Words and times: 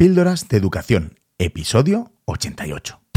Píldoras 0.00 0.46
de 0.46 0.58
Educación, 0.58 1.18
episodio 1.38 2.12
88. 2.26 3.07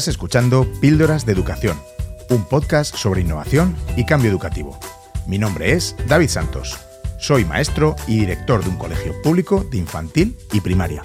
Estás 0.00 0.14
escuchando 0.14 0.66
Píldoras 0.80 1.26
de 1.26 1.32
Educación, 1.32 1.78
un 2.30 2.46
podcast 2.46 2.96
sobre 2.96 3.20
innovación 3.20 3.76
y 3.98 4.06
cambio 4.06 4.30
educativo. 4.30 4.80
Mi 5.26 5.36
nombre 5.36 5.74
es 5.74 5.94
David 6.08 6.30
Santos. 6.30 6.78
Soy 7.18 7.44
maestro 7.44 7.96
y 8.06 8.20
director 8.20 8.64
de 8.64 8.70
un 8.70 8.78
colegio 8.78 9.12
público 9.20 9.62
de 9.62 9.76
infantil 9.76 10.38
y 10.54 10.62
primaria. 10.62 11.02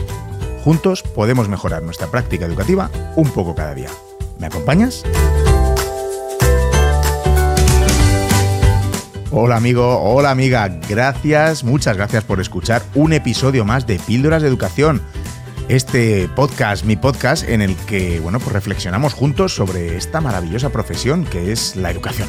Juntos 0.63 1.03
podemos 1.03 1.49
mejorar 1.49 1.83
nuestra 1.83 2.07
práctica 2.07 2.45
educativa 2.45 2.89
un 3.17 3.29
poco 3.31 3.53
cada 3.53 3.75
día. 3.75 3.89
¿Me 4.39 4.47
acompañas? 4.47 5.03
Hola 9.29 9.57
amigo, 9.57 10.03
hola 10.03 10.31
amiga, 10.31 10.69
gracias, 10.87 11.65
muchas 11.65 11.97
gracias 11.97 12.23
por 12.23 12.39
escuchar 12.39 12.81
un 12.93 13.11
episodio 13.11 13.65
más 13.65 13.85
de 13.85 13.99
Píldoras 13.99 14.41
de 14.41 14.47
Educación 14.47 15.01
este 15.67 16.29
podcast, 16.35 16.85
mi 16.85 16.95
podcast, 16.95 17.47
en 17.47 17.61
el 17.61 17.75
que, 17.75 18.19
bueno, 18.19 18.39
pues 18.39 18.53
reflexionamos 18.53 19.13
juntos 19.13 19.55
sobre 19.55 19.97
esta 19.97 20.21
maravillosa 20.21 20.69
profesión 20.69 21.25
que 21.25 21.51
es 21.51 21.75
la 21.75 21.91
educación. 21.91 22.27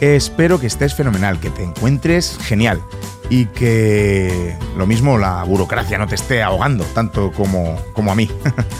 Espero 0.00 0.58
que 0.58 0.66
estés 0.66 0.94
fenomenal, 0.94 1.38
que 1.40 1.50
te 1.50 1.62
encuentres 1.62 2.38
genial 2.42 2.80
y 3.28 3.46
que 3.46 4.56
lo 4.76 4.86
mismo 4.86 5.18
la 5.18 5.44
burocracia 5.44 5.98
no 5.98 6.06
te 6.06 6.14
esté 6.14 6.42
ahogando 6.42 6.84
tanto 6.84 7.30
como, 7.32 7.76
como 7.92 8.10
a 8.10 8.14
mí. 8.14 8.28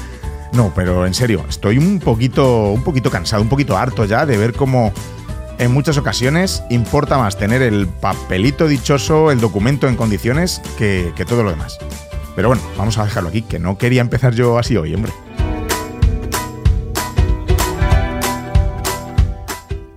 no, 0.53 0.73
pero 0.75 1.07
en 1.07 1.15
serio, 1.15 1.45
estoy 1.49 1.79
un 1.79 2.01
poquito, 2.01 2.73
un 2.73 2.83
poquito 2.83 3.11
cansado, 3.11 3.43
un 3.43 3.49
poquito 3.49 3.77
harto 3.77 4.07
ya 4.07 4.27
de 4.27 4.37
ver 4.39 4.55
cómo 4.55 4.93
en 5.61 5.73
muchas 5.73 5.99
ocasiones 5.99 6.63
importa 6.71 7.19
más 7.19 7.37
tener 7.37 7.61
el 7.61 7.87
papelito 7.87 8.67
dichoso, 8.67 9.31
el 9.31 9.41
documento 9.41 9.89
en 9.89 9.95
condiciones, 9.95 10.63
que, 10.79 11.13
todo 11.29 11.43
lo 11.43 11.51
demás. 11.51 11.79
Pero 12.35 12.49
bueno, 12.49 12.63
vamos 12.79 12.97
a 12.97 13.05
dejarlo 13.05 13.29
aquí, 13.29 13.43
que 13.43 13.59
no 13.59 13.77
quería 13.77 14.01
empezar 14.01 14.35
yo 14.35 14.59
así 14.59 14.79
hoy, 14.79 14.95
hombre. 14.95 15.13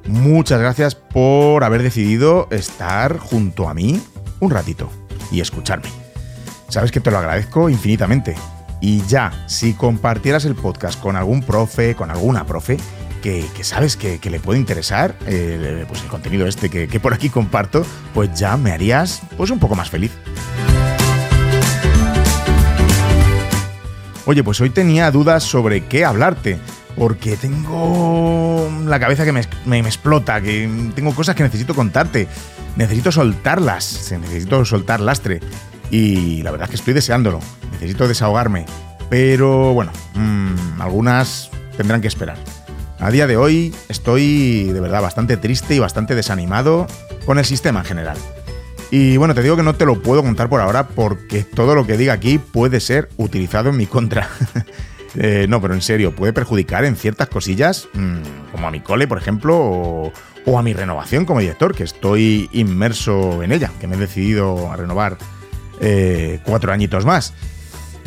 Muchas 0.05 0.59
gracias 0.59 0.95
por 0.95 1.63
haber 1.63 1.81
decidido 1.81 2.49
estar 2.51 3.17
junto 3.17 3.69
a 3.69 3.73
mí 3.73 4.01
un 4.41 4.51
ratito 4.51 4.89
y 5.31 5.39
escucharme. 5.39 5.87
Sabes 6.67 6.91
que 6.91 6.99
te 6.99 7.09
lo 7.09 7.19
agradezco 7.19 7.69
infinitamente. 7.69 8.35
Y 8.81 9.01
ya, 9.03 9.31
si 9.47 9.73
compartieras 9.73 10.43
el 10.43 10.55
podcast 10.55 10.99
con 10.99 11.15
algún 11.15 11.41
profe, 11.41 11.95
con 11.95 12.11
alguna 12.11 12.45
profe, 12.45 12.77
que, 13.23 13.63
sabes 13.63 13.95
que, 13.95 14.19
le 14.29 14.39
puede 14.41 14.59
interesar 14.59 15.15
eh, 15.25 15.85
pues 15.87 16.01
el 16.01 16.09
contenido 16.09 16.45
este 16.45 16.69
que, 16.69 16.99
por 16.99 17.13
aquí 17.13 17.29
comparto, 17.29 17.85
pues 18.13 18.37
ya 18.37 18.57
me 18.57 18.71
harías 18.71 19.21
pues 19.37 19.49
un 19.49 19.59
poco 19.59 19.75
más 19.75 19.89
feliz. 19.89 20.11
Oye, 24.25 24.43
pues 24.43 24.59
hoy 24.61 24.69
tenía 24.69 25.09
dudas 25.09 25.43
sobre 25.43 25.85
qué 25.85 26.03
hablarte, 26.03 26.59
porque 26.97 27.37
tengo 27.37 28.69
la 28.85 28.99
cabeza 28.99 29.23
que 29.23 29.31
me, 29.31 29.41
me, 29.65 29.79
explota, 29.79 30.41
que 30.41 30.69
tengo 30.93 31.15
cosas 31.15 31.35
que 31.35 31.43
necesito 31.43 31.73
contarte, 31.75 32.27
necesito 32.75 33.11
soltarlas, 33.11 34.13
necesito 34.19 34.63
soltar 34.65 34.99
lastre, 34.99 35.39
y 35.91 36.41
la 36.41 36.51
verdad 36.51 36.65
es 36.65 36.69
que 36.71 36.75
estoy 36.77 36.93
deseándolo, 36.93 37.39
necesito 37.71 38.07
desahogarme, 38.07 38.65
pero 39.09 39.73
bueno, 39.73 39.91
mm, 40.15 40.81
algunas 40.81 41.49
tendrán 41.75 42.01
que 42.01 42.07
esperar. 42.07 42.37
A 43.03 43.11
día 43.11 43.27
de 43.27 43.35
hoy 43.35 43.75
estoy 43.89 44.63
de 44.71 44.79
verdad 44.79 45.01
bastante 45.01 45.35
triste 45.35 45.75
y 45.75 45.79
bastante 45.79 46.15
desanimado 46.15 46.87
con 47.25 47.37
el 47.37 47.43
sistema 47.43 47.81
en 47.81 47.85
general. 47.85 48.17
Y 48.91 49.17
bueno, 49.17 49.35
te 49.35 49.41
digo 49.41 49.57
que 49.57 49.63
no 49.63 49.75
te 49.75 49.85
lo 49.85 50.01
puedo 50.01 50.23
contar 50.23 50.47
por 50.47 50.61
ahora 50.61 50.87
porque 50.87 51.43
todo 51.43 51.75
lo 51.75 51.85
que 51.85 51.97
diga 51.97 52.13
aquí 52.13 52.37
puede 52.37 52.79
ser 52.79 53.09
utilizado 53.17 53.69
en 53.69 53.77
mi 53.77 53.85
contra. 53.87 54.29
Eh, 55.15 55.45
no, 55.47 55.61
pero 55.61 55.75
en 55.75 55.83
serio, 55.83 56.15
puede 56.15 56.33
perjudicar 56.33 56.85
en 56.85 56.95
ciertas 56.95 57.29
cosillas, 57.29 57.87
mm, 57.93 58.51
como 58.51 58.67
a 58.67 58.71
mi 58.71 58.79
cole, 58.79 59.07
por 59.07 59.19
ejemplo, 59.19 59.55
o, 59.55 60.11
a 60.57 60.63
mi 60.63 60.73
renovación 60.73 61.25
como 61.25 61.39
director, 61.39 61.75
que 61.75 61.83
estoy 61.83 62.49
inmerso 62.51 63.43
en 63.43 63.51
ella, 63.51 63.69
que 63.79 63.85
me 63.85 63.95
he 63.95 63.99
decidido 63.99 64.71
a 64.71 64.75
renovar 64.75 65.19
eh, 65.81 66.39
cuatro 66.43 66.73
añitos 66.73 67.05
más. 67.05 67.35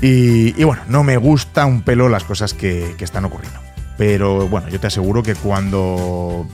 Y, 0.03 0.65
bueno, 0.65 0.83
no 0.89 1.05
me 1.05 1.17
gusta 1.17 1.65
un 1.65 1.83
pelo 1.83 2.09
las 2.09 2.25
cosas 2.25 2.55
que 2.55 2.97
están 2.99 3.25
ocurriendo. 3.25 3.66
Pero 3.97 4.49
bueno, 4.49 4.69
yo 4.69 4.79
te 4.79 4.87
aseguro 4.87 5.23
que 5.23 5.35
cuando 5.35 6.47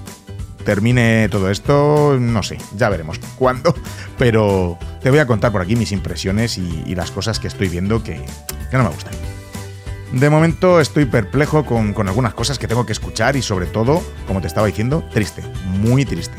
termine 0.64 1.28
todo 1.28 1.50
esto, 1.50 2.16
no 2.20 2.42
sé, 2.42 2.58
ya 2.76 2.88
veremos 2.88 3.18
cuándo, 3.38 3.74
pero 4.18 4.78
te 5.02 5.10
voy 5.10 5.18
a 5.18 5.26
contar 5.26 5.52
por 5.52 5.62
aquí 5.62 5.76
mis 5.76 5.92
impresiones 5.92 6.58
y, 6.58 6.94
las 6.94 7.10
cosas 7.10 7.40
que 7.40 7.48
estoy 7.48 7.68
viendo 7.68 8.02
que, 8.02 8.24
no 8.72 8.82
me 8.84 8.90
gustan. 8.90 9.14
De 10.12 10.28
momento 10.28 10.78
estoy 10.78 11.06
perplejo 11.06 11.64
con, 11.64 11.94
con 11.94 12.06
algunas 12.06 12.34
cosas 12.34 12.58
que 12.58 12.68
tengo 12.68 12.84
que 12.84 12.92
escuchar 12.92 13.34
y 13.34 13.42
sobre 13.42 13.66
todo, 13.66 14.02
como 14.26 14.40
te 14.42 14.46
estaba 14.46 14.66
diciendo, 14.66 15.02
triste, 15.10 15.42
muy 15.80 16.04
triste. 16.04 16.36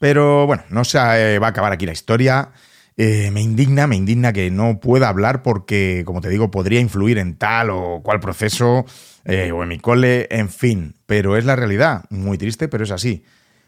Pero 0.00 0.46
bueno, 0.46 0.64
no 0.70 0.82
se 0.84 0.98
eh, 0.98 1.38
va 1.38 1.48
a 1.48 1.50
acabar 1.50 1.72
aquí 1.72 1.84
la 1.84 1.92
historia. 1.92 2.52
Eh, 2.96 3.30
me 3.30 3.42
indigna, 3.42 3.86
me 3.86 3.96
indigna 3.96 4.32
que 4.32 4.50
no 4.50 4.80
pueda 4.80 5.10
hablar 5.10 5.42
porque, 5.42 6.04
como 6.06 6.22
te 6.22 6.30
digo, 6.30 6.50
podría 6.50 6.80
influir 6.80 7.18
en 7.18 7.36
tal 7.36 7.68
o 7.68 8.00
cual 8.02 8.18
proceso 8.18 8.86
eh, 9.26 9.52
o 9.52 9.62
en 9.62 9.68
mi 9.68 9.78
cole, 9.78 10.26
en 10.30 10.48
fin. 10.48 10.94
Pero 11.04 11.36
es 11.36 11.44
la 11.44 11.54
realidad, 11.54 12.04
muy 12.08 12.38
triste, 12.38 12.66
pero 12.66 12.84
es 12.84 12.90
así. 12.90 13.24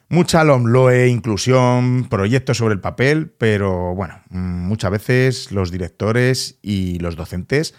Mucha 0.09 0.42
LOMLOE, 0.42 1.09
inclusión, 1.09 2.06
proyectos 2.09 2.56
sobre 2.56 2.75
el 2.75 2.81
papel, 2.81 3.31
pero 3.37 3.94
bueno, 3.94 4.22
mm, 4.31 4.66
muchas 4.66 4.91
veces 4.91 5.53
los 5.53 5.71
directores 5.71 6.59
y 6.62 6.98
los 6.98 7.15
docentes 7.15 7.75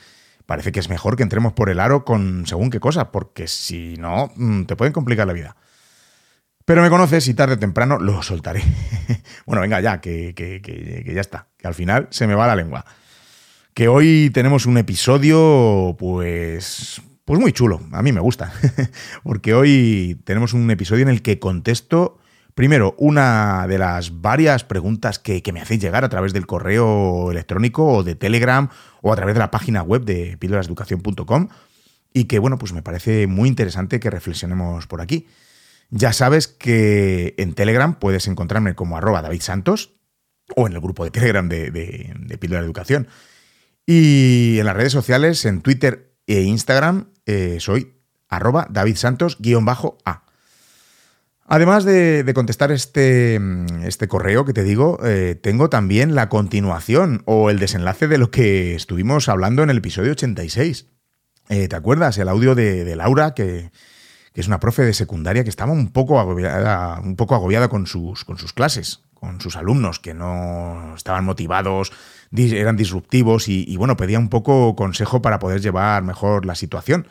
parece 0.45 0.71
que 0.71 0.79
es 0.79 0.89
mejor 0.89 1.15
que 1.15 1.23
entremos 1.23 1.53
por 1.53 1.71
el 1.71 1.79
aro 1.79 2.05
con 2.05 2.45
según 2.45 2.69
qué 2.69 2.79
cosa, 2.79 3.11
porque 3.11 3.47
si 3.47 3.95
no, 3.97 4.31
mm, 4.35 4.65
te 4.65 4.75
pueden 4.75 4.93
complicar 4.93 5.25
la 5.25 5.33
vida. 5.33 5.55
Pero 6.65 6.81
me 6.81 6.89
conoces 6.89 7.27
y 7.27 7.33
tarde 7.33 7.55
o 7.55 7.59
temprano 7.59 7.99
lo 7.99 8.23
soltaré. 8.23 8.63
bueno, 9.45 9.61
venga 9.61 9.81
ya, 9.81 9.99
que, 9.99 10.33
que, 10.35 11.11
ya 11.13 11.21
está, 11.21 11.47
que 11.57 11.67
al 11.67 11.73
final 11.73 12.07
se 12.09 12.27
me 12.27 12.35
va 12.35 12.47
la 12.47 12.55
lengua. 12.55 12.85
Que 13.73 13.87
hoy 13.87 14.29
tenemos 14.33 14.65
un 14.65 14.77
episodio, 14.77 15.95
pues, 15.97 17.01
pues 17.25 17.39
muy 17.39 17.51
chulo, 17.51 17.81
a 17.91 18.01
mí 18.01 18.11
me 18.11 18.19
gusta, 18.19 18.53
porque 19.23 19.53
hoy 19.53 20.21
tenemos 20.25 20.53
un 20.53 20.69
episodio 20.69 21.03
en 21.03 21.09
el 21.09 21.21
que 21.21 21.39
contesto 21.39 22.19
primero 22.55 22.95
una 22.97 23.65
de 23.67 23.77
las 23.77 24.21
varias 24.21 24.63
preguntas 24.63 25.19
que, 25.19 25.41
me 25.51 25.61
hacéis 25.61 25.81
llegar 25.81 26.03
a 26.03 26.09
través 26.09 26.33
del 26.33 26.45
correo 26.45 27.31
electrónico 27.31 27.85
o 27.85 28.03
de 28.03 28.15
Telegram 28.15 28.69
o 29.01 29.11
a 29.11 29.15
través 29.15 29.35
de 29.35 29.39
la 29.39 29.51
página 29.51 29.81
web 29.81 30.05
de 30.05 30.37
píldorasdeducación.com 30.37 31.49
y 32.13 32.25
que, 32.25 32.39
bueno, 32.39 32.59
pues 32.59 32.73
me 32.73 32.83
parece 32.83 33.27
muy 33.27 33.49
interesante 33.49 33.99
que 33.99 34.09
reflexionemos 34.09 34.85
por 34.87 35.01
aquí. 35.01 35.27
Ya 35.95 36.11
sabes 36.11 36.47
que 36.47 37.35
en 37.37 37.53
Telegram 37.53 37.99
puedes 37.99 38.27
encontrarme 38.27 38.73
como 38.73 38.97
arroba 38.97 39.21
David 39.21 39.41
Santos 39.41 39.93
o 40.55 40.65
en 40.65 40.73
el 40.73 40.81
grupo 40.81 41.03
de 41.03 41.11
Telegram 41.11 41.47
de, 41.47 41.69
de, 41.69 42.15
de 42.17 42.37
Píldora 42.39 42.63
Educación. 42.63 43.07
Y 43.85 44.57
en 44.57 44.65
las 44.65 44.75
redes 44.75 44.91
sociales, 44.91 45.45
en 45.45 45.61
Twitter 45.61 46.15
e 46.25 46.41
Instagram, 46.41 47.09
eh, 47.27 47.57
soy 47.59 47.93
arroba 48.27 48.65
David 48.71 48.95
Santos-A. 48.95 50.23
Además 51.45 51.85
de, 51.85 52.31
contestar 52.33 52.71
este, 52.71 53.39
este, 53.83 54.07
correo 54.07 54.45
que 54.45 54.53
te 54.53 54.63
digo, 54.63 54.97
eh, 55.05 55.35
tengo 55.39 55.69
también 55.69 56.15
la 56.15 56.27
continuación 56.27 57.21
o 57.25 57.51
el 57.51 57.59
desenlace 57.59 58.07
de 58.07 58.17
lo 58.17 58.31
que 58.31 58.73
estuvimos 58.73 59.29
hablando 59.29 59.61
en 59.61 59.69
el 59.69 59.77
episodio 59.77 60.13
86. 60.13 60.87
Eh, 61.49 61.67
¿Te 61.67 61.75
acuerdas? 61.75 62.17
El 62.17 62.29
audio 62.29 62.55
de 62.55 62.95
Laura 62.95 63.35
que, 63.35 63.69
que 64.33 64.41
es 64.41 64.47
una 64.47 64.59
profe 64.59 64.81
de 64.83 64.93
secundaria 64.93 65.43
que 65.43 65.49
estaba 65.49 65.71
un 65.71 65.91
poco 65.91 66.19
agobiada, 66.19 66.99
un 66.99 67.15
poco 67.15 67.35
agobiada 67.35 67.67
con, 67.69 67.85
sus, 67.87 68.25
con 68.25 68.37
sus 68.37 68.51
clases, 68.53 69.01
con 69.13 69.39
sus 69.39 69.55
alumnos 69.55 69.99
que 69.99 70.13
no 70.13 70.93
estaban 70.95 71.23
motivados 71.23 71.91
eran 72.35 72.75
disruptivos 72.75 73.47
y, 73.47 73.77
bueno, 73.77 73.95
pedía 73.95 74.19
un 74.19 74.29
poco 74.29 74.75
consejo 74.75 75.21
para 75.21 75.39
poder 75.39 75.61
llevar 75.61 76.03
mejor 76.03 76.45
la 76.45 76.55
situación. 76.55 77.07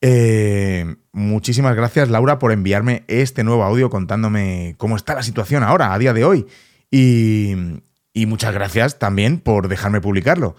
Eh, 0.00 0.96
muchísimas 1.10 1.74
gracias 1.74 2.08
Laura 2.08 2.38
por 2.38 2.52
enviarme 2.52 3.02
este 3.08 3.42
nuevo 3.42 3.64
audio 3.64 3.90
contándome 3.90 4.76
cómo 4.78 4.94
está 4.94 5.16
la 5.16 5.24
situación 5.24 5.64
ahora, 5.64 5.92
a 5.92 5.98
día 5.98 6.12
de 6.12 6.24
hoy. 6.24 6.46
Y, 6.90 7.54
muchas 8.26 8.52
gracias 8.52 8.98
también 8.98 9.38
por 9.38 9.68
dejarme 9.68 10.00
publicarlo. 10.00 10.56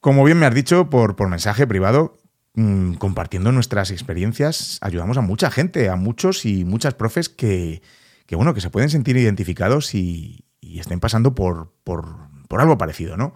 Como 0.00 0.24
bien 0.24 0.38
me 0.38 0.46
has 0.46 0.54
dicho 0.54 0.90
por, 0.90 1.16
por 1.16 1.28
mensaje 1.28 1.66
privado, 1.66 2.18
mm, 2.54 2.94
compartiendo 2.94 3.52
nuestras 3.52 3.90
experiencias, 3.90 4.78
ayudamos 4.80 5.16
a 5.16 5.20
mucha 5.20 5.50
gente, 5.50 5.88
a 5.88 5.96
muchos 5.96 6.44
y 6.44 6.64
muchas 6.64 6.94
profes 6.94 7.28
que, 7.28 7.82
bueno, 8.30 8.54
que 8.54 8.60
se 8.60 8.70
pueden 8.70 8.90
sentir 8.90 9.16
identificados 9.16 9.94
y, 9.94 10.44
estén 10.60 11.00
pasando 11.00 11.34
por, 11.34 11.74
por, 11.84 12.30
algo 12.58 12.78
parecido, 12.78 13.16
¿no? 13.16 13.34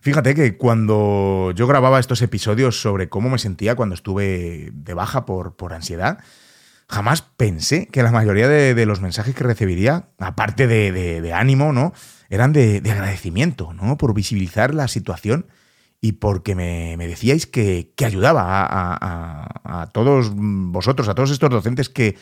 Fíjate 0.00 0.34
que 0.34 0.56
cuando 0.58 1.52
yo 1.54 1.66
grababa 1.66 2.00
estos 2.00 2.20
episodios 2.20 2.80
sobre 2.80 3.08
cómo 3.08 3.30
me 3.30 3.38
sentía 3.38 3.74
cuando 3.74 3.94
estuve 3.94 4.70
de 4.72 4.94
baja 4.94 5.24
por, 5.24 5.56
por 5.56 5.72
ansiedad, 5.72 6.18
jamás 6.92 7.22
pensé 7.22 7.86
que 7.86 8.02
la 8.02 8.12
mayoría 8.12 8.48
de, 8.48 8.86
los 8.86 9.00
mensajes 9.00 9.34
que 9.34 9.44
recibiría, 9.44 10.10
aparte 10.18 10.66
de, 10.66 11.32
ánimo, 11.32 11.72
¿no? 11.72 11.94
Eran 12.28 12.52
de, 12.52 12.82
agradecimiento, 12.84 13.72
¿no? 13.72 13.96
Por 13.96 14.12
visibilizar 14.12 14.74
la 14.74 14.88
situación 14.88 15.46
y 16.04 16.12
porque 16.12 16.56
me, 16.56 16.96
decíais 17.06 17.46
que, 17.46 17.94
ayudaba 18.04 18.66
a, 18.66 19.88
todos 19.92 20.32
vosotros, 20.34 21.08
a 21.08 21.14
todos 21.14 21.30
estos 21.30 21.48
docentes 21.48 21.88
que, 21.88 22.18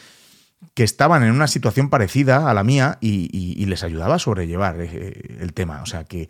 que 0.75 0.85
estaban 0.85 1.23
en 1.23 1.33
una 1.33 1.49
situación 1.49 1.89
parecida 1.89 2.51
a 2.51 2.55
la 2.55 2.63
mía 2.63 2.99
y, 3.01 3.65
les 3.65 3.83
ayudaba 3.83 4.17
a 4.17 4.19
sobrellevar 4.19 4.77
eh, 4.81 5.39
el 5.41 5.55
tema. 5.55 5.81
O 5.83 5.87
sea 5.87 6.05
que 6.05 6.29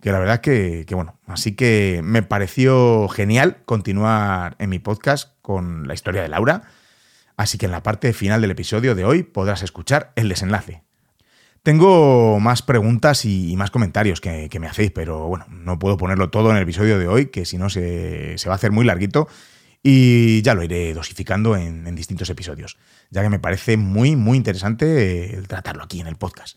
que 0.00 0.12
la 0.12 0.18
verdad 0.18 0.40
que, 0.40 0.84
que, 0.86 0.94
bueno, 0.94 1.18
así 1.26 1.56
que 1.56 2.00
me 2.04 2.22
pareció 2.22 3.08
genial 3.08 3.62
continuar 3.64 4.54
en 4.58 4.70
mi 4.70 4.78
podcast 4.78 5.32
con 5.42 5.88
la 5.88 5.94
historia 5.94 6.22
de 6.22 6.28
Laura, 6.28 6.62
así 7.36 7.58
que 7.58 7.66
en 7.66 7.72
la 7.72 7.82
parte 7.82 8.12
final 8.12 8.40
del 8.40 8.50
episodio 8.50 8.94
de 8.94 9.04
hoy 9.04 9.22
podrás 9.22 9.62
escuchar 9.62 10.12
el 10.14 10.28
desenlace. 10.28 10.85
Tengo 11.66 12.38
más 12.38 12.62
preguntas 12.62 13.24
y, 13.24 13.56
más 13.56 13.72
comentarios 13.72 14.20
que, 14.20 14.48
me 14.60 14.68
hacéis, 14.68 14.92
pero 14.92 15.26
bueno, 15.26 15.46
no 15.50 15.80
puedo 15.80 15.96
ponerlo 15.96 16.30
todo 16.30 16.52
en 16.52 16.58
el 16.58 16.62
episodio 16.62 16.96
de 16.96 17.08
hoy, 17.08 17.26
que 17.26 17.44
si 17.44 17.58
no 17.58 17.70
se, 17.70 18.36
va 18.46 18.52
a 18.52 18.54
hacer 18.54 18.70
muy 18.70 18.84
larguito 18.84 19.26
y 19.82 20.42
ya 20.42 20.54
lo 20.54 20.62
iré 20.62 20.94
dosificando 20.94 21.56
en, 21.56 21.84
en 21.88 21.96
distintos 21.96 22.30
episodios, 22.30 22.78
ya 23.10 23.20
que 23.22 23.30
me 23.30 23.40
parece 23.40 23.76
muy, 23.76 24.14
muy 24.14 24.36
interesante 24.36 25.34
el 25.34 25.48
tratarlo 25.48 25.82
aquí 25.82 25.98
en 25.98 26.06
el 26.06 26.14
podcast. 26.14 26.56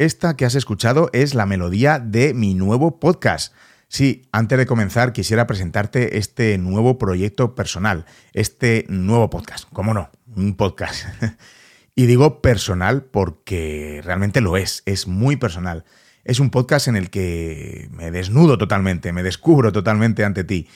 Esta 0.00 0.34
que 0.34 0.46
has 0.46 0.54
escuchado 0.54 1.10
es 1.12 1.34
la 1.34 1.44
melodía 1.44 1.98
de 1.98 2.32
mi 2.32 2.54
nuevo 2.54 3.00
podcast. 3.00 3.52
Sí, 3.86 4.22
antes 4.32 4.56
de 4.56 4.64
comenzar 4.64 5.12
quisiera 5.12 5.46
presentarte 5.46 6.16
este 6.16 6.56
nuevo 6.56 6.96
proyecto 6.96 7.54
personal, 7.54 8.06
este 8.32 8.86
nuevo 8.88 9.28
podcast. 9.28 9.68
¿Cómo 9.74 9.92
no? 9.92 10.08
Un 10.34 10.56
podcast. 10.56 11.04
y 11.94 12.06
digo 12.06 12.40
personal 12.40 13.02
porque 13.02 14.00
realmente 14.02 14.40
lo 14.40 14.56
es, 14.56 14.82
es 14.86 15.06
muy 15.06 15.36
personal. 15.36 15.84
Es 16.24 16.40
un 16.40 16.48
podcast 16.48 16.88
en 16.88 16.96
el 16.96 17.10
que 17.10 17.90
me 17.92 18.10
desnudo 18.10 18.56
totalmente, 18.56 19.12
me 19.12 19.22
descubro 19.22 19.70
totalmente 19.70 20.24
ante 20.24 20.44
ti. 20.44 20.66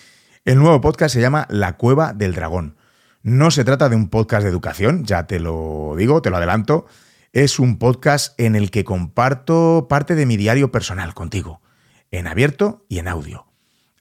El 0.44 0.58
nuevo 0.58 0.82
podcast 0.82 1.14
se 1.14 1.22
llama 1.22 1.46
La 1.48 1.78
Cueva 1.78 2.12
del 2.12 2.34
Dragón. 2.34 2.76
No 3.22 3.50
se 3.50 3.64
trata 3.64 3.88
de 3.88 3.96
un 3.96 4.10
podcast 4.10 4.42
de 4.42 4.50
educación, 4.50 5.06
ya 5.06 5.26
te 5.26 5.40
lo 5.40 5.94
digo, 5.96 6.20
te 6.20 6.28
lo 6.28 6.36
adelanto 6.36 6.84
es 7.34 7.58
un 7.58 7.78
podcast 7.78 8.38
en 8.38 8.54
el 8.54 8.70
que 8.70 8.84
comparto 8.84 9.88
parte 9.90 10.14
de 10.14 10.24
mi 10.24 10.36
diario 10.36 10.70
personal 10.70 11.14
contigo, 11.14 11.60
en 12.12 12.28
abierto 12.28 12.86
y 12.88 13.00
en 13.00 13.08
audio. 13.08 13.46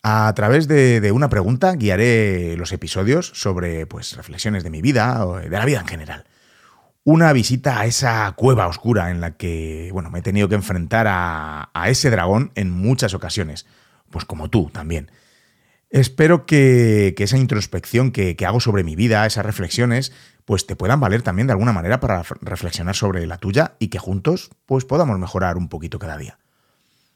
A 0.04 0.32
través 0.36 0.68
de, 0.68 1.12
una 1.12 1.30
pregunta 1.30 1.74
guiaré 1.74 2.56
los 2.58 2.72
episodios 2.74 3.32
sobre 3.34 3.88
pues, 3.88 4.16
reflexiones 4.16 4.64
de 4.64 4.70
mi 4.70 4.84
vida 4.84 5.26
o 5.26 5.38
de 5.38 5.50
la 5.50 5.66
vida 5.66 5.80
en 5.80 5.88
general. 5.88 6.26
Una 7.06 7.34
visita 7.34 7.80
a 7.80 7.86
esa 7.88 8.32
cueva 8.34 8.68
oscura 8.68 9.10
en 9.10 9.20
la 9.20 9.32
que 9.32 9.90
bueno, 9.92 10.12
me 10.12 10.20
he 10.20 10.22
tenido 10.22 10.48
que 10.48 10.56
enfrentar 10.56 11.08
a, 11.10 11.72
ese 11.88 12.12
dragón 12.12 12.52
en 12.54 12.70
muchas 12.70 13.16
ocasiones, 13.16 13.66
pues 14.12 14.26
como 14.26 14.52
tú 14.52 14.70
también. 14.72 15.10
Espero 15.94 16.48
que, 16.48 17.14
esa 17.20 17.38
introspección 17.38 18.12
que, 18.12 18.36
hago 18.48 18.60
sobre 18.60 18.84
mi 18.84 18.96
vida, 18.96 19.28
esas 19.28 19.46
reflexiones, 19.46 20.12
pues 20.44 20.66
te 20.66 20.76
puedan 20.76 21.00
valer 21.00 21.22
también 21.22 21.46
de 21.46 21.54
alguna 21.54 21.72
manera 21.72 22.00
para 22.00 22.24
reflexionar 22.42 22.96
sobre 22.96 23.28
la 23.28 23.38
tuya 23.38 23.76
y 23.78 23.90
que 23.90 24.00
juntos 24.00 24.50
pues 24.66 24.86
podamos 24.86 25.20
mejorar 25.20 25.56
un 25.56 25.70
poquito 25.70 26.00
cada 26.00 26.18
día. 26.18 26.40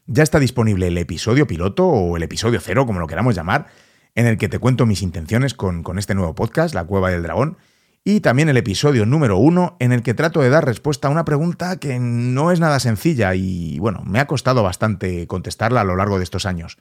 Ya 0.06 0.22
está 0.22 0.38
disponible 0.38 0.86
el 0.86 0.96
episodio 0.96 1.48
piloto 1.48 1.88
o 1.88 2.16
el 2.16 2.22
episodio 2.22 2.60
cero, 2.60 2.86
como 2.86 3.00
lo 3.00 3.08
queramos 3.08 3.34
llamar, 3.34 3.66
en 4.14 4.28
el 4.28 4.38
que 4.38 4.48
te 4.48 4.60
cuento 4.60 4.86
mis 4.86 5.02
intenciones 5.02 5.54
con, 5.54 5.82
con 5.82 5.98
este 5.98 6.14
nuevo 6.14 6.36
podcast, 6.36 6.72
La 6.72 6.84
Cueva 6.84 7.10
del 7.10 7.24
Dragón, 7.24 7.58
y 8.04 8.20
también 8.20 8.48
el 8.48 8.58
episodio 8.58 9.06
número 9.06 9.38
uno, 9.38 9.76
en 9.80 9.90
el 9.90 10.04
que 10.04 10.14
trato 10.14 10.40
de 10.40 10.50
dar 10.50 10.64
respuesta 10.64 11.08
a 11.08 11.10
una 11.10 11.24
pregunta 11.24 11.80
que 11.80 11.98
no 11.98 12.52
es 12.52 12.60
nada 12.60 12.78
sencilla 12.78 13.34
y, 13.34 13.80
bueno, 13.80 14.04
me 14.06 14.20
ha 14.20 14.28
costado 14.28 14.62
bastante 14.62 15.26
contestarla 15.26 15.80
a 15.80 15.84
lo 15.84 15.96
largo 15.96 16.18
de 16.18 16.24
estos 16.24 16.46
años. 16.46 16.78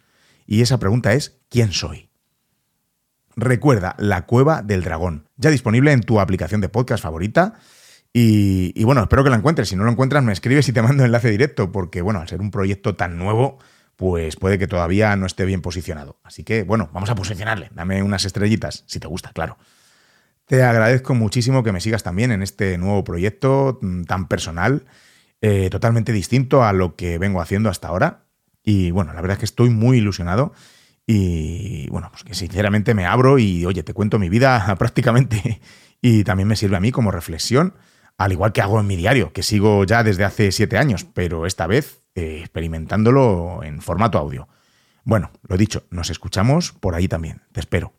Y 0.47 0.61
esa 0.61 0.79
pregunta 0.79 1.13
es, 1.13 1.41
¿quién 1.49 1.73
soy? 1.73 2.09
Recuerda, 3.35 3.95
La 3.99 4.25
Cueva 4.25 4.63
del 4.63 4.83
Dragón, 4.83 5.29
ya 5.35 5.51
disponible 5.51 5.91
en 5.91 6.01
tu 6.01 6.19
aplicación 6.19 6.61
de 6.61 6.69
podcast 6.69 7.03
favorita. 7.03 7.59
Y, 8.13 8.83
bueno, 8.83 9.01
espero 9.01 9.23
que 9.23 9.29
la 9.29 9.35
encuentres. 9.35 9.69
Si 9.69 9.75
no 9.75 9.83
lo 9.83 9.91
encuentras, 9.91 10.23
me 10.23 10.33
escribes 10.33 10.67
y 10.69 10.73
te 10.73 10.81
mando 10.81 11.05
enlace 11.05 11.29
directo, 11.29 11.71
porque 11.71 12.01
bueno, 12.01 12.19
al 12.19 12.27
ser 12.27 12.41
un 12.41 12.49
proyecto 12.49 12.95
tan 12.95 13.19
nuevo, 13.19 13.59
pues 13.95 14.37
puede 14.37 14.57
que 14.57 14.65
todavía 14.65 15.15
no 15.17 15.27
esté 15.27 15.45
bien 15.45 15.61
posicionado. 15.61 16.17
Así 16.23 16.43
que 16.43 16.63
bueno, 16.63 16.89
vamos 16.93 17.11
a 17.11 17.15
posicionarle. 17.15 17.69
Dame 17.75 18.01
unas 18.01 18.25
estrellitas, 18.25 18.85
si 18.87 18.99
te 18.99 19.07
gusta, 19.07 19.33
claro. 19.33 19.57
Te 20.47 20.63
agradezco 20.63 21.13
muchísimo 21.13 21.61
que 21.61 21.73
me 21.73 21.81
sigas 21.81 22.03
también 22.03 22.31
en 22.31 22.41
este 22.41 22.77
nuevo 22.77 23.03
proyecto 23.03 23.79
mm, 23.81 24.03
tan 24.03 24.27
personal, 24.29 24.85
eh, 25.41 25.69
totalmente 25.69 26.13
distinto 26.13 26.63
a 26.63 26.73
lo 26.73 26.95
que 26.95 27.17
vengo 27.17 27.41
haciendo 27.41 27.69
hasta 27.69 27.89
ahora. 27.89 28.26
Y 28.69 28.91
bueno, 28.91 29.13
la 29.13 29.21
verdad 29.21 29.35
es 29.35 29.39
que 29.39 29.45
estoy 29.45 29.69
muy 29.69 29.99
ilusionado 29.99 30.51
y 31.05 31.89
bueno, 31.89 32.09
pues 32.11 32.25
que 32.25 32.33
sinceramente 32.33 32.93
me 32.93 33.05
abro 33.05 33.39
y 33.39 33.65
oye, 33.65 33.81
te 33.81 33.93
cuento 33.93 34.19
mi 34.19 34.27
vida 34.27 34.75
prácticamente 34.77 35.61
y 36.01 36.25
también 36.25 36.49
me 36.49 36.57
sirve 36.57 36.75
a 36.75 36.81
mí 36.81 36.91
como 36.91 37.09
reflexión, 37.11 37.75
al 38.17 38.33
igual 38.33 38.51
que 38.51 38.61
hago 38.61 38.77
en 38.81 38.87
mi 38.87 38.97
diario, 38.97 39.31
que 39.31 39.41
sigo 39.41 39.85
ya 39.85 40.03
desde 40.03 40.25
hace 40.25 40.51
siete 40.51 40.77
años, 40.77 41.05
pero 41.05 41.45
esta 41.45 41.65
vez 41.65 42.01
eh, 42.13 42.39
experimentándolo 42.41 43.61
en 43.63 43.81
formato 43.81 44.17
audio. 44.17 44.49
Bueno, 45.05 45.31
lo 45.47 45.55
dicho, 45.55 45.87
nos 45.89 46.09
escuchamos 46.09 46.73
por 46.73 46.93
ahí 46.93 47.07
también. 47.07 47.43
Te 47.53 47.61
espero. 47.61 47.93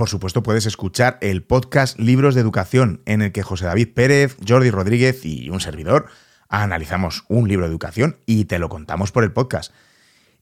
Por 0.00 0.08
supuesto 0.08 0.42
puedes 0.42 0.64
escuchar 0.64 1.18
el 1.20 1.42
podcast 1.42 1.98
Libros 1.98 2.34
de 2.34 2.40
Educación, 2.40 3.02
en 3.04 3.20
el 3.20 3.32
que 3.32 3.42
José 3.42 3.66
David 3.66 3.88
Pérez, 3.92 4.38
Jordi 4.48 4.70
Rodríguez 4.70 5.26
y 5.26 5.50
un 5.50 5.60
servidor 5.60 6.06
analizamos 6.48 7.24
un 7.28 7.46
libro 7.48 7.66
de 7.66 7.70
educación 7.70 8.16
y 8.24 8.46
te 8.46 8.58
lo 8.58 8.70
contamos 8.70 9.12
por 9.12 9.24
el 9.24 9.32
podcast. 9.32 9.74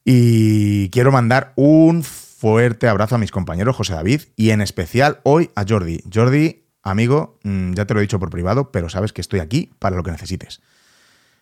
Y 0.05 0.91
quiero 0.91 1.11
mandar 1.11 1.55
un 1.57 2.05
fuerte 2.05 2.87
abrazo 2.87 3.17
a 3.17 3.19
mis 3.19 3.33
compañeros 3.33 3.75
José 3.75 3.95
David 3.95 4.21
y 4.37 4.51
en 4.51 4.61
especial 4.61 5.19
hoy 5.25 5.51
a 5.57 5.65
Jordi. 5.69 6.05
Jordi, 6.15 6.63
amigo, 6.85 7.41
mm, 7.43 7.73
ya 7.73 7.85
te 7.85 7.95
lo 7.95 7.99
he 7.99 8.03
dicho 8.03 8.21
por 8.21 8.31
privado, 8.31 8.71
pero 8.71 8.89
sabes 8.89 9.13
que 9.13 9.23
estoy 9.23 9.41
aquí 9.41 9.73
para 9.81 9.97
lo 9.97 10.05
que 10.05 10.13
necesites. 10.13 10.63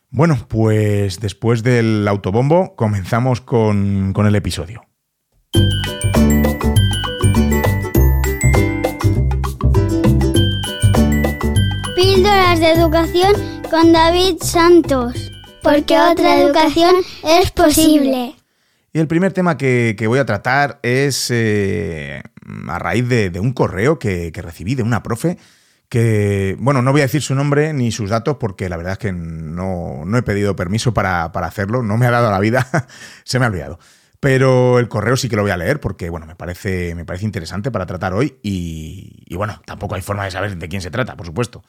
Bueno, 0.09 0.47
pues 0.49 1.21
después 1.21 1.63
del 1.63 2.09
autobombo 2.09 2.77
comenzamos 2.77 3.43
con, 3.43 4.15
con 4.15 4.27
el 4.27 4.37
episodio. 4.37 4.87
Píldoras 11.97 12.61
de 12.61 12.73
Educación 12.73 13.33
con 13.71 13.91
David 13.91 14.37
Santos, 14.43 15.33
porque 15.63 15.99
otra 15.99 16.39
educación 16.39 16.95
es 17.25 17.51
posible. 17.53 18.37
Y 18.93 18.99
el 18.99 19.07
primer 19.07 19.33
tema 19.33 19.57
que, 19.57 19.97
voy 20.07 20.19
a 20.19 20.27
tratar 20.27 20.79
es 20.83 21.31
eh, 21.31 22.23
a 22.69 22.79
raíz 22.79 23.09
de, 23.09 23.41
un 23.41 23.55
correo 23.55 23.99
que, 23.99 24.31
recibí 24.35 24.75
de 24.75 24.83
una 24.83 25.03
profe 25.03 25.39
que, 25.89 26.55
bueno, 26.59 26.83
no 26.83 26.93
voy 26.93 27.01
a 27.01 27.05
decir 27.05 27.23
su 27.23 27.35
nombre 27.35 27.73
ni 27.73 27.91
sus 27.91 28.11
datos 28.11 28.37
porque 28.39 28.69
la 28.69 28.77
verdad 28.77 28.93
es 28.93 28.99
que 28.99 29.13
no, 29.13 30.05
he 30.19 30.23
pedido 30.23 30.55
permiso 30.55 30.93
para, 30.93 31.25
hacerlo, 31.25 31.83
no 31.83 31.97
me 31.97 32.05
ha 32.05 32.11
dado 32.11 32.31
la 32.31 32.41
vida, 32.41 32.69
se 33.25 33.39
me 33.39 33.47
ha 33.47 33.49
olvidado. 33.49 33.79
Pero 34.21 34.79
el 34.79 34.89
correo 34.89 35.17
sí 35.17 35.31
que 35.31 35.37
lo 35.37 35.43
voy 35.43 35.51
a 35.51 35.57
leer 35.57 35.81
porque, 35.81 36.11
bueno, 36.11 36.27
me 36.27 36.37
parece, 36.37 36.95
me 36.95 37.07
parece 37.07 37.25
interesante 37.25 37.71
para 37.71 37.87
tratar 37.87 38.13
hoy 38.13 38.37
y, 38.43 39.25
y 39.25 39.35
bueno, 39.37 39.63
tampoco 39.65 39.95
hay 39.95 40.03
forma 40.03 40.27
de 40.27 40.31
saber 40.31 40.59
de 40.59 40.69
quién 40.69 40.83
se 40.83 40.91
trata, 40.91 41.17
por 41.17 41.25
supuesto. 41.25 41.65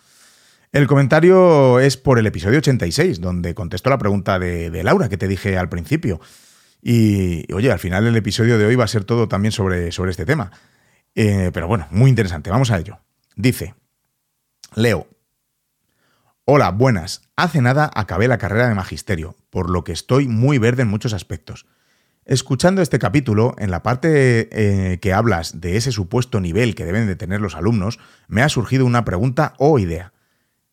El 0.71 0.86
comentario 0.86 1.79
es 1.79 1.95
por 1.95 2.19
el 2.19 2.27
episodio 2.27 2.57
86, 2.57 3.21
donde 3.21 3.55
contesto 3.55 3.89
la 3.89 3.97
pregunta 3.97 4.38
de, 4.38 4.83
Laura 4.83 5.07
que 5.07 5.17
te 5.17 5.27
dije 5.27 5.57
al 5.57 5.69
principio. 5.69 6.19
Y 6.81 7.51
oye, 7.53 7.71
al 7.71 7.79
final 7.79 8.05
el 8.05 8.15
episodio 8.15 8.57
de 8.57 8.65
hoy 8.65 8.75
va 8.75 8.83
a 8.83 8.89
ser 8.89 9.05
todo 9.05 9.27
también 9.27 9.51
sobre, 9.51 9.91
sobre 9.91 10.12
este 10.12 10.25
tema. 10.25 10.51
Eh, 11.15 11.51
pero 11.53 11.67
bueno, 11.67 11.88
muy 11.89 12.09
interesante, 12.09 12.50
vamos 12.50 12.69
a 12.69 12.77
ello. 12.77 13.00
Dice, 13.36 13.75
Leo, 14.75 15.07
hola, 16.45 16.71
buenas. 16.71 17.21
Hace 17.36 17.62
nada 17.62 17.89
acabé 17.93 18.27
la 18.27 18.38
carrera 18.38 18.67
de 18.67 18.75
magisterio, 18.75 19.36
por 19.50 19.69
lo 19.69 19.83
que 19.83 19.93
estoy 19.93 20.27
muy 20.27 20.57
verde 20.57 20.83
en 20.83 20.89
muchos 20.89 21.13
aspectos. 21.13 21.65
Escuchando 22.25 22.81
este 22.81 23.00
capítulo, 23.00 23.55
en 23.57 23.71
la 23.71 23.83
parte 23.83 24.50
eh, 24.51 25.00
que 25.00 25.13
hablas 25.13 25.62
de 25.62 25.77
ese 25.77 25.93
supuesto 25.93 26.41
nivel 26.41 26.75
que 26.75 26.83
deben 26.83 27.07
de 27.07 27.15
tener 27.15 27.39
los 27.39 27.55
alumnos, 27.55 28.00
me 28.27 28.41
ha 28.41 28.50
surgido 28.50 28.86
una 28.86 29.05
pregunta 29.05 29.53
o 29.57 29.79
idea. 29.79 30.12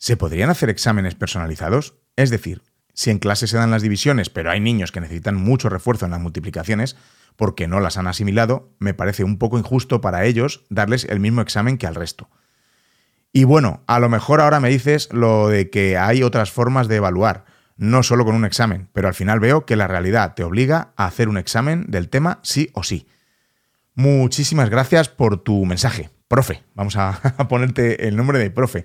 ¿Se 0.04 0.18
podrían 0.18 0.50
hacer 0.50 0.68
exámenes 0.68 1.14
personalizados? 1.14 1.94
Es 2.14 2.28
decir, 2.28 2.60
si 2.92 3.10
en 3.10 3.18
clase 3.18 3.46
se 3.46 3.56
dan 3.56 3.70
las 3.70 3.80
divisiones, 3.80 4.28
pero 4.28 4.50
hay 4.50 4.60
niños 4.60 4.92
que 4.92 5.00
necesitan 5.00 5.34
mucho 5.34 5.70
refuerzo 5.70 6.04
en 6.04 6.10
las 6.10 6.20
multiplicaciones, 6.20 6.98
porque 7.36 7.68
no 7.68 7.80
las 7.80 7.96
han 7.96 8.06
asimilado, 8.06 8.68
me 8.78 8.92
parece 8.92 9.24
un 9.24 9.38
poco 9.38 9.58
injusto 9.58 10.02
para 10.02 10.26
ellos 10.26 10.66
darles 10.68 11.04
el 11.04 11.20
mismo 11.20 11.40
examen 11.40 11.78
que 11.78 11.86
al 11.86 11.94
resto. 11.94 12.28
Y 13.32 13.44
bueno, 13.44 13.82
a 13.86 13.98
lo 13.98 14.10
mejor 14.10 14.42
ahora 14.42 14.60
me 14.60 14.68
dices 14.68 15.08
lo 15.10 15.48
de 15.48 15.70
que 15.70 15.96
hay 15.96 16.22
otras 16.22 16.52
formas 16.52 16.86
de 16.86 16.96
evaluar, 16.96 17.46
no 17.78 18.02
solo 18.02 18.26
con 18.26 18.34
un 18.34 18.44
examen, 18.44 18.90
pero 18.92 19.08
al 19.08 19.14
final 19.14 19.40
veo 19.40 19.64
que 19.64 19.74
la 19.74 19.88
realidad 19.88 20.34
te 20.34 20.44
obliga 20.44 20.92
a 20.96 21.06
hacer 21.06 21.30
un 21.30 21.38
examen 21.38 21.86
del 21.88 22.10
tema 22.10 22.40
sí 22.42 22.68
o 22.74 22.82
sí. 22.82 23.08
Muchísimas 23.94 24.68
gracias 24.68 25.08
por 25.08 25.42
tu 25.42 25.64
mensaje, 25.64 26.10
profe. 26.28 26.62
Vamos 26.74 26.94
a, 26.98 27.22
ponerte 27.48 28.06
el 28.06 28.16
nombre 28.16 28.38
de 28.38 28.50
profe. 28.50 28.84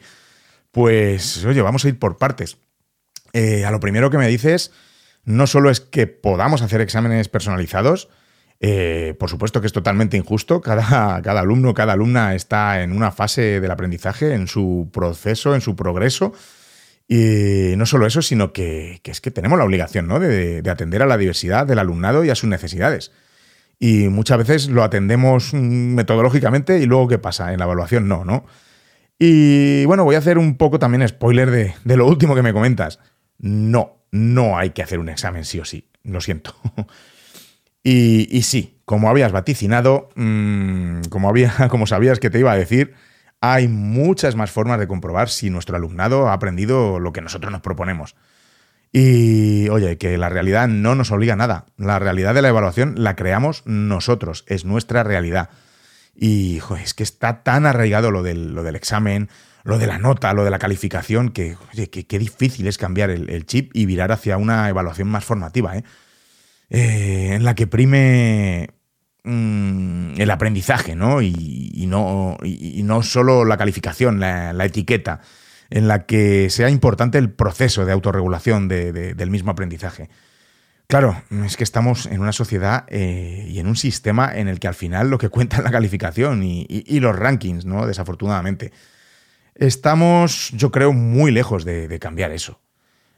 Pues 0.72 1.44
oye, 1.46 1.62
vamos 1.62 1.86
a 1.86 1.90
ir 1.90 2.00
por 2.00 2.18
partes. 2.18 2.58
Eh, 3.34 3.66
a 3.66 3.72
lo 3.72 3.80
primero 3.80 4.10
que 4.10 4.18
me 4.18 4.28
dices, 4.28 4.72
no 5.24 5.48
solo 5.48 5.70
es 5.70 5.82
que 5.82 6.08
podamos 6.08 6.62
hacer 6.62 6.82
exámenes 6.82 7.30
personalizados, 7.30 8.10
eh, 8.60 9.16
por 9.20 9.30
supuesto 9.30 9.62
que 9.62 9.68
es 9.68 9.74
totalmente 9.74 10.18
injusto, 10.18 10.62
cada, 10.62 11.22
cada 11.22 11.40
alumno, 11.42 11.74
cada 11.74 11.94
alumna 11.94 12.36
está 12.36 12.82
en 12.82 12.92
una 12.92 13.12
fase 13.12 13.62
del 13.62 13.72
aprendizaje, 13.72 14.34
en 14.34 14.48
su 14.48 14.90
proceso, 14.92 15.56
en 15.56 15.62
su 15.62 15.76
progreso, 15.76 16.34
y 17.08 17.74
no 17.76 17.86
solo 17.86 18.06
eso, 18.06 18.22
sino 18.22 18.54
que, 18.54 19.02
es 19.04 19.22
que 19.22 19.32
tenemos 19.32 19.58
la 19.58 19.66
obligación 19.66 20.08
¿no? 20.08 20.20
de, 20.20 20.62
de, 20.62 20.70
atender 20.70 21.02
a 21.02 21.08
la 21.08 21.18
diversidad 21.18 21.66
del 21.66 21.80
alumnado 21.80 22.24
y 22.24 22.30
a 22.30 22.36
sus 22.36 22.50
necesidades. 22.50 23.12
Y 23.80 24.10
muchas 24.10 24.38
veces 24.38 24.68
lo 24.68 24.84
atendemos 24.84 25.54
mm, 25.54 25.58
metodológicamente 25.58 26.78
y 26.80 26.86
luego 26.86 27.08
¿qué 27.08 27.18
pasa? 27.18 27.52
En 27.54 27.60
la 27.60 27.66
evaluación 27.66 28.08
no, 28.08 28.26
¿no? 28.26 28.46
Y 29.20 29.84
bueno, 29.84 30.06
voy 30.06 30.16
a 30.16 30.20
hacer 30.20 30.38
un 30.38 30.56
poco 30.56 30.80
también 30.80 31.06
spoiler 31.06 31.52
de, 31.52 31.98
lo 31.98 32.08
último 32.08 32.36
que 32.36 32.42
me 32.42 32.54
comentas. 32.54 33.00
No, 33.38 33.98
no 34.12 34.58
hay 34.58 34.70
que 34.70 34.82
hacer 34.82 34.98
un 34.98 35.10
examen 35.10 35.44
sí 35.44 35.60
o 35.60 35.66
sí. 35.66 35.90
Lo 36.04 36.22
siento. 36.22 36.56
y, 37.84 38.42
sí, 38.44 38.80
como 38.86 39.10
habías 39.10 39.34
vaticinado, 39.34 40.10
mm, 40.16 41.02
como, 41.10 41.28
había, 41.28 41.54
como 41.70 41.86
sabías 41.86 42.20
que 42.20 42.30
te 42.30 42.40
iba 42.40 42.54
a 42.54 42.58
decir, 42.58 42.94
hay 43.42 43.68
muchas 43.68 44.38
más 44.38 44.52
formas 44.52 44.80
de 44.80 44.88
comprobar 44.88 45.28
si 45.28 45.50
nuestro 45.50 45.76
alumnado 45.76 46.30
ha 46.30 46.34
aprendido 46.34 47.00
lo 47.00 47.12
que 47.12 47.22
nosotros 47.22 47.52
nos 47.52 47.62
proponemos. 47.62 48.16
Y 48.94 49.68
oye, 49.70 49.98
que 49.98 50.18
la 50.18 50.30
realidad 50.30 50.70
no 50.70 50.96
nos 50.96 51.12
obliga 51.12 51.34
a 51.34 51.38
nada. 51.38 51.66
La 51.78 52.00
realidad 52.00 52.34
de 52.34 52.42
la 52.42 52.50
evaluación 52.50 52.96
la 52.98 53.18
creamos 53.18 53.64
nosotros, 53.66 54.46
es 54.48 54.64
nuestra 54.64 55.04
realidad. 55.04 55.50
Y 56.22 56.62
es 56.84 56.94
que 56.94 57.04
está 57.04 57.44
tan 57.44 57.66
arraigado 57.66 58.12
lo 58.12 58.24
del, 58.24 58.54
lo 58.54 58.62
del, 58.64 58.76
examen, 58.76 59.30
lo 59.64 59.78
de 59.78 59.88
la 59.88 60.00
nota, 60.00 60.34
lo 60.34 60.44
de 60.44 60.52
la 60.52 60.60
calificación, 60.60 61.30
que, 61.30 61.56
qué 61.90 62.20
difícil 62.20 62.68
es 62.68 62.78
cambiar 62.78 63.10
el, 63.10 63.46
chip 63.46 63.72
y 63.74 63.86
virar 63.86 64.12
hacia 64.12 64.36
una 64.36 64.68
evaluación 64.68 65.08
más 65.08 65.24
formativa, 65.24 65.78
¿eh? 65.78 65.84
Eh, 66.72 67.36
en 67.36 67.46
la 67.46 67.56
que 67.56 67.68
prime 67.68 68.68
mm, 69.24 70.20
el 70.20 70.30
aprendizaje, 70.30 70.94
¿no? 70.94 71.22
Y, 71.22 71.86
no, 71.88 72.36
y, 72.44 72.84
no 72.84 73.02
solo 73.02 73.46
la 73.46 73.56
calificación, 73.56 74.20
la, 74.20 74.66
etiqueta, 74.66 75.22
en 75.70 75.88
la 75.88 76.06
que 76.06 76.50
sea 76.50 76.70
importante 76.70 77.18
el 77.18 77.32
proceso 77.32 77.86
de 77.86 77.94
autorregulación 77.94 78.68
del 78.68 79.32
mismo 79.32 79.52
aprendizaje. 79.52 80.10
Claro, 80.90 81.22
es 81.46 81.56
que 81.56 81.64
estamos 81.64 82.08
en 82.08 82.20
una 82.20 82.32
sociedad 82.32 82.86
eh, 82.88 83.46
y 83.48 83.60
en 83.60 83.68
un 83.68 83.76
sistema 83.76 84.36
en 84.36 84.48
el 84.48 84.60
que 84.60 84.68
al 84.68 84.74
final 84.74 85.12
lo 85.12 85.20
que 85.20 85.30
cuenta 85.36 85.58
es 85.58 85.64
la 85.64 85.70
calificación 85.70 86.42
y, 86.42 87.00
los 87.00 87.16
rankings, 87.16 87.66
¿no? 87.66 87.86
Desafortunadamente. 87.86 88.72
Estamos, 89.54 90.50
yo 90.54 90.72
creo, 90.72 90.92
muy 90.92 91.32
lejos 91.32 91.64
de, 91.64 92.00
cambiar 92.00 92.32
eso. 92.32 92.60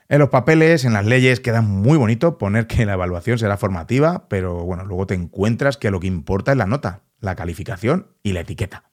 En 0.09 0.19
los 0.19 0.27
papeles, 0.27 0.83
en 0.83 0.91
las 0.91 1.05
leyes, 1.05 1.39
queda 1.39 1.61
muy 1.61 1.97
bonito 1.97 2.37
poner 2.37 2.67
que 2.67 2.85
la 2.85 2.93
evaluación 2.93 3.39
será 3.39 3.55
formativa, 3.55 4.27
pero 4.27 4.65
bueno, 4.65 4.83
luego 4.83 5.07
te 5.07 5.13
encuentras 5.13 5.77
que 5.77 5.91
lo 5.91 6.01
que 6.01 6.07
importa 6.07 6.51
es 6.51 6.57
la 6.57 6.67
nota, 6.67 7.03
la 7.21 7.35
calificación 7.35 8.07
y 8.21 8.33
la 8.33 8.41
etiqueta. 8.41 8.90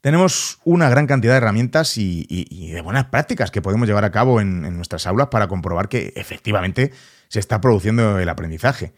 Tenemos 0.00 0.60
una 0.64 0.88
gran 0.88 1.06
cantidad 1.06 1.32
de 1.32 1.38
herramientas 1.38 1.98
y, 1.98 2.70
de 2.72 2.80
buenas 2.82 3.06
prácticas 3.06 3.50
que 3.50 3.62
podemos 3.62 3.88
llevar 3.88 4.04
a 4.04 4.12
cabo 4.12 4.40
en, 4.40 4.76
nuestras 4.76 5.06
aulas 5.06 5.28
para 5.28 5.48
comprobar 5.48 5.88
que 5.88 6.12
efectivamente 6.14 6.92
se 7.28 7.40
está 7.40 7.60
produciendo 7.60 8.18
el 8.18 8.28
aprendizaje. 8.28 8.94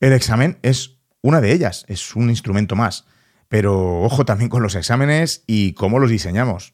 El 0.00 0.14
examen 0.14 0.58
es 0.62 0.98
una 1.20 1.42
de 1.42 1.52
ellas, 1.52 1.84
es 1.88 2.16
un 2.16 2.30
instrumento 2.30 2.74
más. 2.74 3.04
Pero 3.48 4.02
ojo 4.02 4.24
también 4.24 4.48
con 4.48 4.62
los 4.62 4.76
exámenes 4.76 5.44
y 5.46 5.74
cómo 5.74 5.98
los 5.98 6.08
diseñamos. 6.08 6.72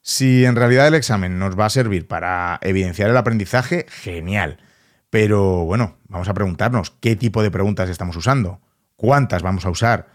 Si 0.00 0.44
en 0.44 0.56
realidad 0.56 0.88
el 0.88 0.94
examen 0.94 1.38
nos 1.38 1.58
va 1.58 1.66
a 1.66 1.70
servir 1.70 2.08
para 2.08 2.58
evidenciar 2.62 3.10
el 3.10 3.16
aprendizaje, 3.16 3.86
genial. 3.88 4.58
Pero 5.08 5.64
bueno, 5.64 5.98
vamos 6.08 6.28
a 6.28 6.34
preguntarnos 6.34 6.90
qué 7.00 7.14
tipo 7.14 7.42
de 7.42 7.50
preguntas 7.50 7.88
estamos 7.88 8.16
usando, 8.16 8.60
cuántas 8.96 9.42
vamos 9.42 9.64
a 9.66 9.70
usar, 9.70 10.08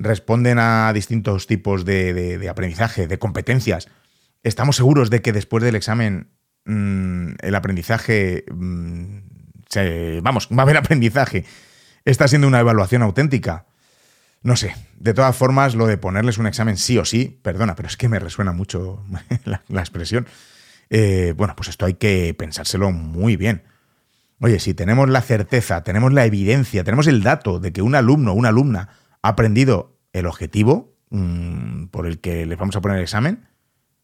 responden 0.00 0.58
a 0.58 0.92
distintos 0.92 1.46
tipos 1.46 1.84
de, 1.84 2.48
aprendizaje, 2.50 3.06
de 3.06 3.18
competencias. 3.18 3.88
¿Estamos 4.42 4.76
seguros 4.76 5.10
de 5.10 5.20
que 5.20 5.32
después 5.32 5.62
del 5.62 5.76
examen 5.76 6.30
mm, 6.64 7.32
el 7.40 7.54
aprendizaje, 7.54 8.44
mm, 8.50 9.18
vamos, 10.22 10.48
va 10.48 10.58
a 10.58 10.62
haber 10.62 10.76
aprendizaje? 10.78 11.44
¿Está 12.04 12.26
siendo 12.26 12.48
una 12.48 12.60
evaluación 12.60 13.02
auténtica? 13.02 13.66
No 14.42 14.56
sé, 14.56 14.74
de 14.98 15.12
todas 15.12 15.36
formas, 15.36 15.74
lo 15.74 15.86
de 15.86 15.98
ponerles 15.98 16.38
un 16.38 16.46
examen 16.46 16.78
sí 16.78 16.96
o 16.96 17.04
sí, 17.04 17.38
perdona, 17.42 17.76
pero 17.76 17.88
es 17.88 17.98
que 17.98 18.08
me 18.08 18.18
resuena 18.18 18.52
mucho 18.52 19.04
la, 19.44 19.80
expresión. 19.80 20.26
Eh, 20.88 21.34
bueno, 21.36 21.54
pues 21.54 21.68
esto 21.68 21.84
hay 21.84 21.94
que 21.94 22.34
pensárselo 22.34 22.90
muy 22.90 23.36
bien. 23.36 23.64
Oye, 24.40 24.58
si 24.58 24.72
tenemos 24.72 25.10
la 25.10 25.20
certeza, 25.20 25.84
tenemos 25.84 26.14
la 26.14 26.24
evidencia, 26.24 26.84
tenemos 26.84 27.06
el 27.06 27.22
dato 27.22 27.60
de 27.60 27.74
que 27.74 27.82
un 27.82 27.94
alumno 27.94 28.32
o 28.32 28.34
una 28.34 28.48
alumna 28.48 28.88
aprendido 29.22 29.98
el 30.12 30.26
objetivo 30.26 30.96
mm, 31.10 31.86
por 31.86 32.06
el 32.06 32.20
que 32.20 32.46
le 32.46 32.56
vamos 32.56 32.76
a 32.76 32.80
poner 32.80 32.98
el 32.98 33.02
examen, 33.02 33.46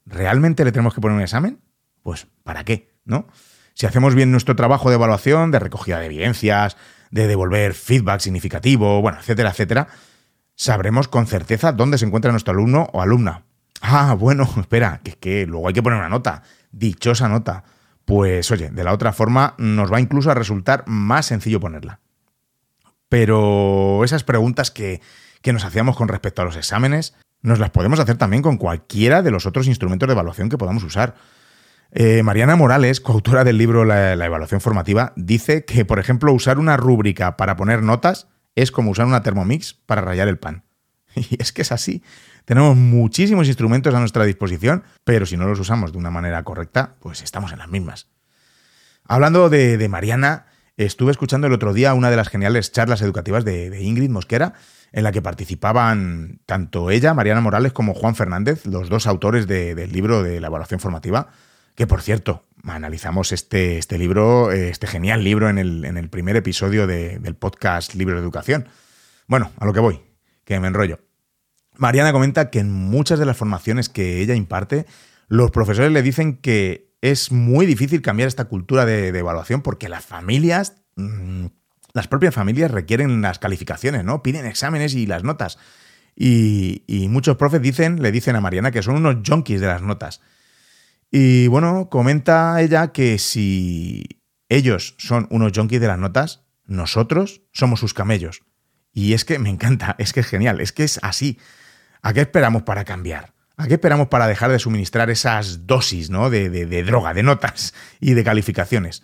¿realmente 0.05 0.65
le 0.65 0.73
tenemos 0.73 0.95
que 0.95 1.01
poner 1.01 1.17
un 1.17 1.23
examen? 1.23 1.61
Pues, 2.03 2.27
¿para 2.43 2.65
qué? 2.65 2.95
¿No? 3.05 3.27
Si 3.75 3.87
hacemos 3.87 4.15
bien 4.15 4.31
nuestro 4.31 4.57
trabajo 4.57 4.89
de 4.89 4.95
evaluación, 4.95 5.51
de 5.51 5.59
recogida 5.59 5.99
de 5.99 6.07
evidencias, 6.07 6.77
de 7.11 7.27
devolver 7.27 7.75
feedback 7.75 8.21
significativo, 8.21 9.03
bueno, 9.03 9.19
etcétera, 9.19 9.51
etcétera, 9.51 9.89
sabremos 10.55 11.09
con 11.09 11.27
certeza 11.27 11.73
dónde 11.73 11.99
se 11.99 12.07
encuentra 12.07 12.31
nuestro 12.31 12.53
alumno 12.53 12.89
o 12.93 13.03
alumna. 13.03 13.45
Ah, 13.81 14.15
bueno, 14.19 14.49
espera, 14.61 15.01
que, 15.03 15.13
que 15.13 15.47
luego 15.47 15.69
hay 15.69 15.75
que 15.75 15.83
poner 15.83 15.99
una 15.99 16.09
nota, 16.09 16.43
dichosa 16.73 17.29
nota. 17.29 17.65
Pues 18.05 18.51
oye, 18.53 18.71
de 18.71 18.85
la 18.85 18.93
otra 18.93 19.13
forma 19.13 19.55
nos 19.59 19.93
va 19.93 20.01
incluso 20.01 20.31
a 20.31 20.35
resultar 20.35 20.85
más 20.87 21.27
sencillo 21.27 21.61
ponerla. 21.61 22.01
Pero 23.09 24.03
esas 24.05 24.25
preguntas 24.25 24.71
que, 24.71 25.01
nos 25.45 25.65
hacíamos 25.65 25.97
con 25.97 26.09
respecto 26.09 26.43
a 26.43 26.45
los 26.45 26.57
exámenes, 26.57 27.15
nos 27.41 27.61
las 27.61 27.71
podemos 27.71 28.01
hacer 28.01 28.17
también 28.17 28.43
con 28.43 28.57
cualquiera 28.57 29.23
de 29.23 29.31
los 29.31 29.47
otros 29.47 29.69
instrumentos 29.69 30.09
de 30.09 30.13
evaluación 30.13 30.49
que 30.49 30.59
podamos 30.59 30.83
usar. 30.83 31.15
Eh, 31.93 32.25
Mariana 32.25 32.57
Morales, 32.57 33.01
coautora 33.01 33.45
del 33.45 33.57
libro 33.57 33.85
la, 33.85 34.13
evaluación 34.13 34.61
formativa, 34.61 35.13
dice 35.15 35.65
que, 35.65 35.85
por 35.85 36.01
ejemplo, 36.01 36.33
usar 36.33 36.59
una 36.59 36.77
rúbrica 36.77 37.37
para 37.37 37.55
poner 37.55 37.83
notas 37.83 38.27
es 38.57 38.73
como 38.73 38.91
usar 38.91 39.07
una 39.07 39.23
Thermomix 39.23 39.75
para 39.75 40.01
rayar 40.01 40.29
el 40.29 40.39
pan. 40.39 40.65
Y 41.15 41.41
es 41.41 41.53
que 41.53 41.63
es 41.63 41.71
así. 41.71 42.03
Tenemos 42.45 42.77
muchísimos 42.77 43.47
instrumentos 43.47 43.95
a 43.95 44.01
nuestra 44.01 44.25
disposición, 44.25 44.83
pero 45.05 45.27
si 45.27 45.37
no 45.37 45.47
los 45.47 45.61
usamos 45.61 45.93
de 45.93 45.99
una 45.99 46.11
manera 46.11 46.43
correcta, 46.43 46.97
pues 47.01 47.23
estamos 47.23 47.53
en 47.53 47.59
las 47.59 47.69
mismas. 47.69 48.09
Hablando 49.05 49.49
de 49.49 49.89
Mariana, 49.89 50.47
Estuve 50.77 51.11
escuchando 51.11 51.47
el 51.47 51.55
otro 51.55 51.73
día 51.73 51.95
una 51.95 52.11
de 52.11 52.17
las 52.17 52.29
geniales 52.29 52.71
charlas 52.71 53.01
educativas 53.01 53.47
de, 53.47 53.81
Ingrid 53.81 54.11
Mosquera, 54.11 54.53
en 54.93 55.05
la 55.05 55.13
que 55.13 55.23
participaban 55.23 56.41
tanto 56.45 56.91
ella, 56.91 57.15
Mariana 57.15 57.41
Morales, 57.41 57.73
como 57.73 57.95
Juan 57.95 58.15
Fernández, 58.15 58.67
los 58.67 58.91
dos 58.91 59.07
autores 59.07 59.47
del 59.47 59.91
libro 59.91 60.23
de 60.23 60.39
la 60.39 60.49
evaluación 60.49 60.79
formativa, 60.79 61.29
que 61.75 61.87
por 61.87 62.03
cierto, 62.03 62.45
analizamos 62.63 63.33
este, 63.33 63.79
este 63.79 63.97
libro, 63.97 64.53
este 64.53 64.87
genial 64.87 65.25
libro 65.25 65.49
en 65.49 65.57
el, 65.57 65.85
en 65.87 65.97
el 65.97 66.11
primer 66.11 66.37
episodio 66.37 66.87
del 66.87 67.35
podcast 67.37 67.95
Libro 67.95 68.17
de 68.17 68.21
Educación. 68.21 68.69
Bueno, 69.29 69.53
a 69.59 69.65
lo 69.65 69.73
que 69.73 69.81
voy, 69.81 70.03
que 70.45 70.61
me 70.61 70.69
enrollo. 70.69 71.01
Mariana 71.79 72.13
comenta 72.13 72.51
que 72.51 72.59
en 72.59 72.71
muchas 72.71 73.19
de 73.19 73.25
las 73.25 73.37
formaciones 73.37 73.89
que 73.89 74.21
ella 74.21 74.35
imparte, 74.35 74.85
Los 75.29 75.51
profesores 75.51 75.91
le 75.91 76.03
dicen 76.03 76.37
que 76.37 76.87
es 77.11 77.31
muy 77.31 77.67
difícil 77.67 78.03
cambiar 78.03 78.29
esta 78.29 78.47
cultura 78.47 78.85
de, 78.85 79.09
evaluación 79.09 79.63
porque 79.63 79.89
las 79.89 80.05
familias, 80.05 80.83
mm, 80.97 81.47
las 81.95 82.09
propias 82.09 82.35
familias 82.35 82.71
requieren 82.71 83.23
las 83.23 83.39
calificaciones, 83.39 84.05
¿no? 84.05 84.23
Piden 84.23 84.47
exámenes 84.47 84.95
y 84.95 85.07
las 85.07 85.23
notas. 85.23 85.59
Y, 86.15 86.83
y 86.87 87.09
muchos 87.09 87.37
profes 87.37 87.63
dicen, 87.63 88.03
le 88.03 88.11
dicen 88.11 88.37
a 88.37 88.41
Mariana 88.41 88.71
que 88.71 88.83
son 88.83 88.97
unos 88.97 89.17
junkies 89.27 89.61
de 89.61 89.67
las 89.67 89.83
notas. 89.83 90.21
Y 91.11 91.47
bueno, 91.47 91.89
comenta 91.91 92.61
ella 92.61 92.93
que 92.93 93.19
si 93.19 94.05
ellos 94.49 94.97
son 94.99 95.29
unos 95.31 95.53
junkies 95.55 95.81
de 95.81 95.87
las 95.87 95.99
notas, 95.99 96.45
nosotros 96.65 97.43
somos 97.53 97.81
sus 97.81 97.95
camellos. 97.95 98.43
Y 98.93 99.13
es 99.13 99.25
que 99.25 99.39
me 99.39 99.51
encanta, 99.51 99.95
es 99.99 100.13
que 100.13 100.21
es 100.21 100.27
genial, 100.27 100.61
es 100.61 100.73
que 100.73 100.83
es 100.83 100.99
así. 101.03 101.39
¿A 102.03 102.13
qué 102.13 102.23
esperamos 102.23 102.63
para 102.63 102.85
cambiar? 102.85 103.36
¿A 103.59 103.67
qué 103.67 103.75
esperamos 103.75 104.09
para 104.09 104.27
dejar 104.27 104.51
de 104.51 104.59
suministrar 104.59 105.09
esas 105.09 105.67
dosis 105.67 106.11
¿no? 106.11 106.29
de, 106.29 106.83
droga, 106.83 107.15
de 107.15 107.23
notas 107.23 107.73
y 108.01 108.13
de 108.13 108.23
calificaciones? 108.23 109.03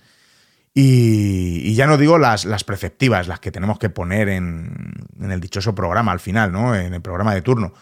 Y, 0.74 1.74
ya 1.74 1.86
no 1.86 1.96
digo 1.96 2.18
las, 2.18 2.44
preceptivas, 2.64 3.28
las 3.28 3.40
que 3.40 3.50
tenemos 3.50 3.78
que 3.78 3.88
poner 3.88 4.28
en, 4.28 4.92
en, 5.20 5.32
el 5.32 5.40
dichoso 5.40 5.74
programa 5.74 6.12
al 6.12 6.20
final, 6.20 6.52
¿no? 6.52 6.74
En 6.74 6.92
el 6.94 7.02
programa 7.02 7.34
de 7.34 7.42
turno. 7.42 7.72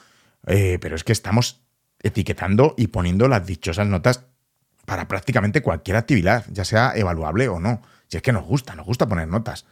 Eh, 0.47 0.79
pero 0.81 0.97
es 0.97 1.05
que 1.05 1.13
estamos 1.13 1.61
etiquetando 2.03 2.75
y 2.77 2.89
poniendo 2.89 3.29
las 3.29 3.47
dichosas 3.47 3.87
notas 3.87 4.25
para 4.87 5.07
prácticamente 5.07 5.63
cualquier 5.63 5.97
actividad, 5.97 6.45
ya 6.51 6.65
sea 6.65 6.93
evaluable 6.97 7.49
o 7.49 7.61
no. 7.61 7.83
Si 8.09 8.17
es 8.17 8.23
que 8.23 8.33
nos 8.33 8.45
gusta, 8.45 8.75
nos 8.75 8.87
gusta 8.87 9.07
poner 9.07 9.29
notas. 9.29 9.67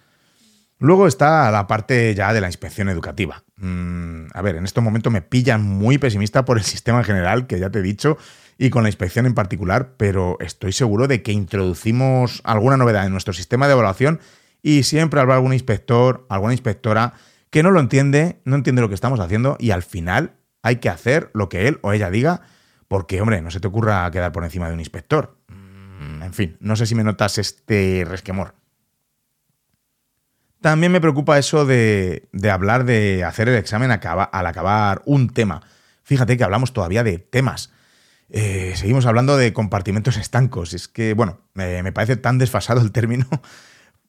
Luego 0.80 1.08
está 1.08 1.50
la 1.50 1.66
parte 1.66 2.14
ya 2.14 2.32
de 2.32 2.40
la 2.40 2.46
inspección 2.46 2.88
educativa. 2.88 3.42
Mm, 3.56 4.26
a 4.32 4.42
ver, 4.42 4.56
en 4.56 4.64
estos 4.64 4.84
momentos 4.84 5.12
me 5.12 5.22
pillan 5.22 5.62
muy 5.62 5.98
pesimista 5.98 6.44
por 6.44 6.56
el 6.56 6.64
sistema 6.64 6.98
en 6.98 7.04
general, 7.04 7.46
que 7.48 7.58
ya 7.58 7.70
te 7.70 7.80
he 7.80 7.82
dicho, 7.82 8.16
y 8.58 8.70
con 8.70 8.84
la 8.84 8.88
inspección 8.88 9.26
en 9.26 9.34
particular, 9.34 9.94
pero 9.96 10.36
estoy 10.40 10.72
seguro 10.72 11.08
de 11.08 11.22
que 11.22 11.32
introducimos 11.32 12.40
alguna 12.44 12.76
novedad 12.76 13.06
en 13.06 13.12
nuestro 13.12 13.32
sistema 13.32 13.66
de 13.66 13.72
evaluación 13.72 14.20
y 14.62 14.84
siempre 14.84 15.20
habrá 15.20 15.34
algún 15.34 15.52
inspector, 15.52 16.26
alguna 16.28 16.52
inspectora 16.52 17.14
que 17.50 17.62
no 17.62 17.70
lo 17.70 17.80
entiende, 17.80 18.40
no 18.44 18.56
entiende 18.56 18.82
lo 18.82 18.88
que 18.88 18.94
estamos 18.94 19.18
haciendo 19.20 19.56
y 19.58 19.70
al 19.70 19.82
final 19.82 20.34
hay 20.62 20.76
que 20.76 20.88
hacer 20.88 21.30
lo 21.34 21.48
que 21.48 21.66
él 21.66 21.78
o 21.82 21.92
ella 21.92 22.10
diga, 22.10 22.42
porque, 22.86 23.20
hombre, 23.20 23.42
no 23.42 23.50
se 23.50 23.60
te 23.60 23.68
ocurra 23.68 24.10
quedar 24.10 24.32
por 24.32 24.44
encima 24.44 24.68
de 24.68 24.74
un 24.74 24.80
inspector. 24.80 25.36
Mm, 25.48 26.22
en 26.22 26.32
fin, 26.32 26.56
no 26.60 26.76
sé 26.76 26.86
si 26.86 26.94
me 26.94 27.04
notas 27.04 27.38
este 27.38 28.04
resquemor. 28.08 28.54
También 30.60 30.90
me 30.90 31.00
preocupa 31.00 31.38
eso 31.38 31.64
de, 31.64 32.28
hablar 32.50 32.84
de 32.84 33.24
hacer 33.24 33.48
el 33.48 33.56
examen 33.56 33.90
al 33.90 34.46
acabar 34.46 35.02
un 35.04 35.30
tema. 35.30 35.62
Fíjate 36.02 36.36
que 36.36 36.44
hablamos 36.44 36.72
todavía 36.72 37.04
de 37.04 37.18
temas. 37.18 37.72
Eh, 38.30 38.72
seguimos 38.76 39.06
hablando 39.06 39.36
de 39.36 39.52
compartimentos 39.52 40.16
estancos. 40.16 40.74
Es 40.74 40.88
que, 40.88 41.14
bueno, 41.14 41.40
me 41.54 41.92
parece 41.92 42.16
tan 42.16 42.38
desfasado 42.38 42.80
el 42.80 42.92
término. 42.92 43.26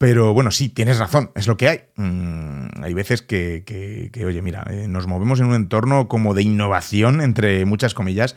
Pero 0.00 0.32
bueno, 0.32 0.50
sí, 0.50 0.70
tienes 0.70 0.98
razón, 0.98 1.30
es 1.34 1.46
lo 1.46 1.58
que 1.58 1.68
hay. 1.68 1.80
Mm, 1.96 2.82
hay 2.82 2.94
veces 2.94 3.20
que, 3.20 4.10
oye, 4.26 4.40
mira, 4.40 4.64
eh, 4.70 4.88
nos 4.88 5.06
movemos 5.06 5.40
en 5.40 5.46
un 5.46 5.54
entorno 5.54 6.08
como 6.08 6.32
de 6.32 6.40
innovación, 6.42 7.20
entre 7.20 7.66
muchas 7.66 7.92
comillas, 7.92 8.34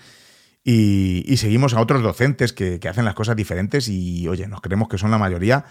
y, 0.61 1.37
seguimos 1.37 1.73
a 1.73 1.79
otros 1.79 2.03
docentes 2.03 2.51
que, 2.51 2.81
que 2.81 2.89
hacen 2.89 3.05
las 3.05 3.13
cosas 3.13 3.37
diferentes 3.37 3.87
y, 3.87 4.27
oye, 4.27 4.45
nos 4.49 4.59
creemos 4.59 4.89
que 4.89 4.97
son 4.97 5.09
la 5.11 5.17
mayoría 5.17 5.63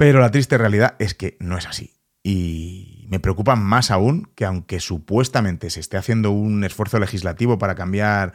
pero 0.00 0.18
la 0.18 0.30
triste 0.30 0.56
realidad 0.56 0.94
es 0.98 1.12
que 1.12 1.36
no 1.40 1.58
es 1.58 1.66
así. 1.66 1.92
Y 2.22 3.06
me 3.10 3.20
preocupa 3.20 3.54
más 3.54 3.90
aún 3.90 4.30
que 4.34 4.46
aunque 4.46 4.80
supuestamente 4.80 5.68
se 5.68 5.78
esté 5.78 5.98
haciendo 5.98 6.30
un 6.30 6.64
esfuerzo 6.64 6.98
legislativo 6.98 7.58
para 7.58 7.74
cambiar 7.74 8.32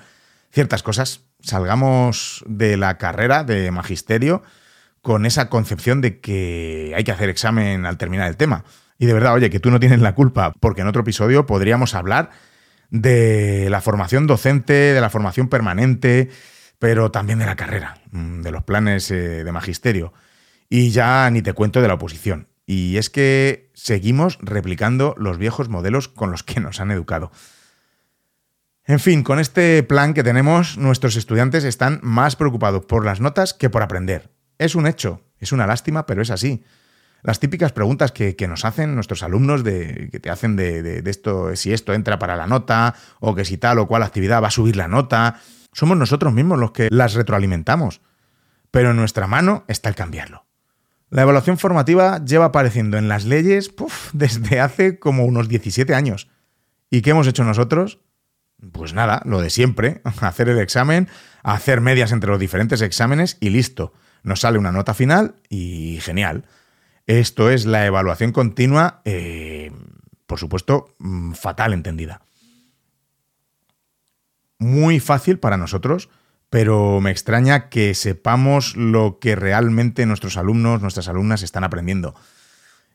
ciertas 0.52 0.84
cosas, 0.84 1.22
salgamos 1.42 2.46
de 2.48 2.78
la 2.78 3.00
carrera 3.00 3.44
de 3.44 3.72
magisterio 3.72 4.44
con 5.02 5.26
esa 5.26 5.50
concepción 5.50 6.02
de 6.02 6.20
que 6.20 6.94
hay 6.96 7.04
que 7.04 7.12
hacer 7.12 7.30
examen 7.30 7.88
al 7.88 7.98
terminar 7.98 8.28
el 8.28 8.38
tema. 8.38 8.64
Y 9.00 9.08
de 9.08 9.14
verdad, 9.14 9.34
oye, 9.34 9.50
que 9.50 9.60
tú 9.60 9.72
no 9.72 9.80
tienes 9.80 10.02
la 10.02 10.14
culpa, 10.14 10.54
porque 10.60 10.82
en 10.82 10.88
otro 10.88 11.02
episodio 11.02 11.48
podríamos 11.48 11.96
hablar 11.96 12.30
de 12.92 13.72
la 13.72 13.82
formación 13.82 14.28
docente, 14.28 14.94
de 14.94 15.02
la 15.02 15.10
formación 15.10 15.48
permanente, 15.48 16.30
pero 16.78 17.10
también 17.10 17.40
de 17.40 17.48
la 17.48 17.56
carrera, 17.56 17.98
mm, 18.12 18.42
de 18.42 18.52
los 18.52 18.64
planes 18.64 19.10
eh, 19.10 19.44
de 19.44 19.52
magisterio. 19.52 20.14
Y 20.70 20.92
ya 20.92 21.30
ni 21.30 21.42
te 21.42 21.54
cuento 21.54 21.82
de 21.82 21.88
la 21.88 21.94
oposición. 21.96 22.48
Y 22.66 22.98
es 22.98 23.10
que 23.10 23.70
seguimos 23.74 24.40
replicando 24.42 25.14
los 25.18 25.38
viejos 25.38 25.70
modelos 25.70 26.08
con 26.08 26.32
los 26.32 26.44
que 26.44 26.60
nos 26.60 26.80
han 26.80 26.92
educado. 26.92 27.32
En 28.86 29.00
fin, 29.00 29.24
con 29.24 29.40
este 29.40 29.82
plan 29.84 30.14
que 30.14 30.24
tenemos, 30.24 30.78
nuestros 30.78 31.16
estudiantes 31.16 31.64
están 31.64 32.00
más 32.04 32.36
preocupados 32.36 32.86
por 32.86 33.04
las 33.04 33.20
notas 33.20 33.54
que 33.54 33.70
por 33.70 33.82
aprender. 33.82 34.30
Es 34.60 34.76
un 34.76 34.86
hecho, 34.86 35.22
es 35.40 35.52
una 35.52 35.66
lástima, 35.66 36.06
pero 36.06 36.22
es 36.22 36.30
así. 36.30 36.64
Las 37.24 37.40
típicas 37.40 37.72
preguntas 37.72 38.12
que, 38.12 38.36
nos 38.48 38.66
hacen 38.66 38.94
nuestros 38.94 39.24
alumnos, 39.24 39.64
de, 39.64 40.10
que 40.12 40.20
te 40.20 40.30
hacen 40.30 40.56
de, 40.56 40.84
de, 40.84 41.10
esto, 41.10 41.56
si 41.56 41.74
esto 41.74 41.94
entra 41.94 42.20
para 42.20 42.36
la 42.36 42.46
nota, 42.46 42.94
o 43.20 43.34
que 43.34 43.46
si 43.46 43.58
tal 43.58 43.80
o 43.80 43.88
cual 43.88 44.04
actividad 44.04 44.44
va 44.44 44.50
a 44.50 44.52
subir 44.52 44.76
la 44.76 44.88
nota, 44.88 45.42
somos 45.72 45.98
nosotros 45.98 46.34
mismos 46.34 46.60
los 46.60 46.72
que 46.72 46.88
las 46.92 47.16
retroalimentamos. 47.16 48.02
Pero 48.70 48.92
en 48.92 48.98
nuestra 48.98 49.26
mano 49.26 49.64
está 49.68 49.90
el 49.90 49.96
cambiarlo. 49.96 50.46
La 51.16 51.22
evaluación 51.22 51.58
formativa 51.58 52.22
lleva 52.26 52.44
apareciendo 52.44 52.98
en 52.98 53.08
las 53.08 53.24
leyes 53.24 53.74
desde 54.12 54.60
hace 54.60 55.00
como 55.00 55.24
unos 55.24 55.48
17 55.48 55.96
años. 55.96 56.28
¿Y 56.90 57.02
qué 57.02 57.12
hemos 57.12 57.26
hecho 57.26 57.46
nosotros? 57.46 58.00
Pues 58.74 58.94
nada, 58.94 59.22
lo 59.24 59.40
de 59.40 59.50
siempre, 59.50 60.02
hacer 60.20 60.50
el 60.50 60.60
examen, 60.60 61.08
hacer 61.42 61.80
medias 61.80 62.12
entre 62.12 62.30
los 62.30 62.38
diferentes 62.38 62.82
exámenes 62.82 63.38
y 63.40 63.50
listo. 63.50 63.94
Nos 64.24 64.42
sale 64.42 64.58
una 64.58 64.74
nota 64.74 64.94
final 64.94 65.36
y 65.48 66.00
genial. 66.02 66.44
Esto 67.08 67.50
es 67.50 67.66
la 67.66 67.86
evaluación 67.86 68.34
continua, 68.34 69.00
eh, 69.06 69.72
por 70.28 70.38
supuesto, 70.38 70.98
mm, 71.00 71.32
fatal 71.32 71.72
entendida. 71.72 72.24
Muy 74.58 75.00
fácil 75.00 75.40
para 75.40 75.56
nosotros 75.56 76.10
pero 76.50 77.02
me 77.02 77.12
extraña 77.12 77.70
que 77.70 77.94
sepamos 77.94 78.76
lo 78.76 79.20
que 79.20 79.36
realmente 79.36 80.06
nuestros 80.06 80.38
alumnos, 80.38 80.82
nuestras 80.82 81.08
alumnas 81.08 81.44
están 81.44 81.64
aprendiendo. 81.64 82.16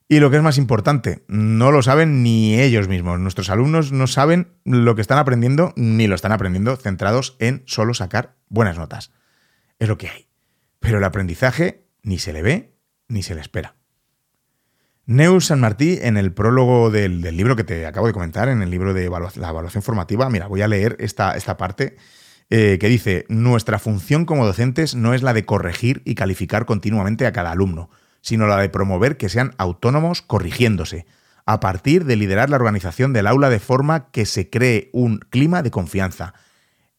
Y 0.08 0.18
lo 0.18 0.30
que 0.30 0.38
es 0.38 0.42
más 0.42 0.58
importante, 0.58 1.24
no 1.28 1.70
lo 1.70 1.82
saben 1.82 2.24
ni 2.24 2.60
ellos 2.60 2.88
mismos. 2.88 3.20
Nuestros 3.20 3.48
alumnos 3.48 3.92
no 3.92 4.08
saben 4.08 4.54
lo 4.64 4.96
que 4.96 5.02
están 5.02 5.18
aprendiendo 5.18 5.72
ni 5.76 6.08
lo 6.08 6.16
están 6.16 6.32
aprendiendo 6.32 6.76
centrados 6.76 7.36
en 7.38 7.62
solo 7.66 7.94
sacar 7.94 8.34
buenas 8.48 8.76
notas. 8.76 9.12
Es 9.78 9.88
lo 9.88 9.98
que 9.98 10.08
hay. 10.08 10.28
Pero 10.80 10.98
el 10.98 11.04
aprendizaje 11.04 11.86
ni 12.02 12.18
se 12.18 12.32
le 12.32 12.42
ve 12.42 12.74
ni 13.06 13.22
se 13.22 13.36
le 13.36 13.40
espera. 13.40 13.76
Neus 15.06 15.46
San 15.46 15.60
Martí, 15.60 15.98
en 16.02 16.16
el 16.16 16.32
prólogo 16.32 16.90
del, 16.90 17.20
libro 17.20 17.56
que 17.56 17.64
te 17.64 17.86
acabo 17.86 18.06
de 18.06 18.12
comentar, 18.12 18.48
en 18.48 18.62
el 18.62 18.70
libro 18.70 18.94
de 18.94 19.08
la 19.08 19.48
evaluación 19.48 19.82
formativa, 19.82 20.28
mira, 20.30 20.46
voy 20.46 20.62
a 20.62 20.68
leer 20.68 20.96
esta, 21.00 21.36
esta 21.36 21.56
parte 21.56 21.96
eh, 22.52 22.78
que 22.80 22.88
dice, 22.88 23.26
nuestra 23.28 23.78
función 23.78 24.24
como 24.24 24.44
docentes 24.44 24.96
no 24.96 25.14
es 25.14 25.22
la 25.22 25.32
de 25.32 25.44
corregir 25.44 26.02
y 26.04 26.16
calificar 26.16 26.66
continuamente 26.66 27.24
a 27.24 27.32
cada 27.32 27.52
alumno, 27.52 27.90
sino 28.22 28.48
la 28.48 28.56
de 28.56 28.68
promover 28.68 29.16
que 29.16 29.28
sean 29.28 29.54
autónomos 29.56 30.20
corrigiéndose, 30.20 31.06
a 31.46 31.60
partir 31.60 32.04
de 32.04 32.16
liderar 32.16 32.50
la 32.50 32.56
organización 32.56 33.12
del 33.12 33.28
aula 33.28 33.50
de 33.50 33.60
forma 33.60 34.10
que 34.10 34.26
se 34.26 34.50
cree 34.50 34.90
un 34.92 35.18
clima 35.18 35.62
de 35.62 35.70
confianza, 35.70 36.34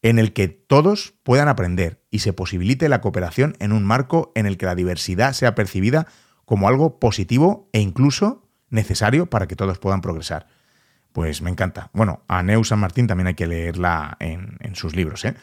en 0.00 0.18
el 0.18 0.32
que 0.32 0.48
todos 0.48 1.14
puedan 1.22 1.48
aprender 1.48 2.02
y 2.10 2.20
se 2.20 2.32
posibilite 2.32 2.88
la 2.88 3.02
cooperación 3.02 3.54
en 3.60 3.72
un 3.72 3.84
marco 3.84 4.32
en 4.34 4.46
el 4.46 4.56
que 4.56 4.66
la 4.66 4.74
diversidad 4.74 5.34
sea 5.34 5.54
percibida 5.54 6.06
como 6.46 6.66
algo 6.66 6.98
positivo 6.98 7.68
e 7.74 7.80
incluso 7.80 8.48
necesario 8.70 9.26
para 9.26 9.46
que 9.46 9.54
todos 9.54 9.78
puedan 9.78 10.00
progresar 10.00 10.46
pues 11.12 11.42
me 11.42 11.50
encanta. 11.50 11.90
Bueno, 11.92 12.22
a 12.28 12.42
Neu 12.42 12.64
San 12.64 12.80
Martín 12.80 13.06
también 13.06 13.28
hay 13.28 13.34
que 13.34 13.46
leerla 13.46 14.16
en, 14.20 14.74
sus 14.74 14.96
libros. 14.96 15.24
¿eh? 15.24 15.34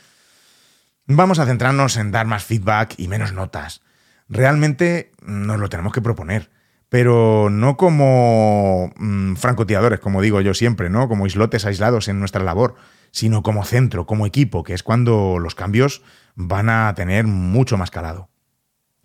Vamos 1.06 1.40
a 1.40 1.46
centrarnos 1.46 1.98
en 1.98 2.12
dar 2.12 2.26
más 2.26 2.44
feedback 2.44 2.96
y 2.98 3.08
menos 3.08 3.34
notas. 3.34 3.82
Realmente 4.28 5.12
nos 5.22 5.60
lo 5.60 5.70
tenemos 5.70 5.94
que 5.94 6.02
proponer, 6.02 6.50
pero 6.90 7.50
no 7.50 7.78
como 7.78 8.92
mm, 8.96 9.36
francotiradores, 9.36 10.00
como 10.00 10.22
digo 10.22 10.42
yo 10.42 10.54
siempre, 10.54 10.90
¿no? 10.90 11.08
Como 11.08 11.26
islotes 11.26 11.66
aislados 11.66 12.08
en 12.08 12.20
nuestra 12.20 12.44
labor, 12.44 12.76
sino 13.12 13.42
como 13.44 13.64
centro, 13.64 14.06
como 14.06 14.26
equipo, 14.26 14.64
que 14.64 14.74
es 14.74 14.84
cuando 14.84 15.40
los 15.40 15.56
cambios 15.56 16.04
van 16.36 16.70
a 16.70 16.94
tener 16.96 17.26
mucho 17.26 17.78
más 17.78 17.92
calado. 17.92 18.30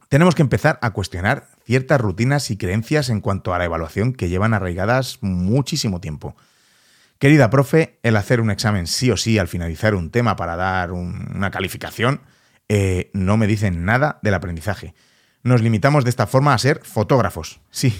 Tenemos 0.09 0.35
que 0.35 0.43
empezar 0.43 0.79
a 0.83 0.91
cuestionar 0.91 1.49
ciertas 1.65 2.01
rutinas 2.01 2.51
y 2.51 2.57
creencias 2.57 3.09
en 3.09 3.21
cuanto 3.21 3.55
a 3.55 3.59
la 3.59 3.65
evaluación 3.65 4.13
que 4.13 4.29
llevan 4.29 4.55
arraigadas 4.55 5.19
muchísimo 5.23 6.01
tiempo. 6.01 6.37
Querida 7.25 7.49
profe, 7.49 7.99
el 8.03 8.19
hacer 8.19 8.39
un 8.43 8.51
examen 8.51 8.87
sí 8.87 9.11
o 9.11 9.17
sí 9.17 9.39
al 9.39 9.49
finalizar 9.49 9.95
un 9.95 10.11
tema 10.11 10.37
para 10.37 10.57
dar 10.57 10.93
una 10.93 11.51
calificación 11.51 12.21
eh, 12.69 13.11
no 13.15 13.39
me 13.39 13.47
dicen 13.47 13.87
nada 13.87 14.19
del 14.21 14.35
aprendizaje. 14.35 14.95
Nos 15.43 15.63
limitamos 15.63 16.05
de 16.05 16.11
esta 16.11 16.27
forma 16.27 16.53
a 16.53 16.59
ser 16.59 16.83
fotógrafos. 16.85 17.63
Sí, 17.71 17.99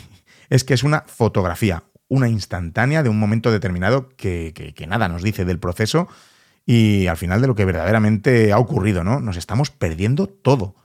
es 0.51 0.63
que 0.63 0.75
es 0.75 0.83
una 0.83 1.05
fotografía, 1.07 1.85
una 2.07 2.29
instantánea 2.29 3.03
de 3.03 3.09
un 3.09 3.19
momento 3.19 3.51
determinado 3.51 4.11
que, 4.11 4.75
nada 4.87 5.09
nos 5.09 5.23
dice 5.23 5.47
del 5.47 5.59
proceso 5.59 6.07
y 6.67 7.07
al 7.07 7.17
final 7.17 7.41
de 7.41 7.47
lo 7.47 7.55
que 7.55 7.65
verdaderamente 7.65 8.53
ha 8.53 8.59
ocurrido, 8.59 9.05
¿no? 9.05 9.21
Nos 9.21 9.39
estamos 9.39 9.71
perdiendo 9.71 10.27
todo. 10.27 10.77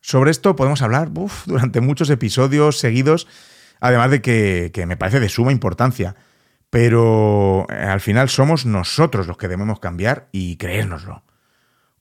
Sobre 0.00 0.30
esto 0.30 0.56
podemos 0.56 0.80
hablar 0.80 1.10
durante 1.44 1.82
muchos 1.82 2.08
episodios 2.08 2.78
seguidos, 2.78 3.28
además 3.78 4.10
de 4.10 4.22
que, 4.22 4.70
que 4.72 4.86
me 4.86 4.96
parece 4.96 5.20
de 5.20 5.28
suma 5.28 5.52
importancia. 5.52 6.16
Pero 6.70 7.66
eh, 7.70 7.74
al 7.74 8.00
final 8.00 8.28
somos 8.28 8.66
nosotros 8.66 9.26
los 9.26 9.36
que 9.36 9.48
debemos 9.48 9.80
cambiar 9.80 10.28
y 10.32 10.56
creérnoslo. 10.56 11.22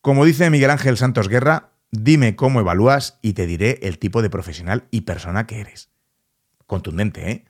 Como 0.01 0.25
dice 0.25 0.49
Miguel 0.49 0.71
Ángel 0.71 0.97
Santos 0.97 1.29
Guerra, 1.29 1.71
dime 1.91 2.35
cómo 2.35 2.59
evalúas 2.59 3.19
y 3.21 3.33
te 3.33 3.47
diré 3.47 3.79
el 3.83 3.99
tipo 3.99 4.21
de 4.21 4.29
profesional 4.29 4.85
y 4.91 5.01
persona 5.01 5.47
que 5.47 5.61
eres. 5.61 5.89
Contundente, 6.67 7.31
¿eh? 7.31 7.45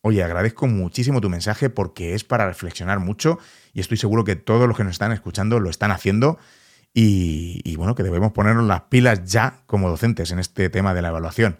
Oye, 0.00 0.22
agradezco 0.22 0.68
muchísimo 0.68 1.20
tu 1.20 1.28
mensaje 1.28 1.70
porque 1.70 2.14
es 2.14 2.22
para 2.22 2.46
reflexionar 2.46 3.00
mucho 3.00 3.38
y 3.72 3.80
estoy 3.80 3.96
seguro 3.96 4.24
que 4.24 4.36
todos 4.36 4.68
los 4.68 4.76
que 4.76 4.84
nos 4.84 4.92
están 4.92 5.12
escuchando 5.12 5.58
lo 5.58 5.70
están 5.70 5.90
haciendo 5.90 6.38
y, 6.94 7.76
bueno, 7.76 7.94
que 7.94 8.02
debemos 8.02 8.32
ponernos 8.32 8.64
las 8.64 8.82
pilas 8.82 9.24
ya 9.24 9.60
como 9.66 9.88
docentes 9.88 10.30
en 10.32 10.38
este 10.38 10.70
tema 10.70 10.94
de 10.94 11.02
la 11.02 11.08
evaluación. 11.08 11.58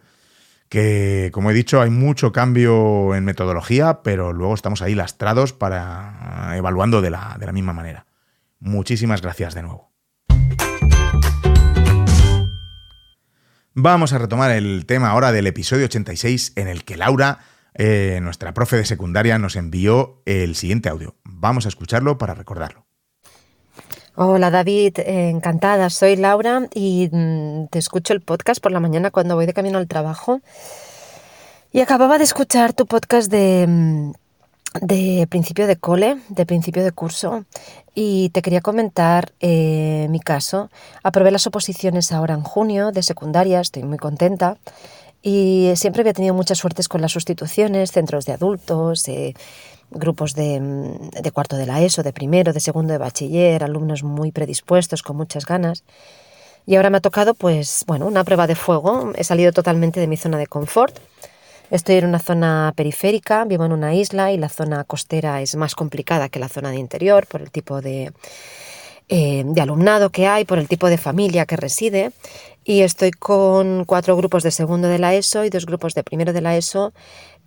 Que, 0.68 1.31
como 1.33 1.50
he 1.50 1.54
dicho, 1.54 1.81
hay 1.81 1.90
mucho 1.90 2.33
cambio 2.33 3.14
en 3.14 3.24
metodología, 3.24 4.02
pero 4.02 4.33
luego 4.33 4.54
estamos 4.54 4.83
ahí 4.83 4.94
lastrados 4.94 5.52
para 5.52 6.52
evaluando 6.57 7.00
de 7.00 7.11
la, 7.11 7.37
de 7.38 7.46
la 7.46 7.52
misma 7.52 7.72
manera. 7.72 8.07
Muchísimas 8.61 9.22
gracias 9.22 9.54
de 9.54 9.62
nuevo. 9.62 9.92
Vamos 13.74 14.12
a 14.12 14.18
retomar 14.18 14.50
el 14.50 14.87
tema 14.87 15.11
ahora 15.11 15.31
del 15.31 15.46
episodio 15.46 15.85
86 15.85 16.54
en 16.57 16.66
el 16.66 16.85
que 16.85 16.96
Laura 16.96 17.38
eh, 17.74 18.18
nuestra 18.22 18.52
profe 18.52 18.76
de 18.76 18.85
secundaria 18.85 19.38
nos 19.38 19.54
envió 19.54 20.20
el 20.26 20.57
siguiente 20.57 20.88
audio. 20.88 21.14
Vamos 21.22 21.64
a 21.64 21.68
escucharlo 21.68 22.18
para 22.18 22.35
recordarlo. 22.35 22.88
Hola 24.20 24.50
David, 24.50 24.98
encantada. 24.98 25.90
Soy 25.90 26.16
Laura 26.16 26.66
y 26.74 27.09
mm, 27.12 27.68
te 27.68 27.78
escucho 27.78 28.12
el 28.12 28.20
podcast 28.20 28.61
por 28.61 28.72
la 28.72 28.81
mañana 28.81 29.12
cuando 29.12 29.37
voy 29.37 29.46
de 29.46 29.54
camino 29.54 29.78
al 29.78 29.87
trabajo. 29.87 30.40
Y 31.70 31.83
acababa 31.83 32.18
de 32.18 32.24
escuchar 32.24 32.72
tu 32.72 32.87
podcast 32.87 33.31
de, 33.31 33.64
mm, 33.68 34.12
de 34.81 35.28
principio 35.31 35.68
de 35.68 35.76
cole, 35.76 36.16
de 36.31 36.46
principio 36.46 36.83
de 36.83 36.90
curso, 36.90 37.44
y 37.94 38.31
te 38.31 38.42
quería 38.42 38.61
comentar 38.61 39.31
eh, 39.38 40.09
mi 40.11 40.18
caso. 40.18 40.68
Aprobé 41.04 41.31
las 41.31 41.46
oposiciones 41.46 42.11
ahora 42.11 42.35
en 42.35 42.42
junio 42.42 42.90
de 42.90 43.04
secundaria, 43.04 43.61
estoy 43.61 43.85
muy 43.85 43.98
contenta. 43.98 44.57
Y 45.22 45.72
siempre 45.76 46.02
había 46.02 46.12
tenido 46.12 46.35
muchas 46.35 46.59
suertes 46.59 46.88
con 46.88 47.02
las 47.02 47.12
sustituciones, 47.12 47.92
centros 47.92 48.24
de 48.24 48.33
adultos, 48.33 49.07
eh, 49.07 49.35
grupos 49.90 50.35
de, 50.35 50.61
mm, 50.61 51.11
de, 51.22 51.31
cuarto 51.31 51.57
de 51.57 51.66
la 51.66 51.83
ESO, 51.83 52.03
de 52.03 52.12
primero, 52.12 52.53
de 52.53 52.61
segundo 52.61 52.92
de 52.92 52.98
bachiller, 52.98 53.64
alumnos 53.64 54.03
muy 54.03 54.33
predispuestos, 54.33 55.03
con 55.03 55.16
muchas 55.16 55.46
ganas. 55.46 55.85
Y 56.66 56.77
ahora 56.77 56.90
me 56.90 56.98
ha 56.98 57.01
tocado, 57.01 57.35
pues, 57.35 57.85
bueno, 57.87 58.07
una 58.07 58.24
prueba 58.24 58.46
de 58.46 58.55
fuego. 58.55 59.12
He 59.16 59.24
salido 59.24 59.53
totalmente 59.53 60.01
de 60.01 60.07
mi 60.07 60.16
zona 60.16 60.37
de 60.38 60.46
confort. 60.46 60.98
Estoy 61.70 61.96
en 61.96 62.07
una 62.07 62.18
zona 62.18 62.72
periférica, 62.77 63.44
vivo 63.44 63.64
en 63.64 63.72
una 63.72 63.94
isla 63.94 64.33
y 64.33 64.38
la 64.38 64.48
zona 64.48 64.85
costera 64.85 65.42
es 65.42 65.55
más 65.57 65.74
complicada 65.74 66.29
que 66.29 66.38
la 66.38 66.48
zona 66.48 66.70
de 66.70 66.79
interior 66.79 67.27
por 67.27 67.42
el 67.42 67.51
tipo 67.51 67.83
de, 67.83 68.12
eh, 69.09 69.42
de 69.46 69.61
alumnado 69.61 70.11
que 70.11 70.27
hay, 70.27 70.44
por 70.44 70.59
el 70.59 70.68
tipo 70.68 70.88
de 70.88 70.98
familia 70.98 71.44
que 71.44 71.57
reside 71.57 72.12
y 72.68 72.83
estoy 72.83 73.11
con 73.11 73.87
cuatro 73.87 74.14
grupos 74.14 74.42
de 74.42 74.51
segundo 74.51 74.88
de 74.88 74.98
la 74.98 75.14
ESO 75.14 75.44
y 75.44 75.48
dos 75.48 75.64
grupos 75.64 75.94
de 75.94 76.05
primero 76.05 76.35
de 76.35 76.42
la 76.42 76.55
ESO 76.55 76.92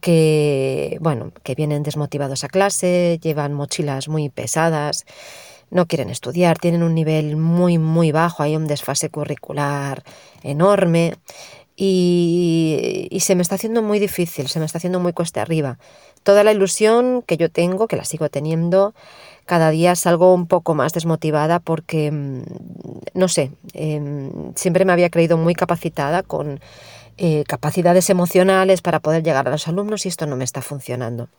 que, 0.01 0.97
bueno, 0.99 1.31
que 1.43 1.55
vienen 1.55 1.83
desmotivados 1.83 2.43
a 2.43 2.49
clase, 2.49 3.19
llevan 3.21 3.53
mochilas 3.53 4.09
muy 4.09 4.29
pesadas, 4.29 5.05
no 5.69 5.85
quieren 5.85 6.09
estudiar, 6.09 6.57
tienen 6.57 6.83
un 6.83 6.93
nivel 6.93 7.37
muy, 7.37 7.77
muy 7.77 8.11
bajo, 8.11 8.43
hay 8.43 8.55
un 8.55 8.67
desfase 8.67 9.09
curricular 9.09 10.03
enorme 10.43 11.13
y, 11.83 13.17
se 13.21 13.35
me 13.35 13.41
está 13.41 13.55
haciendo 13.55 13.81
muy 13.81 13.97
difícil, 13.97 14.47
se 14.49 14.59
me 14.59 14.65
está 14.65 14.77
haciendo 14.77 14.99
muy 14.99 15.13
cuesta 15.13 15.41
arriba. 15.41 15.79
Toda 16.23 16.43
la 16.43 16.51
ilusión 16.51 17.23
que 17.25 17.37
yo 17.37 17.49
tengo, 17.49 17.87
que 17.87 17.95
la 17.95 18.05
sigo 18.05 18.29
teniendo, 18.29 18.93
cada 19.45 19.71
día 19.71 19.95
salgo 19.95 20.33
un 20.33 20.45
poco 20.45 20.75
más 20.75 20.93
desmotivada 20.93 21.59
porque, 21.59 22.11
mm, 22.11 22.43
no 23.15 23.27
sé, 23.27 23.51
em, 23.73 24.53
siempre 24.55 24.85
me 24.85 24.93
había 24.93 25.09
creído 25.09 25.37
muy 25.37 25.55
capacitada 25.55 26.21
con 26.21 26.59
eh, 27.23 27.43
capacidades 27.47 28.09
emocionales 28.09 28.81
para 28.81 28.99
poder 28.99 29.21
llegar 29.21 29.47
a 29.47 29.51
los 29.51 29.67
alumnos 29.67 30.07
y 30.07 30.09
esto 30.09 30.25
no 30.25 30.35
me 30.35 30.43
está 30.43 30.63
funcionando. 30.63 31.29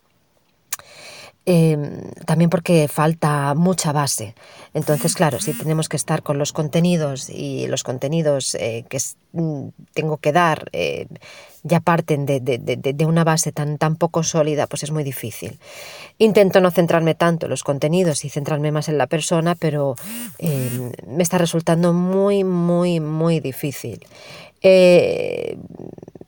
Em, 1.45 2.09
también 2.25 2.49
porque 2.49 2.87
falta 2.87 3.53
mucha 3.53 3.91
base. 3.91 4.33
Entonces, 4.73 5.13
claro, 5.13 5.41
si 5.41 5.51
tenemos 5.51 5.89
que 5.89 5.97
estar 5.97 6.23
con 6.23 6.37
los 6.37 6.53
contenidos 6.53 7.29
y 7.29 7.67
los 7.67 7.83
contenidos 7.83 8.55
eh, 8.55 8.85
que 8.87 8.97
mm, 9.33 9.67
tengo 9.93 10.15
que 10.19 10.31
dar 10.31 10.69
eh, 10.71 11.07
ya 11.63 11.81
parten 11.81 12.25
de, 12.25 13.05
una 13.05 13.25
base 13.25 13.51
tan, 13.51 13.77
tan 13.77 13.97
poco 13.97 14.23
sólida, 14.23 14.67
pues 14.67 14.83
es 14.83 14.91
muy 14.91 15.03
difícil. 15.03 15.59
Intento 16.17 16.61
no 16.61 16.71
centrarme 16.71 17.13
tanto 17.13 17.47
en 17.47 17.49
los 17.49 17.63
contenidos 17.63 18.23
y 18.23 18.29
centrarme 18.29 18.71
más 18.71 18.87
en 18.87 18.97
la 18.97 19.07
persona, 19.07 19.55
pero 19.55 19.95
em, 20.37 20.93
me 21.07 21.23
está 21.23 21.37
resultando 21.37 21.91
muy, 21.91 22.45
muy, 22.45 23.01
muy 23.01 23.41
difícil. 23.41 24.05
Eh, 24.63 25.57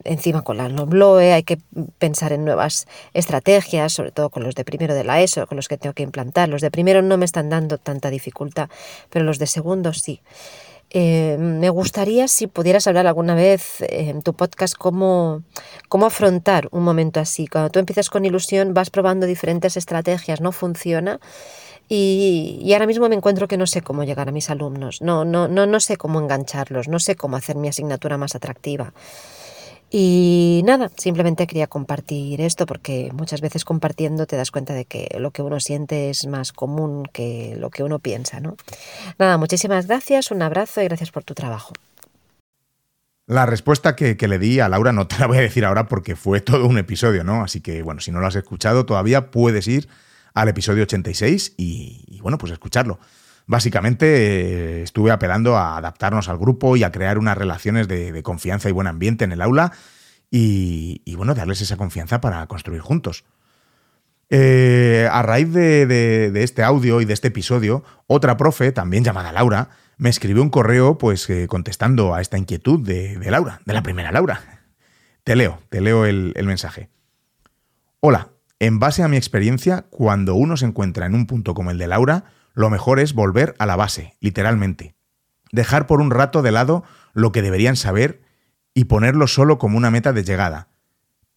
encima 0.04 0.44
con 0.44 0.58
la 0.58 0.70
Nobloe 0.70 1.34
hay 1.34 1.44
que 1.44 1.58
pensar 1.98 2.32
en 2.32 2.46
nuevas 2.46 2.86
estrategias, 3.14 3.94
sobre 3.94 4.12
todo 4.12 4.30
con 4.30 4.44
los 4.44 4.56
de 4.56 4.64
primero 4.64 4.94
de 4.94 5.04
la 5.04 5.22
ESO, 5.22 5.48
con 5.48 5.56
los 5.56 5.68
que 5.68 5.78
tengo 5.78 5.94
que 5.94 6.04
implantar. 6.04 6.50
Los 6.50 6.62
de 6.62 6.72
primero 6.72 7.02
no 7.02 7.18
me 7.18 7.26
están 7.26 7.50
dando 7.50 7.78
tanta 7.78 8.10
dificultad, 8.10 8.70
pero 9.10 9.26
los 9.26 9.40
de 9.40 9.48
segundo 9.48 9.94
sí. 9.94 10.22
Eh, 10.92 11.38
me 11.40 11.70
gustaría 11.70 12.28
si 12.28 12.48
pudieras 12.48 12.88
hablar 12.88 13.08
alguna 13.08 13.36
vez 13.36 13.82
en 13.82 14.22
tu 14.22 14.34
podcast 14.34 14.76
cómo, 14.78 15.42
cómo 15.90 16.06
afrontar 16.06 16.70
un 16.72 16.84
momento 16.84 17.20
así. 17.20 17.48
Cuando 17.48 17.70
tú 17.70 17.80
empiezas 17.80 18.10
con 18.10 18.24
ilusión 18.24 18.74
vas 18.74 18.92
probando 18.92 19.26
diferentes 19.26 19.78
estrategias, 19.78 20.42
no 20.42 20.52
funciona. 20.52 21.20
Y, 21.88 22.72
ahora 22.74 22.88
mismo 22.88 23.08
me 23.10 23.16
encuentro 23.16 23.48
que 23.48 23.58
no 23.58 23.68
sé 23.68 23.82
cómo 23.82 24.04
llegar 24.04 24.28
a 24.30 24.32
mis 24.32 24.50
alumnos, 24.50 25.02
no, 25.02 25.24
no, 25.24 25.48
no, 25.48 25.66
no 25.66 25.80
sé 25.80 25.98
cómo 25.98 26.20
engancharlos, 26.20 26.88
no 26.88 27.00
sé 27.00 27.16
cómo 27.16 27.38
hacer 27.38 27.56
mi 27.56 27.68
asignatura 27.68 28.18
más 28.18 28.36
atractiva. 28.36 28.94
Y 29.92 30.62
nada, 30.66 30.92
simplemente 30.98 31.46
quería 31.46 31.68
compartir 31.68 32.42
esto 32.42 32.66
porque 32.66 33.12
muchas 33.14 33.40
veces 33.40 33.64
compartiendo 33.64 34.26
te 34.26 34.36
das 34.36 34.52
cuenta 34.52 34.74
de 34.74 34.86
que 34.86 35.16
lo 35.20 35.32
que 35.32 35.44
uno 35.44 35.60
siente 35.60 36.10
es 36.10 36.26
más 36.26 36.52
común 36.52 37.06
que 37.14 37.56
lo 37.58 37.70
que 37.70 37.84
uno 37.84 38.00
piensa, 38.00 38.40
¿no? 38.40 38.58
Nada, 39.20 39.38
muchísimas 39.38 39.88
gracias, 39.88 40.32
un 40.32 40.42
abrazo 40.42 40.82
y 40.82 40.86
gracias 40.86 41.12
por 41.12 41.24
tu 41.24 41.36
trabajo. 41.36 41.74
La 43.28 43.46
respuesta 43.46 43.96
que, 43.96 44.16
le 44.28 44.38
di 44.38 44.60
a 44.60 44.70
Laura 44.70 44.92
no 44.92 45.08
te 45.08 45.18
la 45.18 45.28
voy 45.28 45.38
a 45.38 45.42
decir 45.42 45.66
ahora 45.66 45.88
porque 45.88 46.16
fue 46.16 46.42
todo 46.42 46.66
un 46.66 46.78
episodio, 46.78 47.24
¿no? 47.24 47.44
Así 47.44 47.62
que, 47.62 47.82
bueno, 47.82 48.02
si 48.02 48.12
no 48.12 48.20
lo 48.20 48.28
has 48.28 48.36
escuchado 48.36 48.86
todavía 48.86 49.32
puedes 49.32 49.68
ir 49.68 49.88
al 50.36 50.50
episodio 50.50 50.84
86 50.84 51.56
y, 51.58 52.06
y 52.08 52.22
bueno, 52.22 52.38
pues 52.38 52.52
escucharlo. 52.52 53.00
Básicamente 53.48 54.08
eh, 54.08 54.82
estuve 54.82 55.12
apelando 55.12 55.56
a 55.56 55.78
adaptarnos 55.78 56.30
al 56.30 56.38
grupo 56.38 56.76
y 56.78 56.84
a 56.84 56.92
crear 56.92 57.20
unas 57.20 57.38
relaciones 57.38 57.88
de, 57.88 58.24
confianza 58.24 58.70
y 58.70 58.72
buen 58.72 58.88
ambiente 58.88 59.24
en 59.24 59.32
el 59.32 59.42
aula 59.42 59.72
y, 60.32 61.16
bueno, 61.16 61.34
darles 61.34 61.62
esa 61.62 61.78
confianza 61.78 62.20
para 62.20 62.46
construir 62.48 62.82
juntos. 62.82 63.24
Eh, 64.30 65.08
a 65.12 65.22
raíz 65.22 65.54
de, 65.54 66.32
este 66.44 66.64
audio 66.64 67.00
y 67.00 67.06
de 67.06 67.14
este 67.14 67.28
episodio, 67.28 67.84
otra 68.08 68.36
profe, 68.36 68.72
también 68.72 69.04
llamada 69.04 69.32
Laura, 69.32 69.70
me 69.98 70.10
escribió 70.10 70.42
un 70.42 70.50
correo 70.50 70.98
pues 70.98 71.30
eh, 71.30 71.48
contestando 71.48 72.16
a 72.16 72.22
esta 72.22 72.38
inquietud 72.38 72.80
de, 72.80 73.18
Laura, 73.30 73.62
de 73.66 73.74
la 73.74 73.84
primera 73.84 74.12
Laura. 74.12 74.42
Te 75.24 75.36
leo, 75.36 75.62
te 75.70 75.80
leo 75.80 76.06
el 76.06 76.34
mensaje. 76.46 76.90
Hola, 78.02 78.30
en 78.60 78.80
base 78.80 79.04
a 79.04 79.08
mi 79.08 79.18
experiencia, 79.18 79.86
cuando 79.90 80.36
uno 80.36 80.56
se 80.56 80.66
encuentra 80.66 81.06
en 81.06 81.16
un 81.16 81.28
punto 81.28 81.54
como 81.54 81.72
el 81.72 81.78
de 81.78 81.88
Laura, 81.88 82.26
lo 82.54 82.70
mejor 82.70 83.00
es 83.00 83.14
volver 83.14 83.54
a 83.60 83.66
la 83.66 83.76
base, 83.76 84.16
literalmente. 84.22 84.96
Dejar 85.52 85.88
por 85.88 86.00
un 86.00 86.10
rato 86.10 86.42
de 86.42 86.52
lado 86.52 86.84
lo 87.14 87.32
que 87.32 87.42
deberían 87.42 87.76
saber 87.76 88.22
y 88.74 88.86
ponerlo 88.86 89.28
solo 89.28 89.58
como 89.58 89.78
una 89.78 89.92
meta 89.92 90.14
de 90.14 90.24
llegada. 90.24 90.70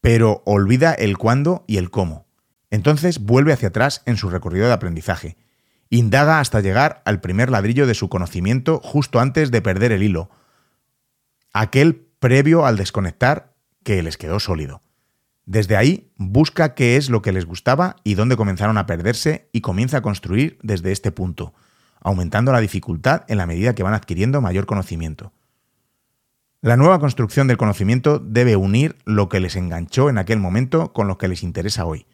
Pero 0.01 0.43
olvida 0.47 0.93
el 0.93 1.19
cuándo 1.19 1.65
y 1.67 1.79
el 1.79 1.91
cómo. 1.91 2.27
Entonces 2.71 3.19
vuelve 3.21 3.53
hacia 3.53 3.69
atrás 3.69 4.03
en 4.07 4.17
su 4.17 4.31
recorrido 4.31 4.67
de 4.67 4.75
aprendizaje. 4.75 5.37
Indaga 5.91 6.39
hasta 6.39 6.61
llegar 6.61 7.03
al 7.05 7.21
primer 7.21 7.51
ladrillo 7.51 7.87
de 7.87 7.95
su 7.95 8.09
conocimiento 8.09 8.81
justo 8.83 9.21
antes 9.21 9.51
de 9.51 9.63
perder 9.63 9.91
el 9.91 10.03
hilo. 10.03 10.31
Aquel 11.53 11.97
previo 12.21 12.67
al 12.67 12.77
desconectar 12.77 13.55
que 13.83 14.03
les 14.03 14.19
quedó 14.19 14.39
sólido. 14.39 14.83
Desde 15.49 15.79
ahí, 15.79 16.13
busca 16.19 16.75
qué 16.75 16.99
es 16.99 17.09
lo 17.09 17.23
que 17.23 17.33
les 17.33 17.47
gustaba 17.47 17.97
y 18.05 18.17
dónde 18.17 18.37
comenzaron 18.37 18.77
a 18.77 18.85
perderse 18.85 19.49
y 19.51 19.63
comienza 19.63 19.97
a 19.97 20.03
construir 20.03 20.59
desde 20.63 20.93
este 20.93 21.11
punto, 21.11 21.55
aumentando 22.03 22.53
la 22.53 22.61
dificultad 22.61 23.23
en 23.29 23.39
la 23.39 23.47
medida 23.47 23.75
que 23.75 23.83
van 23.83 23.95
adquiriendo 23.95 24.43
mayor 24.43 24.67
conocimiento. 24.67 25.33
La 26.61 26.77
nueva 26.77 26.99
construcción 26.99 27.47
del 27.47 27.57
conocimiento 27.57 28.19
debe 28.19 28.57
unir 28.57 28.97
lo 29.07 29.31
que 29.31 29.41
les 29.41 29.57
enganchó 29.57 30.11
en 30.11 30.19
aquel 30.19 30.39
momento 30.39 30.93
con 30.93 31.09
lo 31.09 31.17
que 31.17 31.29
les 31.29 31.43
interesa 31.43 31.87
hoy. 31.87 32.05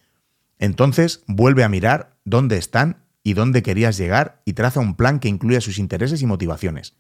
Entonces 0.61 1.25
vuelve 1.27 1.65
a 1.65 1.69
mirar 1.69 2.17
dónde 2.25 2.57
están 2.57 3.03
y 3.25 3.35
dónde 3.35 3.65
querías 3.65 3.97
llegar 3.97 4.43
y 4.45 4.53
traza 4.53 4.79
un 4.79 4.95
plan 4.95 5.19
que 5.19 5.29
incluya 5.29 5.61
sus 5.61 5.81
intereses 5.81 6.23
y 6.23 6.27
motivaciones. 6.27 6.95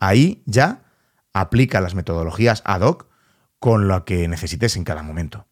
Ahí 0.00 0.42
ya 0.44 0.82
aplica 1.32 1.80
las 1.80 1.94
metodologías 1.94 2.60
ad 2.66 2.82
hoc 2.82 3.09
con 3.60 3.86
lo 3.86 4.04
que 4.04 4.26
necesites 4.26 4.76
en 4.76 4.84
cada 4.84 5.04
momento. 5.04 5.46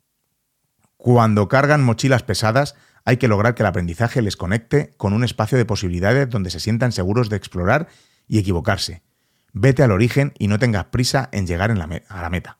Cuando 0.96 1.46
cargan 1.46 1.84
mochilas 1.84 2.24
pesadas, 2.24 2.74
hay 3.04 3.18
que 3.18 3.28
lograr 3.28 3.54
que 3.54 3.62
el 3.62 3.68
aprendizaje 3.68 4.20
les 4.20 4.36
conecte 4.36 4.94
con 4.96 5.12
un 5.12 5.22
espacio 5.22 5.56
de 5.56 5.64
posibilidades 5.64 6.28
donde 6.28 6.50
se 6.50 6.58
sientan 6.58 6.90
seguros 6.90 7.28
de 7.28 7.36
explorar 7.36 7.86
y 8.26 8.38
equivocarse. 8.38 9.02
Vete 9.52 9.82
al 9.82 9.92
origen 9.92 10.32
y 10.38 10.48
no 10.48 10.58
tengas 10.58 10.86
prisa 10.86 11.28
en 11.32 11.46
llegar 11.46 11.70
a 11.70 11.74
la 11.74 12.30
meta. 12.30 12.58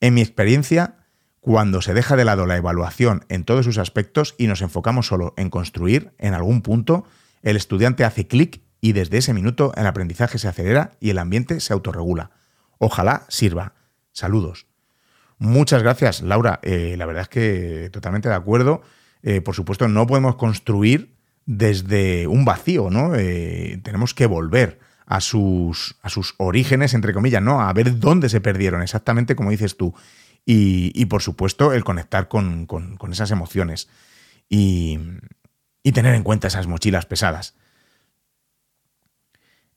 En 0.00 0.14
mi 0.14 0.20
experiencia, 0.20 0.96
cuando 1.40 1.80
se 1.80 1.94
deja 1.94 2.16
de 2.16 2.24
lado 2.24 2.46
la 2.46 2.56
evaluación 2.56 3.24
en 3.28 3.44
todos 3.44 3.64
sus 3.64 3.78
aspectos 3.78 4.34
y 4.38 4.46
nos 4.46 4.62
enfocamos 4.62 5.06
solo 5.06 5.34
en 5.36 5.50
construir, 5.50 6.12
en 6.18 6.34
algún 6.34 6.62
punto, 6.62 7.04
el 7.42 7.56
estudiante 7.56 8.04
hace 8.04 8.26
clic 8.26 8.62
y 8.80 8.92
desde 8.92 9.18
ese 9.18 9.34
minuto 9.34 9.72
el 9.76 9.86
aprendizaje 9.86 10.38
se 10.38 10.48
acelera 10.48 10.92
y 11.00 11.10
el 11.10 11.18
ambiente 11.18 11.60
se 11.60 11.72
autorregula. 11.72 12.30
Ojalá 12.78 13.24
sirva. 13.28 13.74
Saludos. 14.12 14.66
Muchas 15.38 15.82
gracias, 15.82 16.22
Laura. 16.22 16.60
Eh, 16.62 16.94
la 16.96 17.06
verdad 17.06 17.22
es 17.22 17.28
que 17.28 17.90
totalmente 17.90 18.28
de 18.28 18.34
acuerdo. 18.34 18.82
Eh, 19.22 19.40
por 19.40 19.54
supuesto, 19.54 19.88
no 19.88 20.06
podemos 20.06 20.36
construir 20.36 21.16
desde 21.46 22.26
un 22.26 22.44
vacío, 22.44 22.90
¿no? 22.90 23.14
Eh, 23.16 23.80
tenemos 23.82 24.14
que 24.14 24.26
volver 24.26 24.78
a 25.06 25.20
sus, 25.20 25.96
a 26.02 26.08
sus 26.08 26.34
orígenes, 26.38 26.94
entre 26.94 27.12
comillas, 27.12 27.42
¿no? 27.42 27.60
A 27.60 27.72
ver 27.72 27.98
dónde 27.98 28.28
se 28.28 28.40
perdieron, 28.40 28.82
exactamente 28.82 29.34
como 29.36 29.50
dices 29.50 29.76
tú. 29.76 29.94
Y, 30.44 31.06
por 31.06 31.22
supuesto, 31.22 31.72
el 31.72 31.84
conectar 31.84 32.26
con, 32.28 32.66
esas 33.12 33.30
emociones 33.30 33.88
y, 34.48 34.98
tener 35.92 36.14
en 36.14 36.24
cuenta 36.24 36.48
esas 36.48 36.66
mochilas 36.66 37.06
pesadas. 37.06 37.54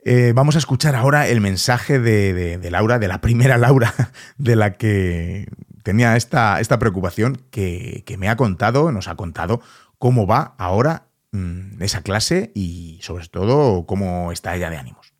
Eh, 0.07 0.33
vamos 0.35 0.53
a 0.53 0.59
escuchar 0.59 0.93
ahora 0.93 1.27
el 1.27 1.41
mensaje 1.41 1.99
de, 1.99 2.59
Laura, 2.69 2.99
de 2.99 3.07
la 3.07 3.21
primera 3.21 3.57
Laura, 3.57 3.91
de 4.37 4.55
la 4.55 4.73
que 4.73 5.47
tenía 5.81 6.15
esta, 6.15 6.59
esta 6.59 6.77
preocupación, 6.77 7.41
que, 7.49 8.03
me 8.19 8.29
ha 8.29 8.35
contado, 8.35 8.91
nos 8.91 9.07
ha 9.07 9.15
contado 9.15 9.61
cómo 9.97 10.27
va 10.27 10.53
ahora 10.59 11.07
mm, 11.31 11.81
esa 11.81 12.03
clase 12.03 12.51
y 12.53 12.99
sobre 13.01 13.27
todo 13.27 13.87
cómo 13.87 14.31
está 14.31 14.55
ella 14.55 14.69
de 14.69 14.77
ánimos. 14.77 15.14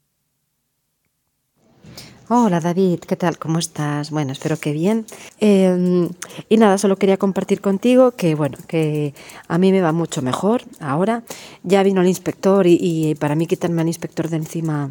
Hola 2.27 2.59
David, 2.59 3.01
¿qué 3.01 3.15
tal? 3.15 3.38
¿Cómo 3.38 3.59
estás? 3.59 4.09
Bueno, 4.09 4.31
espero 4.31 4.57
que 4.57 4.71
bien. 4.71 5.05
Em, 5.39 6.09
y 6.49 6.57
nada, 6.57 6.79
solo 6.79 6.95
quería 6.95 7.17
compartir 7.17 7.61
contigo 7.61 8.13
que, 8.13 8.33
bueno, 8.33 8.57
que 8.67 9.13
a 9.47 9.59
mí 9.59 9.71
me 9.71 9.79
va 9.79 9.91
mucho 9.91 10.23
mejor 10.23 10.63
ahora. 10.79 11.21
Ya 11.61 11.83
vino 11.83 12.01
el 12.01 12.07
inspector 12.07 12.65
y, 12.65 13.13
para 13.19 13.35
mí 13.35 13.45
quitarme 13.45 13.83
al 13.83 13.89
inspector 13.89 14.27
de 14.29 14.38
encima 14.38 14.89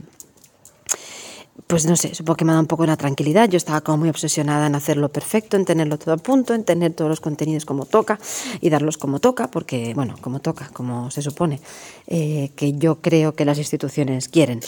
pues 1.67 1.87
no 1.87 1.97
sé, 1.97 2.15
supongo 2.15 2.37
que 2.37 2.45
me 2.45 2.53
da 2.53 2.61
un 2.61 2.67
poco 2.67 2.83
una 2.83 2.97
tranquilidad. 2.97 3.49
Yo 3.49 3.57
estaba 3.57 3.81
como 3.81 3.99
muy 3.99 4.11
obsesionada 4.11 4.67
en 4.67 4.75
hacerlo 4.75 5.09
perfecto, 5.09 5.57
en 5.57 5.65
tenerlo 5.65 5.99
todo 5.99 6.15
a 6.15 6.19
punto, 6.19 6.53
en 6.55 6.63
tener 6.63 6.93
todos 6.93 7.09
los 7.09 7.21
contenidos 7.21 7.65
como 7.65 7.87
toca 7.87 8.19
y 8.61 8.71
darlos 8.71 8.99
como 8.99 9.19
toca, 9.19 9.49
porque, 9.49 9.93
bueno, 9.95 10.15
como 10.21 10.41
toca, 10.41 10.69
como 10.73 11.11
se 11.11 11.23
supone, 11.23 11.61
eh, 12.07 12.51
que 12.55 12.75
yo 12.75 13.01
creo 13.01 13.35
que 13.35 13.45
las 13.45 13.59
instituciones 13.59 14.29
quieren. 14.29 14.61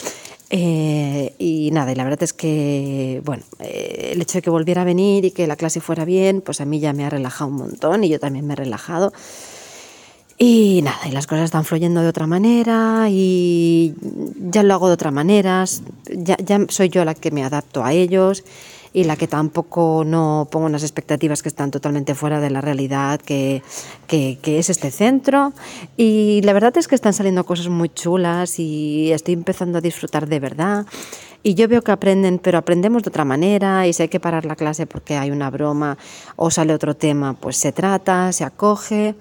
Eh, 0.49 1.35
y 1.37 1.71
nada, 1.71 1.91
y 1.91 1.95
la 1.95 2.05
verdad 2.05 2.23
es 2.23 2.31
que, 2.31 3.21
bueno, 3.25 3.43
eh, 3.59 4.11
el 4.13 4.21
hecho 4.21 4.37
de 4.37 4.41
que 4.41 4.49
volviera 4.49 4.83
a 4.83 4.85
venir 4.85 5.25
y 5.25 5.31
que 5.31 5.45
la 5.45 5.57
clase 5.57 5.81
fuera 5.81 6.05
bien, 6.05 6.41
pues 6.41 6.61
a 6.61 6.65
mí 6.65 6.79
ya 6.79 6.93
me 6.93 7.05
ha 7.05 7.09
relajado 7.09 7.49
un 7.49 7.57
montón 7.57 8.03
y 8.03 8.09
yo 8.09 8.19
también 8.19 8.47
me 8.47 8.53
he 8.53 8.55
relajado. 8.55 9.11
Y 10.37 10.81
nada, 10.83 10.99
y 11.07 11.11
las 11.11 11.25
cosas 11.25 11.45
están 11.45 11.65
fluyendo 11.65 12.01
de 12.01 12.07
otra 12.07 12.27
manera 12.27 13.07
y 13.09 13.95
ya 14.39 14.61
lo 14.61 14.75
hago 14.75 14.87
de 14.87 14.93
otra 14.93 15.09
manera, 15.09 15.65
ya, 16.15 16.37
ya 16.37 16.59
soy 16.69 16.89
yo 16.89 17.03
la 17.05 17.15
que 17.15 17.31
me 17.31 17.43
adapto 17.43 17.83
a 17.83 17.91
ellos 17.91 18.43
y 18.93 19.03
la 19.03 19.15
que 19.15 19.27
tampoco 19.27 20.03
no 20.05 20.47
pongo 20.51 20.65
unas 20.65 20.83
expectativas 20.83 21.43
que 21.43 21.49
están 21.49 21.71
totalmente 21.71 22.15
fuera 22.15 22.39
de 22.39 22.49
la 22.49 22.61
realidad 22.61 23.19
que, 23.19 23.61
que, 24.07 24.37
que, 24.41 24.59
es 24.59 24.69
este 24.69 24.91
centro. 24.91 25.53
Y 25.95 26.41
la 26.43 26.53
verdad 26.53 26.77
es 26.77 26.87
que 26.87 26.95
están 26.95 27.13
saliendo 27.13 27.45
cosas 27.45 27.69
muy 27.69 27.89
chulas 27.89 28.59
y 28.59 29.11
estoy 29.11 29.33
empezando 29.33 29.77
a 29.77 29.81
disfrutar 29.81 30.27
de 30.27 30.39
verdad. 30.39 30.85
Y 31.43 31.53
yo 31.53 31.67
veo 31.67 31.81
que 31.81 31.91
aprenden, 31.91 32.39
pero 32.39 32.57
aprendemos 32.57 33.03
de 33.03 33.09
otra 33.09 33.23
manera 33.23 33.87
y 33.87 33.93
si 33.93 34.03
hay 34.03 34.09
que 34.09 34.19
parar 34.19 34.45
la 34.45 34.55
clase 34.55 34.85
porque 34.85 35.17
hay 35.17 35.31
una 35.31 35.49
broma 35.49 35.97
o 36.35 36.51
sale 36.51 36.73
otro 36.73 36.95
tema, 36.95 37.33
pues 37.33 37.57
se 37.57 37.71
trata, 37.71 38.31
se 38.33 38.43
acoge 38.43 39.15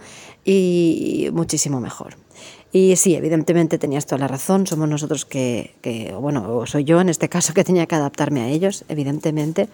y 0.45 1.29
muchísimo 1.33 1.81
mejor. 1.81 2.26
Y 2.73 2.97
sí, 2.97 3.15
evidentemente 3.15 3.79
tenías 3.79 4.07
toda 4.07 4.19
la 4.19 4.29
razón, 4.29 4.67
somos 4.67 4.89
nosotros 4.89 5.25
que, 5.25 6.15
bueno, 6.21 6.67
soy 6.67 6.85
yo 6.85 7.01
en 7.01 7.09
este 7.09 7.29
caso 7.29 7.55
que 7.55 7.65
tenía 7.65 7.87
que 7.87 7.95
adaptarme 7.95 8.43
a 8.43 8.49
ellos, 8.49 8.85
evidentemente. 8.89 9.69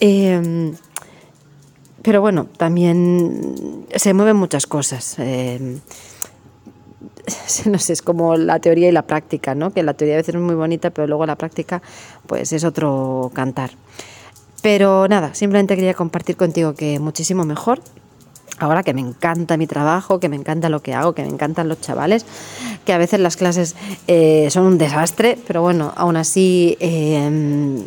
Em, 0.00 0.74
pero 2.02 2.20
bueno, 2.20 2.46
también 2.56 3.86
se 3.94 4.14
mueven 4.14 4.36
muchas 4.36 4.66
cosas. 4.66 5.16
Eh, 5.18 5.78
no 7.66 7.78
sé, 7.78 7.92
es 7.92 8.02
como 8.02 8.36
la 8.36 8.58
teoría 8.60 8.88
y 8.88 8.92
la 8.92 9.02
práctica, 9.02 9.54
¿no? 9.54 9.72
Que 9.72 9.82
la 9.82 9.94
teoría 9.94 10.14
a 10.14 10.18
veces 10.18 10.34
es 10.34 10.40
muy 10.40 10.54
bonita, 10.54 10.90
pero 10.90 11.06
luego 11.06 11.26
la 11.26 11.36
práctica, 11.36 11.82
pues 12.26 12.52
es 12.52 12.64
otro 12.64 13.30
cantar. 13.34 13.70
Pero 14.62 15.08
nada, 15.08 15.34
simplemente 15.34 15.76
quería 15.76 15.94
compartir 15.94 16.36
contigo 16.36 16.74
que 16.74 16.98
muchísimo 16.98 17.44
mejor, 17.44 17.80
ahora 18.58 18.82
que 18.82 18.94
me 18.94 19.00
encanta 19.00 19.56
mi 19.56 19.66
trabajo, 19.66 20.20
que 20.20 20.28
me 20.28 20.36
encanta 20.36 20.68
lo 20.68 20.80
que 20.80 20.94
hago, 20.94 21.12
que 21.14 21.22
me 21.22 21.28
encantan 21.28 21.68
los 21.68 21.80
chavales, 21.80 22.26
que 22.84 22.92
a 22.92 22.98
veces 22.98 23.20
las 23.20 23.36
clases 23.36 23.76
eh, 24.06 24.48
son 24.50 24.66
un 24.66 24.78
desastre, 24.78 25.38
pero 25.46 25.62
bueno, 25.62 25.92
aún 25.96 26.16
así... 26.16 26.76
Eh, 26.80 27.82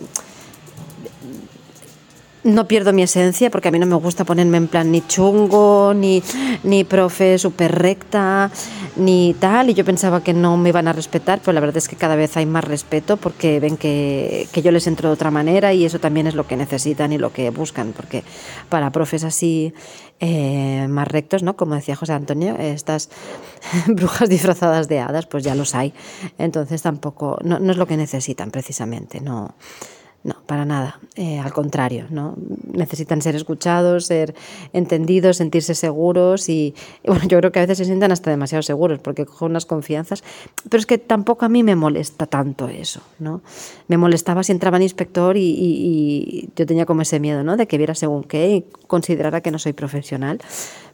no 2.43 2.67
pierdo 2.67 2.93
mi 2.93 3.03
esencia 3.03 3.51
porque 3.51 3.67
a 3.67 3.71
mí 3.71 3.79
no 3.79 3.85
me 3.85 3.95
gusta 3.95 4.25
ponerme 4.25 4.57
en 4.57 4.67
plan 4.67 4.91
ni 4.91 5.05
chungo, 5.05 5.93
ni, 5.93 6.23
ni 6.63 6.83
profe 6.83 7.37
súper 7.37 7.77
recta, 7.77 8.51
ni 8.95 9.35
tal. 9.39 9.69
Y 9.69 9.73
yo 9.73 9.85
pensaba 9.85 10.23
que 10.23 10.33
no 10.33 10.57
me 10.57 10.69
iban 10.69 10.87
a 10.87 10.93
respetar, 10.93 11.39
pero 11.39 11.53
la 11.53 11.59
verdad 11.59 11.77
es 11.77 11.87
que 11.87 11.95
cada 11.95 12.15
vez 12.15 12.37
hay 12.37 12.45
más 12.45 12.63
respeto 12.63 13.17
porque 13.17 13.59
ven 13.59 13.77
que, 13.77 14.47
que 14.51 14.61
yo 14.61 14.71
les 14.71 14.87
entro 14.87 15.09
de 15.09 15.13
otra 15.13 15.31
manera 15.31 15.73
y 15.73 15.85
eso 15.85 15.99
también 15.99 16.27
es 16.27 16.35
lo 16.35 16.47
que 16.47 16.57
necesitan 16.57 17.13
y 17.13 17.17
lo 17.17 17.31
que 17.31 17.49
buscan. 17.49 17.93
Porque 17.93 18.23
para 18.69 18.91
profes 18.91 19.23
así 19.23 19.73
eh, 20.19 20.87
más 20.87 21.07
rectos, 21.07 21.43
¿no? 21.43 21.55
Como 21.55 21.75
decía 21.75 21.95
José 21.95 22.13
Antonio, 22.13 22.55
estas 22.57 23.09
brujas 23.87 24.29
disfrazadas 24.29 24.87
de 24.87 24.99
hadas, 24.99 25.25
pues 25.25 25.43
ya 25.43 25.55
los 25.55 25.75
hay. 25.75 25.93
Entonces 26.37 26.81
tampoco, 26.81 27.37
no, 27.43 27.59
no 27.59 27.71
es 27.71 27.77
lo 27.77 27.87
que 27.87 27.97
necesitan 27.97 28.51
precisamente, 28.51 29.19
no. 29.19 29.55
No, 30.23 30.35
para 30.45 30.65
nada. 30.65 30.99
Eh, 31.15 31.39
al 31.39 31.51
contrario, 31.51 32.05
¿no? 32.11 32.35
Necesitan 32.73 33.23
ser 33.23 33.35
escuchados, 33.35 34.05
ser 34.05 34.35
entendidos, 34.71 35.37
sentirse 35.37 35.73
seguros 35.73 36.47
y, 36.47 36.75
bueno, 37.03 37.23
yo 37.27 37.39
creo 37.39 37.51
que 37.51 37.57
a 37.57 37.63
veces 37.63 37.79
se 37.79 37.85
sientan 37.85 38.11
hasta 38.11 38.29
demasiado 38.29 38.61
seguros 38.61 38.99
porque 38.99 39.25
cogen 39.25 39.49
unas 39.49 39.65
confianzas. 39.65 40.23
Pero 40.69 40.79
es 40.79 40.85
que 40.85 40.99
tampoco 40.99 41.45
a 41.45 41.49
mí 41.49 41.63
me 41.63 41.75
molesta 41.75 42.27
tanto 42.27 42.67
eso, 42.67 43.01
¿no? 43.17 43.41
Me 43.87 43.97
molestaba 43.97 44.43
si 44.43 44.51
entraba 44.51 44.77
en 44.77 44.83
inspector 44.83 45.37
y, 45.37 45.41
y 45.41 46.49
yo 46.55 46.67
tenía 46.67 46.85
como 46.85 47.01
ese 47.01 47.19
miedo, 47.19 47.43
¿no? 47.43 47.57
De 47.57 47.67
que 47.67 47.79
viera 47.79 47.95
según 47.95 48.23
qué 48.23 48.55
y 48.57 48.65
considerara 48.85 49.41
que 49.41 49.49
no 49.49 49.57
soy 49.57 49.73
profesional. 49.73 50.39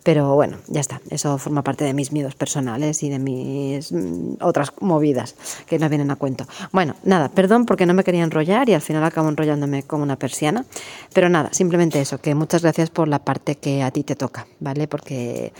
Pero 0.03 0.35
bueno, 0.35 0.57
ya 0.67 0.81
está. 0.81 1.01
Eso 1.09 1.37
forma 1.37 1.63
parte 1.63 1.83
de 1.85 1.93
mis 1.93 2.11
miedos 2.11 2.35
personales 2.35 3.03
y 3.03 3.09
de 3.09 3.19
mis 3.19 3.91
mm, 3.91 4.37
otras 4.41 4.71
movidas 4.79 5.35
que 5.65 5.79
no 5.79 5.89
vienen 5.89 6.11
a 6.11 6.15
cuento. 6.15 6.45
Bueno, 6.71 6.95
nada, 7.03 7.29
perdón 7.29 7.65
porque 7.65 7.85
no 7.85 7.93
me 7.93 8.03
quería 8.03 8.23
enrollar 8.23 8.69
y 8.69 8.73
al 8.73 8.81
final 8.81 9.03
acabo 9.03 9.29
enrollándome 9.29 9.83
como 9.83 10.03
una 10.03 10.17
persiana. 10.17 10.65
Pero 11.13 11.29
nada, 11.29 11.49
simplemente 11.53 11.99
eso, 11.99 12.19
que 12.19 12.35
muchas 12.35 12.61
gracias 12.61 12.89
por 12.89 13.07
la 13.07 13.19
parte 13.19 13.55
que 13.55 13.83
a 13.83 13.91
ti 13.91 14.03
te 14.03 14.15
toca, 14.15 14.47
¿vale? 14.59 14.87
Porque 14.87 15.53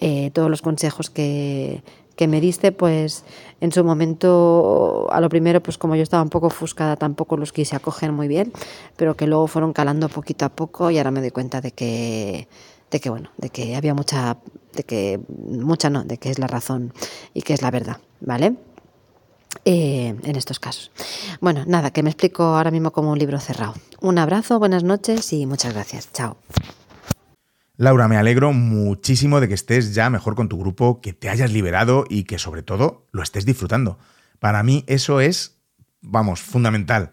eh, 0.00 0.30
todos 0.32 0.50
los 0.50 0.62
consejos 0.62 1.10
que, 1.10 1.82
que 2.16 2.28
me 2.28 2.40
diste, 2.40 2.72
pues 2.72 3.24
en 3.60 3.72
su 3.72 3.84
momento, 3.84 5.08
a 5.10 5.20
lo 5.20 5.28
primero, 5.28 5.62
pues 5.62 5.78
como 5.78 5.96
yo 5.96 6.02
estaba 6.02 6.22
un 6.22 6.30
poco 6.30 6.48
ofuscada, 6.48 6.96
tampoco 6.96 7.36
los 7.36 7.52
quise 7.52 7.76
acoger 7.76 8.12
muy 8.12 8.28
bien, 8.28 8.52
pero 8.96 9.16
que 9.16 9.26
luego 9.26 9.46
fueron 9.46 9.72
calando 9.72 10.08
poquito 10.08 10.44
a 10.44 10.48
poco 10.48 10.90
y 10.90 10.98
ahora 10.98 11.10
me 11.10 11.20
doy 11.20 11.30
cuenta 11.30 11.60
de 11.60 11.72
que 11.72 12.48
de 12.94 13.00
que 13.00 13.10
bueno, 13.10 13.32
de 13.38 13.50
que 13.50 13.74
había 13.74 13.92
mucha, 13.92 14.38
de 14.72 14.84
que 14.84 15.18
mucha 15.28 15.90
no, 15.90 16.04
de 16.04 16.16
que 16.16 16.30
es 16.30 16.38
la 16.38 16.46
razón 16.46 16.94
y 17.34 17.42
que 17.42 17.52
es 17.52 17.60
la 17.60 17.72
verdad, 17.72 17.96
¿vale? 18.20 18.54
Eh, 19.64 20.14
en 20.22 20.36
estos 20.36 20.60
casos. 20.60 20.92
Bueno, 21.40 21.64
nada, 21.66 21.90
que 21.90 22.04
me 22.04 22.10
explico 22.10 22.44
ahora 22.44 22.70
mismo 22.70 22.92
como 22.92 23.10
un 23.10 23.18
libro 23.18 23.40
cerrado. 23.40 23.74
Un 24.00 24.18
abrazo, 24.18 24.60
buenas 24.60 24.84
noches 24.84 25.32
y 25.32 25.44
muchas 25.44 25.74
gracias. 25.74 26.12
Chao. 26.12 26.36
Laura, 27.76 28.06
me 28.06 28.16
alegro 28.16 28.52
muchísimo 28.52 29.40
de 29.40 29.48
que 29.48 29.54
estés 29.54 29.92
ya 29.92 30.08
mejor 30.08 30.36
con 30.36 30.48
tu 30.48 30.56
grupo, 30.56 31.00
que 31.00 31.12
te 31.12 31.28
hayas 31.28 31.50
liberado 31.50 32.04
y 32.08 32.22
que 32.22 32.38
sobre 32.38 32.62
todo 32.62 33.08
lo 33.10 33.24
estés 33.24 33.44
disfrutando. 33.44 33.98
Para 34.38 34.62
mí 34.62 34.84
eso 34.86 35.18
es, 35.18 35.58
vamos, 36.00 36.42
fundamental. 36.42 37.10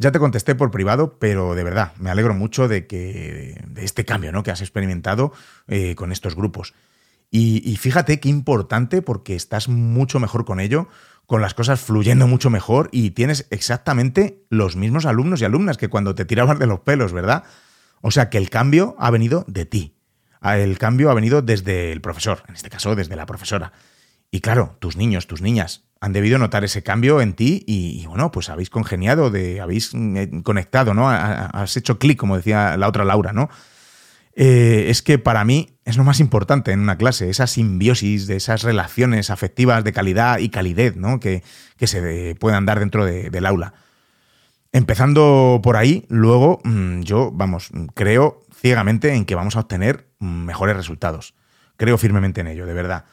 Ya 0.00 0.12
te 0.12 0.18
contesté 0.18 0.54
por 0.54 0.70
privado, 0.70 1.18
pero 1.18 1.54
de 1.54 1.62
verdad, 1.62 1.92
me 1.98 2.08
alegro 2.08 2.32
mucho 2.32 2.68
de 2.68 2.86
que 2.86 3.62
de 3.66 3.84
este 3.84 4.06
cambio 4.06 4.32
¿no? 4.32 4.42
que 4.42 4.50
has 4.50 4.62
experimentado 4.62 5.30
eh, 5.68 5.94
con 5.94 6.10
estos 6.10 6.34
grupos. 6.34 6.72
Y, 7.30 7.76
fíjate 7.76 8.18
qué 8.18 8.30
importante 8.30 9.02
porque 9.02 9.36
estás 9.36 9.68
mucho 9.68 10.18
mejor 10.18 10.46
con 10.46 10.58
ello, 10.58 10.88
con 11.26 11.42
las 11.42 11.52
cosas 11.52 11.80
fluyendo 11.80 12.26
mucho 12.26 12.48
mejor 12.48 12.88
y 12.92 13.10
tienes 13.10 13.46
exactamente 13.50 14.42
los 14.48 14.74
mismos 14.74 15.04
alumnos 15.04 15.42
y 15.42 15.44
alumnas 15.44 15.76
que 15.76 15.88
cuando 15.88 16.14
te 16.14 16.24
tirabas 16.24 16.58
de 16.58 16.66
los 16.66 16.80
pelos, 16.80 17.12
¿verdad? 17.12 17.44
O 18.00 18.10
sea 18.10 18.30
que 18.30 18.38
el 18.38 18.48
cambio 18.48 18.96
ha 18.98 19.10
venido 19.10 19.44
de 19.48 19.66
ti. 19.66 19.96
El 20.42 20.78
cambio 20.78 21.10
ha 21.10 21.14
venido 21.14 21.42
desde 21.42 21.92
el 21.92 22.00
profesor, 22.00 22.42
en 22.48 22.54
este 22.54 22.70
caso 22.70 22.96
desde 22.96 23.16
la 23.16 23.26
profesora. 23.26 23.72
Y 24.30 24.40
claro, 24.40 24.76
tus 24.78 24.96
niños, 24.96 25.26
tus 25.26 25.42
niñas 25.42 25.84
han 26.00 26.12
debido 26.12 26.38
notar 26.38 26.64
ese 26.64 26.82
cambio 26.82 27.20
en 27.20 27.34
ti 27.34 27.62
y, 27.66 28.06
bueno, 28.06 28.32
pues 28.32 28.48
habéis 28.48 28.70
congeniado, 28.70 29.26
habéis 29.26 29.92
eh, 29.94 30.30
conectado, 30.42 30.94
¿no? 30.94 31.10
Has 31.10 31.76
hecho 31.76 31.98
clic, 31.98 32.18
como 32.18 32.36
decía 32.36 32.76
la 32.78 32.88
otra 32.88 33.04
Laura, 33.04 33.32
¿no? 33.32 33.50
Eh, 34.34 34.86
es 34.88 35.02
que 35.02 35.18
para 35.18 35.44
mí 35.44 35.76
es 35.84 35.98
lo 35.98 36.04
más 36.04 36.20
importante 36.20 36.72
en 36.72 36.80
una 36.80 36.96
clase, 36.96 37.28
esa 37.28 37.46
simbiosis 37.46 38.26
de 38.26 38.36
esas 38.36 38.62
relaciones 38.62 39.28
afectivas 39.28 39.84
de 39.84 39.92
calidad 39.92 40.38
y 40.38 40.48
calidez, 40.48 40.96
¿no? 40.96 41.20
Que, 41.20 41.42
se 41.78 42.34
puedan 42.36 42.64
dar 42.64 42.78
dentro 42.78 43.04
del 43.04 43.46
aula. 43.46 43.74
Empezando 44.72 45.60
por 45.62 45.76
ahí, 45.76 46.06
luego 46.08 46.60
mm, 46.64 47.00
yo, 47.00 47.30
vamos, 47.32 47.70
creo 47.94 48.44
ciegamente 48.54 49.14
en 49.14 49.24
que 49.24 49.34
vamos 49.34 49.56
a 49.56 49.60
obtener 49.60 50.06
mejores 50.20 50.76
resultados. 50.76 51.34
Creo 51.76 51.98
firmemente 51.98 52.40
en 52.40 52.46
ello, 52.46 52.66
de 52.66 52.74
verdad. 52.74 53.04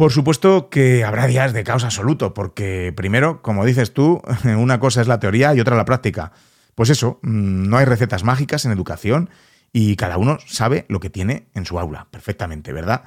Por 0.00 0.12
supuesto 0.12 0.70
que 0.70 1.04
habrá 1.04 1.26
días 1.26 1.52
de 1.52 1.62
caos 1.62 1.84
absoluto, 1.84 2.32
porque 2.32 2.90
primero, 2.96 3.42
como 3.42 3.66
dices 3.66 3.92
tú, 3.92 4.22
una 4.44 4.80
cosa 4.80 5.02
es 5.02 5.08
la 5.08 5.20
teoría 5.20 5.54
y 5.54 5.60
otra 5.60 5.76
la 5.76 5.84
práctica. 5.84 6.32
Pues 6.74 6.88
eso, 6.88 7.18
mm, 7.20 7.68
no 7.68 7.76
hay 7.76 7.84
recetas 7.84 8.24
mágicas 8.24 8.64
en 8.64 8.72
educación 8.72 9.28
y 9.74 9.96
cada 9.96 10.16
uno 10.16 10.38
sabe 10.46 10.86
lo 10.88 11.00
que 11.00 11.10
tiene 11.10 11.48
en 11.52 11.66
su 11.66 11.78
aula, 11.78 12.06
perfectamente, 12.10 12.72
¿verdad? 12.72 13.02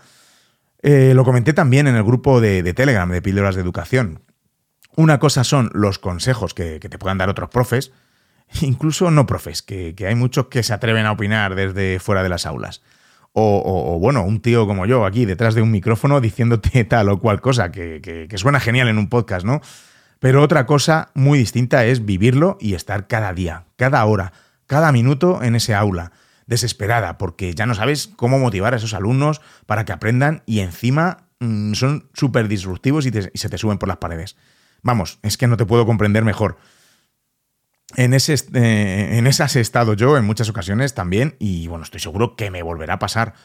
Eh, 0.83 1.13
lo 1.15 1.23
comenté 1.23 1.53
también 1.53 1.87
en 1.87 1.95
el 1.95 2.03
grupo 2.03 2.39
de, 2.39 2.61
Telegram 2.75 3.09
de 3.09 3.23
Píldoras 3.23 3.55
de 3.55 3.61
Educación. 3.61 4.21
Una 4.95 5.17
cosa 5.17 5.43
son 5.43 5.71
los 5.73 5.97
consejos 5.97 6.53
que, 6.53 6.79
te 6.79 6.99
puedan 6.99 7.17
dar 7.17 7.27
otros 7.27 7.49
profes, 7.49 7.91
incluso 8.61 9.09
no 9.09 9.25
profes, 9.25 9.63
que 9.63 9.95
hay 10.07 10.13
muchos 10.13 10.45
que 10.45 10.61
se 10.61 10.73
atreven 10.73 11.07
a 11.07 11.13
opinar 11.13 11.55
desde 11.55 11.97
fuera 11.97 12.21
de 12.21 12.29
las 12.29 12.45
aulas. 12.45 12.83
O, 13.35 13.97
bueno, 13.99 14.23
un 14.23 14.41
tío 14.41 14.67
como 14.67 14.85
yo 14.85 15.05
aquí 15.05 15.25
detrás 15.25 15.55
de 15.55 15.63
un 15.63 15.71
micrófono 15.71 16.21
diciéndote 16.21 16.83
tal 16.89 17.09
o 17.09 17.19
cual 17.19 17.41
cosa, 17.41 17.71
que, 17.71 18.27
suena 18.35 18.59
genial 18.59 18.87
en 18.87 18.99
un 18.99 19.09
podcast, 19.09 19.45
¿no? 19.45 19.61
Pero 20.19 20.41
otra 20.41 20.65
cosa 20.65 21.09
muy 21.15 21.39
distinta 21.39 21.83
es 21.85 22.05
vivirlo 22.05 22.57
y 22.61 22.75
estar 22.75 23.07
cada 23.07 23.33
día, 23.33 23.65
cada 23.75 24.05
hora, 24.05 24.33
cada 24.67 24.91
minuto 24.91 25.41
en 25.43 25.55
ese 25.55 25.73
aula, 25.73 26.11
desesperada, 26.45 27.17
porque 27.17 27.53
ya 27.53 27.65
no 27.65 27.73
sabes 27.73 28.07
cómo 28.15 28.39
motivar 28.39 28.73
a 28.73 28.77
esos 28.77 28.93
alumnos 28.93 29.41
para 29.65 29.83
que 29.83 29.91
aprendan 29.91 30.43
y 30.45 30.59
encima 30.59 31.25
mm, 31.39 31.73
son 31.73 32.09
súper 32.13 32.47
disruptivos 32.47 33.05
y, 33.05 33.11
y 33.33 33.37
se 33.37 33.49
te 33.49 33.57
suben 33.57 33.79
por 33.79 33.89
las 33.89 33.97
paredes. 33.97 34.37
Vamos, 34.83 35.19
es 35.23 35.37
que 35.37 35.47
no 35.47 35.57
te 35.57 35.65
puedo 35.65 35.85
comprender 35.85 36.23
mejor. 36.23 36.57
En, 37.95 38.13
ese, 38.13 38.33
eh, 38.53 39.17
en 39.17 39.27
esas 39.27 39.55
he 39.55 39.61
estado 39.61 39.93
yo 39.93 40.17
en 40.17 40.25
muchas 40.25 40.49
ocasiones 40.49 40.93
también 40.93 41.35
y 41.39 41.67
bueno, 41.67 41.83
estoy 41.83 41.99
seguro 41.99 42.35
que 42.35 42.49
me 42.49 42.63
volverá 42.63 42.95
a 42.95 42.99
pasar. 42.99 43.35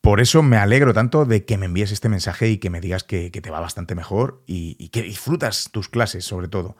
Por 0.00 0.20
eso 0.20 0.42
me 0.42 0.58
alegro 0.58 0.92
tanto 0.92 1.24
de 1.24 1.46
que 1.46 1.56
me 1.56 1.64
envíes 1.66 1.90
este 1.90 2.10
mensaje 2.10 2.50
y 2.50 2.58
que 2.58 2.68
me 2.68 2.82
digas 2.82 3.04
que, 3.04 3.30
te 3.30 3.50
va 3.50 3.60
bastante 3.60 3.94
mejor 3.94 4.42
y, 4.46 4.90
que 4.90 5.02
disfrutas 5.02 5.70
tus 5.72 5.88
clases 5.88 6.26
sobre 6.26 6.48
todo. 6.48 6.76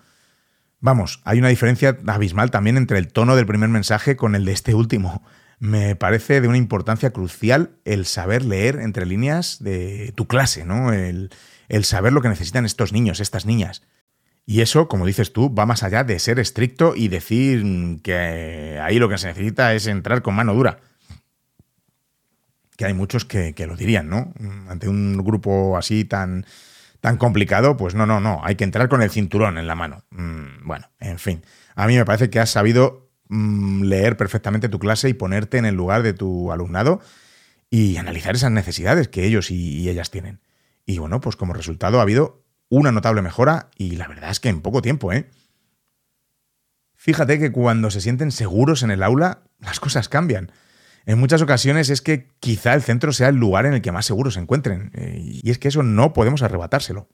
Vamos, 0.80 1.22
hay 1.24 1.38
una 1.38 1.48
diferencia 1.48 1.96
abismal 2.06 2.50
también 2.50 2.76
entre 2.76 2.98
el 2.98 3.08
tono 3.08 3.34
del 3.34 3.46
primer 3.46 3.70
mensaje 3.70 4.16
con 4.16 4.34
el 4.34 4.44
de 4.44 4.52
este 4.52 4.74
último. 4.74 5.22
Me 5.58 5.96
parece 5.96 6.42
de 6.42 6.48
una 6.48 6.58
importancia 6.58 7.14
crucial 7.14 7.78
el 7.86 8.04
saber 8.04 8.44
leer 8.44 8.78
entre 8.80 9.06
líneas 9.06 9.62
de 9.64 10.12
tu 10.14 10.26
clase, 10.26 10.66
¿no? 10.66 10.92
El, 10.92 11.30
el 11.70 11.84
saber 11.84 12.12
lo 12.12 12.20
que 12.20 12.28
necesitan 12.28 12.66
estos 12.66 12.92
niños, 12.92 13.20
estas 13.20 13.46
niñas. 13.46 13.82
Y 14.46 14.60
eso, 14.60 14.88
como 14.88 15.06
dices 15.06 15.32
tú, 15.32 15.54
va 15.54 15.64
más 15.64 15.82
allá 15.82 16.04
de 16.04 16.18
ser 16.18 16.38
estricto 16.38 16.94
y 16.94 17.08
decir 17.08 17.64
que 18.02 18.78
ahí 18.82 18.98
lo 18.98 19.08
que 19.08 19.16
se 19.16 19.28
necesita 19.28 19.72
es 19.72 19.86
entrar 19.86 20.22
con 20.22 20.34
mano 20.34 20.52
dura. 20.52 20.80
Que 22.76 22.84
hay 22.84 22.94
muchos 22.94 23.24
que, 23.24 23.54
lo 23.66 23.76
dirían, 23.76 24.08
¿no? 24.08 24.34
Ante 24.68 24.88
un 24.88 25.16
grupo 25.24 25.78
así 25.78 26.04
tan, 26.04 26.44
tan 27.00 27.16
complicado, 27.16 27.76
pues 27.76 27.94
no, 27.94 28.04
no, 28.04 28.20
no, 28.20 28.40
hay 28.44 28.56
que 28.56 28.64
entrar 28.64 28.88
con 28.88 29.00
el 29.00 29.10
cinturón 29.10 29.56
en 29.56 29.66
la 29.66 29.76
mano. 29.76 30.04
Mm, 30.10 30.66
bueno, 30.66 30.90
en 31.00 31.18
fin, 31.18 31.42
a 31.74 31.86
mí 31.86 31.96
me 31.96 32.04
parece 32.04 32.28
que 32.28 32.40
has 32.40 32.50
sabido 32.50 33.08
mm, 33.28 33.84
leer 33.84 34.16
perfectamente 34.18 34.68
tu 34.68 34.78
clase 34.78 35.08
y 35.08 35.14
ponerte 35.14 35.56
en 35.56 35.64
el 35.64 35.74
lugar 35.74 36.02
de 36.02 36.12
tu 36.12 36.52
alumnado 36.52 37.00
y 37.70 37.96
analizar 37.96 38.34
esas 38.34 38.50
necesidades 38.50 39.08
que 39.08 39.24
ellos 39.24 39.50
y 39.50 39.88
ellas 39.88 40.10
tienen. 40.10 40.40
Y 40.84 40.98
bueno, 40.98 41.20
pues 41.20 41.36
como 41.36 41.54
resultado 41.54 41.98
ha 41.98 42.02
habido 42.02 42.43
una 42.74 42.92
notable 42.92 43.22
mejora 43.22 43.68
y 43.76 43.96
la 43.96 44.08
verdad 44.08 44.30
es 44.30 44.40
que 44.40 44.48
en 44.48 44.60
poco 44.60 44.82
tiempo, 44.82 45.12
¿eh? 45.12 45.30
Fíjate 46.94 47.38
que 47.38 47.52
cuando 47.52 47.90
se 47.90 48.00
sienten 48.00 48.30
seguros 48.30 48.82
en 48.82 48.90
el 48.90 49.02
aula, 49.02 49.42
las 49.60 49.78
cosas 49.80 50.08
cambian. 50.08 50.50
En 51.06 51.18
muchas 51.18 51.42
ocasiones 51.42 51.90
es 51.90 52.00
que 52.00 52.28
quizá 52.40 52.72
el 52.72 52.82
centro 52.82 53.12
sea 53.12 53.28
el 53.28 53.36
lugar 53.36 53.66
en 53.66 53.74
el 53.74 53.82
que 53.82 53.92
más 53.92 54.06
seguros 54.06 54.34
se 54.34 54.40
encuentren. 54.40 54.90
Eh, 54.94 55.40
y 55.42 55.50
es 55.50 55.58
que 55.58 55.68
eso 55.68 55.82
no 55.82 56.14
podemos 56.14 56.42
arrebatárselo. 56.42 57.08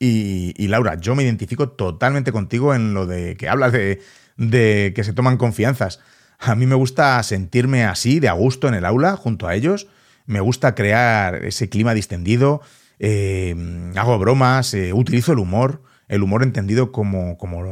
Y, 0.00 0.68
Laura, 0.68 0.94
yo 0.94 1.16
me 1.16 1.24
identifico 1.24 1.70
totalmente 1.70 2.30
contigo 2.30 2.72
en 2.72 2.94
lo 2.94 3.06
de 3.06 3.36
que 3.36 3.48
hablas 3.48 3.72
de, 3.72 4.00
de 4.36 4.92
que 4.94 5.02
se 5.02 5.12
toman 5.12 5.38
confianzas. 5.38 5.98
A 6.38 6.54
mí 6.54 6.66
me 6.66 6.76
gusta 6.76 7.20
sentirme 7.24 7.84
así, 7.84 8.20
de 8.20 8.28
a 8.28 8.32
gusto 8.32 8.68
en 8.68 8.74
el 8.74 8.84
aula, 8.84 9.16
junto 9.16 9.48
a 9.48 9.56
ellos. 9.56 9.88
Me 10.24 10.38
gusta 10.38 10.76
crear 10.76 11.44
ese 11.44 11.68
clima 11.68 11.94
distendido, 11.94 12.62
eh, 12.98 13.92
hago 13.96 14.18
bromas, 14.18 14.74
eh, 14.74 14.92
utilizo 14.92 15.32
el 15.32 15.38
humor, 15.38 15.82
el 16.08 16.22
humor 16.22 16.42
entendido 16.42 16.90
como, 16.90 17.36
como 17.36 17.64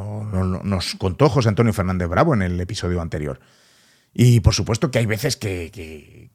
nos 0.63 0.95
contó 0.97 1.29
José 1.29 1.49
Antonio 1.49 1.73
Fernández 1.73 2.09
Bravo 2.09 2.35
en 2.35 2.43
el 2.43 2.61
episodio 2.61 3.01
anterior. 3.01 3.41
Y 4.13 4.41
por 4.41 4.55
supuesto 4.55 4.91
que 4.91 4.99
hay 4.99 5.07
veces 5.07 5.37
que, 5.37 6.31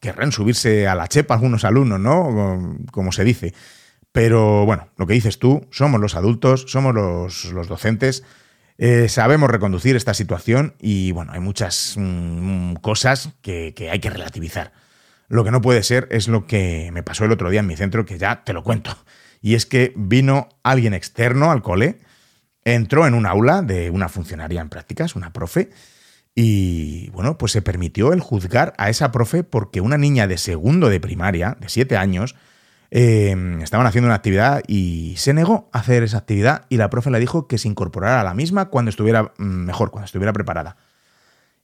querrán 0.00 0.32
subirse 0.32 0.88
a 0.88 0.94
la 0.94 1.06
chepa 1.06 1.34
algunos 1.34 1.64
alumnos, 1.64 2.00
¿no? 2.00 2.76
Como 2.92 3.12
se 3.12 3.24
dice. 3.24 3.54
Pero 4.12 4.66
bueno, 4.66 4.88
lo 4.96 5.06
que 5.06 5.14
dices 5.14 5.38
tú, 5.38 5.68
somos 5.70 6.00
los 6.00 6.16
adultos, 6.16 6.64
somos 6.66 6.94
los, 6.94 7.68
docentes, 7.68 8.24
eh, 8.78 9.08
sabemos 9.08 9.50
reconducir 9.50 9.94
esta 9.94 10.14
situación 10.14 10.74
y 10.80 11.12
bueno, 11.12 11.32
hay 11.32 11.40
muchas 11.40 11.94
mm, 11.96 12.74
cosas 12.76 13.30
que 13.42 13.74
hay 13.90 14.00
que 14.00 14.10
relativizar. 14.10 14.72
Lo 15.30 15.44
que 15.44 15.52
no 15.52 15.62
puede 15.62 15.84
ser 15.84 16.08
es 16.10 16.26
lo 16.26 16.44
que 16.44 16.90
me 16.92 17.04
pasó 17.04 17.24
el 17.24 17.30
otro 17.30 17.50
día 17.50 17.60
en 17.60 17.66
mi 17.68 17.76
centro, 17.76 18.04
que 18.04 18.18
ya 18.18 18.42
te 18.42 18.52
lo 18.52 18.64
cuento. 18.64 18.90
Y 19.40 19.54
es 19.54 19.64
que 19.64 19.94
vino 19.96 20.48
alguien 20.64 20.92
externo 20.92 21.52
al 21.52 21.62
cole, 21.62 22.00
entró 22.64 23.06
en 23.06 23.14
un 23.14 23.26
aula 23.26 23.62
de 23.62 23.90
una 23.90 24.08
funcionaria 24.08 24.60
en 24.60 24.68
prácticas, 24.68 25.14
una 25.14 25.32
profe, 25.32 25.70
y 26.34 27.10
bueno, 27.10 27.38
pues 27.38 27.52
se 27.52 27.62
permitió 27.62 28.12
el 28.12 28.20
juzgar 28.20 28.74
a 28.76 28.90
esa 28.90 29.12
profe 29.12 29.44
porque 29.44 29.80
una 29.80 29.98
niña 29.98 30.26
de 30.26 30.36
segundo 30.36 30.88
de 30.88 30.98
primaria, 30.98 31.56
de 31.60 31.68
siete 31.68 31.96
años, 31.96 32.34
eh, 32.90 33.58
estaban 33.62 33.86
haciendo 33.86 34.06
una 34.06 34.16
actividad 34.16 34.62
y 34.66 35.14
se 35.16 35.32
negó 35.32 35.70
a 35.72 35.78
hacer 35.78 36.02
esa 36.02 36.18
actividad 36.18 36.66
y 36.68 36.76
la 36.76 36.90
profe 36.90 37.10
le 37.12 37.20
dijo 37.20 37.46
que 37.46 37.56
se 37.56 37.68
incorporara 37.68 38.20
a 38.20 38.24
la 38.24 38.34
misma 38.34 38.68
cuando 38.68 38.88
estuviera 38.88 39.32
mm, 39.38 39.44
mejor, 39.44 39.92
cuando 39.92 40.06
estuviera 40.06 40.32
preparada. 40.32 40.76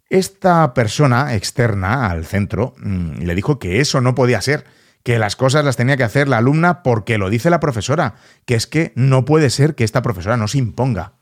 Esta 0.08 0.72
persona 0.72 1.34
externa 1.34 2.10
al 2.10 2.24
centro 2.24 2.74
mm, 2.78 3.22
le 3.22 3.34
dijo 3.34 3.58
que 3.58 3.80
eso 3.80 4.00
no 4.00 4.14
podía 4.14 4.40
ser, 4.40 4.64
que 5.02 5.18
las 5.18 5.36
cosas 5.36 5.64
las 5.64 5.76
tenía 5.76 5.96
que 5.96 6.04
hacer 6.04 6.28
la 6.28 6.38
alumna 6.38 6.82
porque 6.82 7.18
lo 7.18 7.30
dice 7.30 7.50
la 7.50 7.60
profesora, 7.60 8.14
que 8.44 8.54
es 8.54 8.66
que 8.66 8.92
no 8.94 9.24
puede 9.24 9.50
ser 9.50 9.74
que 9.74 9.84
esta 9.84 10.02
profesora 10.02 10.36
no 10.36 10.48
se 10.48 10.58
imponga. 10.58 11.14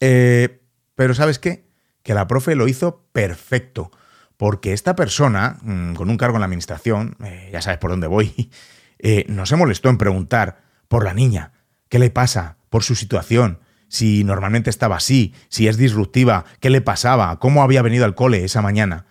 Eh, 0.00 0.62
pero 0.94 1.14
¿sabes 1.14 1.38
qué? 1.38 1.66
Que 2.02 2.14
la 2.14 2.26
profe 2.26 2.54
lo 2.56 2.68
hizo 2.68 3.04
perfecto, 3.12 3.90
porque 4.36 4.72
esta 4.72 4.96
persona, 4.96 5.58
mm, 5.62 5.94
con 5.94 6.10
un 6.10 6.16
cargo 6.16 6.36
en 6.36 6.40
la 6.40 6.46
administración, 6.46 7.16
eh, 7.24 7.50
ya 7.52 7.62
sabes 7.62 7.78
por 7.78 7.90
dónde 7.90 8.06
voy, 8.08 8.50
eh, 8.98 9.24
no 9.28 9.46
se 9.46 9.56
molestó 9.56 9.90
en 9.90 9.98
preguntar 9.98 10.58
por 10.88 11.04
la 11.04 11.14
niña, 11.14 11.52
qué 11.88 11.98
le 11.98 12.10
pasa, 12.10 12.56
por 12.68 12.82
su 12.82 12.94
situación, 12.94 13.60
si 13.88 14.24
normalmente 14.24 14.70
estaba 14.70 14.96
así, 14.96 15.34
si 15.48 15.68
es 15.68 15.76
disruptiva, 15.76 16.44
qué 16.60 16.70
le 16.70 16.80
pasaba, 16.80 17.38
cómo 17.38 17.62
había 17.62 17.82
venido 17.82 18.04
al 18.04 18.14
cole 18.14 18.44
esa 18.44 18.62
mañana. 18.62 19.06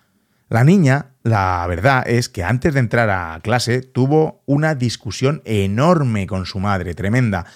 La 0.48 0.62
niña, 0.62 1.14
la 1.22 1.66
verdad 1.66 2.08
es 2.08 2.28
que 2.28 2.44
antes 2.44 2.74
de 2.74 2.80
entrar 2.80 3.10
a 3.10 3.40
clase 3.42 3.82
tuvo 3.82 4.42
una 4.46 4.74
discusión 4.74 5.42
enorme 5.44 6.26
con 6.26 6.46
su 6.46 6.60
madre, 6.60 6.94
tremenda. 6.94 7.46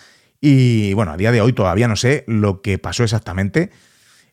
Y 0.41 0.93
bueno, 0.95 1.13
a 1.13 1.17
día 1.17 1.31
de 1.31 1.41
hoy 1.41 1.53
todavía 1.53 1.87
no 1.87 1.95
sé 1.95 2.25
lo 2.27 2.63
que 2.63 2.79
pasó 2.79 3.05
exactamente, 3.05 3.71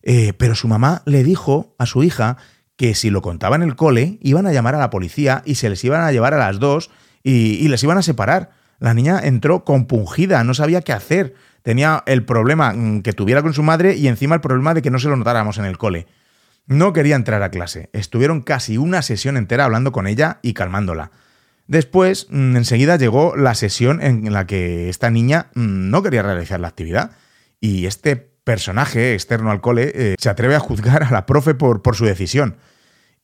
eh, 0.01 0.33
pero 0.33 0.55
su 0.55 0.67
mamá 0.67 1.03
le 1.05 1.23
dijo 1.23 1.75
a 1.77 1.85
su 1.85 2.03
hija 2.03 2.37
que 2.77 2.95
si 2.95 3.09
lo 3.09 3.21
contaba 3.21 3.55
en 3.55 3.63
el 3.63 3.75
cole 3.75 4.17
iban 4.21 4.47
a 4.47 4.53
llamar 4.53 4.75
a 4.75 4.79
la 4.79 4.89
policía 4.89 5.43
y 5.45 5.55
se 5.55 5.69
les 5.69 5.83
iban 5.83 6.01
a 6.01 6.11
llevar 6.11 6.33
a 6.33 6.37
las 6.37 6.59
dos 6.59 6.89
y, 7.23 7.57
y 7.63 7.67
les 7.67 7.83
iban 7.83 7.97
a 7.97 8.03
separar. 8.03 8.51
La 8.79 8.93
niña 8.93 9.19
entró 9.23 9.63
compungida, 9.63 10.43
no 10.43 10.53
sabía 10.53 10.81
qué 10.81 10.93
hacer 10.93 11.35
tenía 11.67 12.01
el 12.05 12.23
problema 12.23 12.71
mm, 12.71 13.01
que 13.01 13.11
tuviera 13.11 13.41
con 13.41 13.53
su 13.53 13.61
madre 13.61 13.93
y 13.93 14.07
encima 14.07 14.35
el 14.35 14.39
problema 14.39 14.73
de 14.73 14.81
que 14.81 14.89
no 14.89 14.99
se 14.99 15.09
lo 15.09 15.17
notáramos 15.17 15.57
en 15.57 15.65
el 15.65 15.77
cole. 15.77 16.07
No 16.65 16.93
quería 16.93 17.17
entrar 17.17 17.43
a 17.43 17.51
clase. 17.51 17.89
Estuvieron 17.91 18.39
casi 18.39 18.77
una 18.77 19.01
sesión 19.01 19.35
entera 19.35 19.65
hablando 19.65 19.91
con 19.91 20.07
ella 20.07 20.39
y 20.41 20.53
calmándola. 20.53 21.11
Después, 21.67 22.27
mm, 22.29 22.55
enseguida 22.55 22.95
llegó 22.95 23.35
la 23.35 23.53
sesión 23.53 24.01
en 24.01 24.31
la 24.31 24.47
que 24.47 24.87
esta 24.87 25.09
niña 25.09 25.47
mm, 25.55 25.89
no 25.89 26.01
quería 26.03 26.23
realizar 26.23 26.61
la 26.61 26.69
actividad 26.69 27.11
y 27.59 27.85
este 27.85 28.15
personaje 28.15 29.13
externo 29.13 29.51
al 29.51 29.59
cole 29.59 29.91
eh, 29.93 30.15
se 30.17 30.29
atreve 30.29 30.55
a 30.55 30.61
juzgar 30.61 31.03
a 31.03 31.11
la 31.11 31.25
profe 31.25 31.53
por, 31.53 31.81
su 31.97 32.05
decisión. 32.05 32.55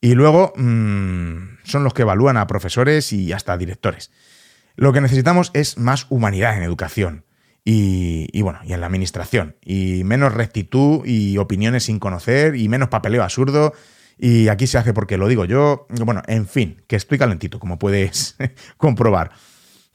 Y 0.02 0.14
luego 0.16 0.52
son 0.54 1.82
los 1.82 1.94
que 1.94 2.02
evalúan 2.02 2.36
a 2.36 2.46
profesores 2.46 3.10
y 3.14 3.32
hasta 3.32 3.56
directores. 3.56 4.10
Lo 4.76 4.92
que 4.92 5.00
necesitamos 5.00 5.50
es 5.54 5.78
más 5.78 6.06
humanidad 6.10 6.56
en 6.56 6.62
educación 6.62 7.24
y, 7.64 8.42
bueno, 8.42 8.60
y 8.64 8.72
en 8.72 8.80
la 8.80 8.86
administración. 8.86 9.56
Y 9.62 10.02
menos 10.04 10.34
rectitud 10.34 11.04
y 11.06 11.38
opiniones 11.38 11.84
sin 11.84 11.98
conocer 11.98 12.56
y 12.56 12.68
menos 12.68 12.88
papeleo 12.88 13.22
absurdo. 13.22 13.72
Y 14.18 14.48
aquí 14.48 14.66
se 14.66 14.78
hace 14.78 14.92
porque 14.92 15.16
lo 15.16 15.28
digo 15.28 15.44
yo. 15.44 15.86
Bueno, 15.88 16.22
en 16.26 16.46
fin, 16.46 16.82
que 16.86 16.96
estoy 16.96 17.18
calentito, 17.18 17.58
como 17.58 17.78
puedes 17.78 18.36
comprobar. 18.76 19.30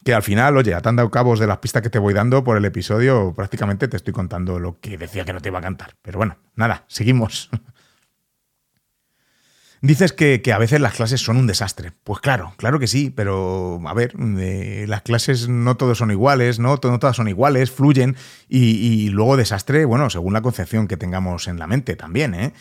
Que 0.04 0.14
al 0.14 0.22
final, 0.22 0.56
oye, 0.56 0.74
atando 0.74 1.08
cabos 1.10 1.38
de 1.38 1.46
las 1.46 1.58
pistas 1.58 1.82
que 1.82 1.90
te 1.90 1.98
voy 1.98 2.14
dando 2.14 2.42
por 2.42 2.56
el 2.56 2.64
episodio, 2.64 3.34
prácticamente 3.36 3.86
te 3.86 3.98
estoy 3.98 4.14
contando 4.14 4.58
lo 4.58 4.80
que 4.80 4.96
decía 4.96 5.24
que 5.24 5.32
no 5.32 5.40
te 5.40 5.50
iba 5.50 5.58
a 5.58 5.62
cantar. 5.62 5.94
Pero 6.02 6.18
bueno, 6.18 6.38
nada, 6.56 6.84
seguimos. 6.88 7.50
Dices 9.82 10.12
que, 10.12 10.42
que, 10.42 10.52
a 10.52 10.58
veces 10.58 10.78
las 10.80 10.94
clases 10.94 11.22
son 11.22 11.38
un 11.38 11.46
desastre. 11.46 11.92
Pues 12.04 12.20
claro, 12.20 12.52
claro 12.58 12.78
que 12.78 12.86
sí, 12.86 13.08
pero 13.08 13.80
a 13.86 13.94
ver, 13.94 14.14
eh, 14.38 14.84
las 14.86 15.00
clases 15.02 15.48
no 15.48 15.76
todos 15.78 15.96
son 15.96 16.10
iguales, 16.10 16.58
¿no? 16.58 16.78
no 16.82 16.98
todas 16.98 17.16
son 17.16 17.28
iguales, 17.28 17.70
fluyen 17.70 18.14
y, 18.46 18.58
y, 18.58 19.08
luego 19.08 19.38
desastre, 19.38 19.86
bueno, 19.86 20.10
según 20.10 20.34
la 20.34 20.42
concepción 20.42 20.86
que 20.86 20.98
tengamos 20.98 21.48
en 21.48 21.58
la 21.58 21.66
mente 21.66 21.96
también, 21.96 22.34
¿eh? 22.34 22.52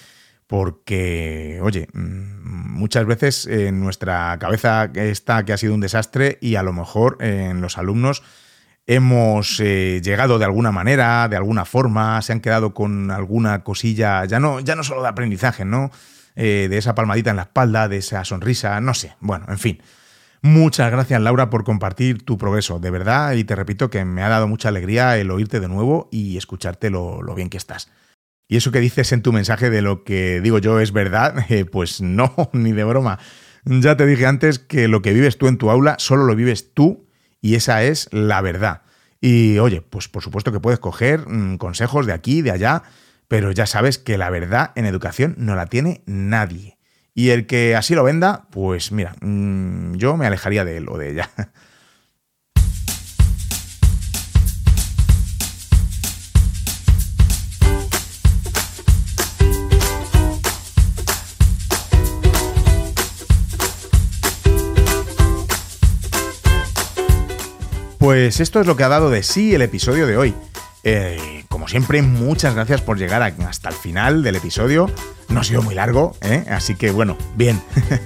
Porque, 0.47 1.59
oye, 1.61 1.89
mm, 1.93 2.77
muchas 2.77 3.05
veces 3.05 3.45
en 3.47 3.81
nuestra 3.81 4.37
cabeza 4.39 4.89
está 4.95 5.43
que 5.43 5.51
ha 5.53 5.57
sido 5.57 5.73
un 5.73 5.81
desastre 5.81 6.37
y 6.41 6.55
a 6.55 6.63
lo 6.63 6.71
mejor 6.71 7.17
en 7.19 7.59
los 7.59 7.77
alumnos 7.77 8.23
hemos 8.87 9.59
eh, 9.59 10.01
llegado 10.03 10.39
de 10.39 10.45
alguna 10.45 10.71
manera, 10.71 11.27
de 11.27 11.35
alguna 11.35 11.65
forma, 11.65 12.21
se 12.21 12.31
han 12.31 12.39
quedado 12.39 12.73
con 12.73 13.11
alguna 13.11 13.63
cosilla, 13.63 14.25
ya 14.25 14.39
no, 14.39 14.61
ya 14.61 14.75
no 14.75 14.83
solo 14.83 15.03
de 15.03 15.09
aprendizaje, 15.09 15.65
¿no? 15.65 15.91
Eh, 16.35 16.67
de 16.69 16.77
esa 16.77 16.95
palmadita 16.95 17.29
en 17.29 17.37
la 17.37 17.43
espalda, 17.43 17.87
de 17.87 17.97
esa 17.97 18.23
sonrisa, 18.25 18.79
no 18.81 18.93
sé. 18.93 19.15
Bueno, 19.19 19.45
en 19.49 19.59
fin. 19.59 19.81
Muchas 20.41 20.89
gracias 20.89 21.21
Laura 21.21 21.49
por 21.49 21.65
compartir 21.65 22.23
tu 22.23 22.37
progreso, 22.37 22.79
de 22.79 22.89
verdad, 22.91 23.33
y 23.33 23.43
te 23.43 23.55
repito 23.55 23.89
que 23.89 24.05
me 24.05 24.23
ha 24.23 24.29
dado 24.29 24.47
mucha 24.47 24.69
alegría 24.69 25.17
el 25.17 25.31
oírte 25.31 25.59
de 25.59 25.67
nuevo 25.67 26.07
y 26.13 26.37
escucharte 26.37 26.89
lo, 26.89 27.21
lo 27.21 27.35
bien 27.35 27.49
que 27.49 27.57
estás. 27.57 27.91
Y 28.47 28.57
eso 28.57 28.71
que 28.71 28.79
dices 28.79 29.11
en 29.11 29.21
tu 29.21 29.31
mensaje 29.31 29.69
de 29.69 29.81
lo 29.81 30.03
que 30.03 30.41
digo 30.41 30.57
yo 30.57 30.79
es 30.79 30.91
verdad, 30.91 31.45
eh, 31.49 31.65
pues 31.65 32.01
no, 32.01 32.33
ni 32.53 32.71
de 32.71 32.83
broma. 32.83 33.19
Ya 33.63 33.95
te 33.95 34.05
dije 34.05 34.25
antes 34.25 34.59
que 34.59 34.87
lo 34.87 35.01
que 35.01 35.13
vives 35.13 35.37
tú 35.37 35.47
en 35.47 35.57
tu 35.57 35.69
aula 35.69 35.95
solo 35.99 36.23
lo 36.23 36.35
vives 36.35 36.73
tú 36.73 37.07
y 37.41 37.55
esa 37.55 37.83
es 37.83 38.09
la 38.11 38.41
verdad. 38.41 38.81
Y 39.21 39.59
oye, 39.59 39.81
pues 39.81 40.07
por 40.07 40.23
supuesto 40.23 40.51
que 40.51 40.59
puedes 40.59 40.79
coger 40.79 41.27
mmm, 41.27 41.57
consejos 41.57 42.05
de 42.05 42.13
aquí, 42.13 42.41
de 42.41 42.51
allá, 42.51 42.83
pero 43.29 43.51
ya 43.51 43.67
sabes 43.67 43.99
que 43.99 44.17
la 44.17 44.29
verdad 44.29 44.71
en 44.75 44.85
educación 44.85 45.35
no 45.37 45.55
la 45.55 45.67
tiene 45.67 46.01
nadie. 46.07 46.77
Y 47.13 47.29
el 47.29 47.45
que 47.45 47.75
así 47.75 47.95
lo 47.95 48.03
venda, 48.03 48.47
pues 48.49 48.91
mira, 48.91 49.15
mmm, 49.21 49.95
yo 49.95 50.17
me 50.17 50.25
alejaría 50.25 50.65
de 50.65 50.77
él 50.77 50.89
o 50.89 50.97
de 50.97 51.11
ella. 51.11 51.29
Pues 67.99 68.39
esto 68.39 68.59
es 68.59 68.65
lo 68.65 68.75
que 68.75 68.83
ha 68.83 68.87
dado 68.87 69.11
de 69.11 69.21
sí 69.21 69.53
el 69.53 69.61
episodio 69.61 70.07
de 70.07 70.17
hoy. 70.17 70.33
Eh, 70.83 71.38
como 71.49 71.67
siempre, 71.67 72.01
muchas 72.01 72.53
gracias 72.53 72.81
por 72.81 72.97
llegar 72.97 73.23
hasta 73.23 73.69
el 73.69 73.75
final 73.75 74.23
del 74.23 74.35
episodio. 74.35 74.89
No 75.29 75.41
ha 75.41 75.43
sido 75.43 75.61
muy 75.63 75.75
largo, 75.75 76.15
¿eh? 76.21 76.45
así 76.49 76.75
que 76.75 76.91
bueno, 76.91 77.17
bien. 77.35 77.61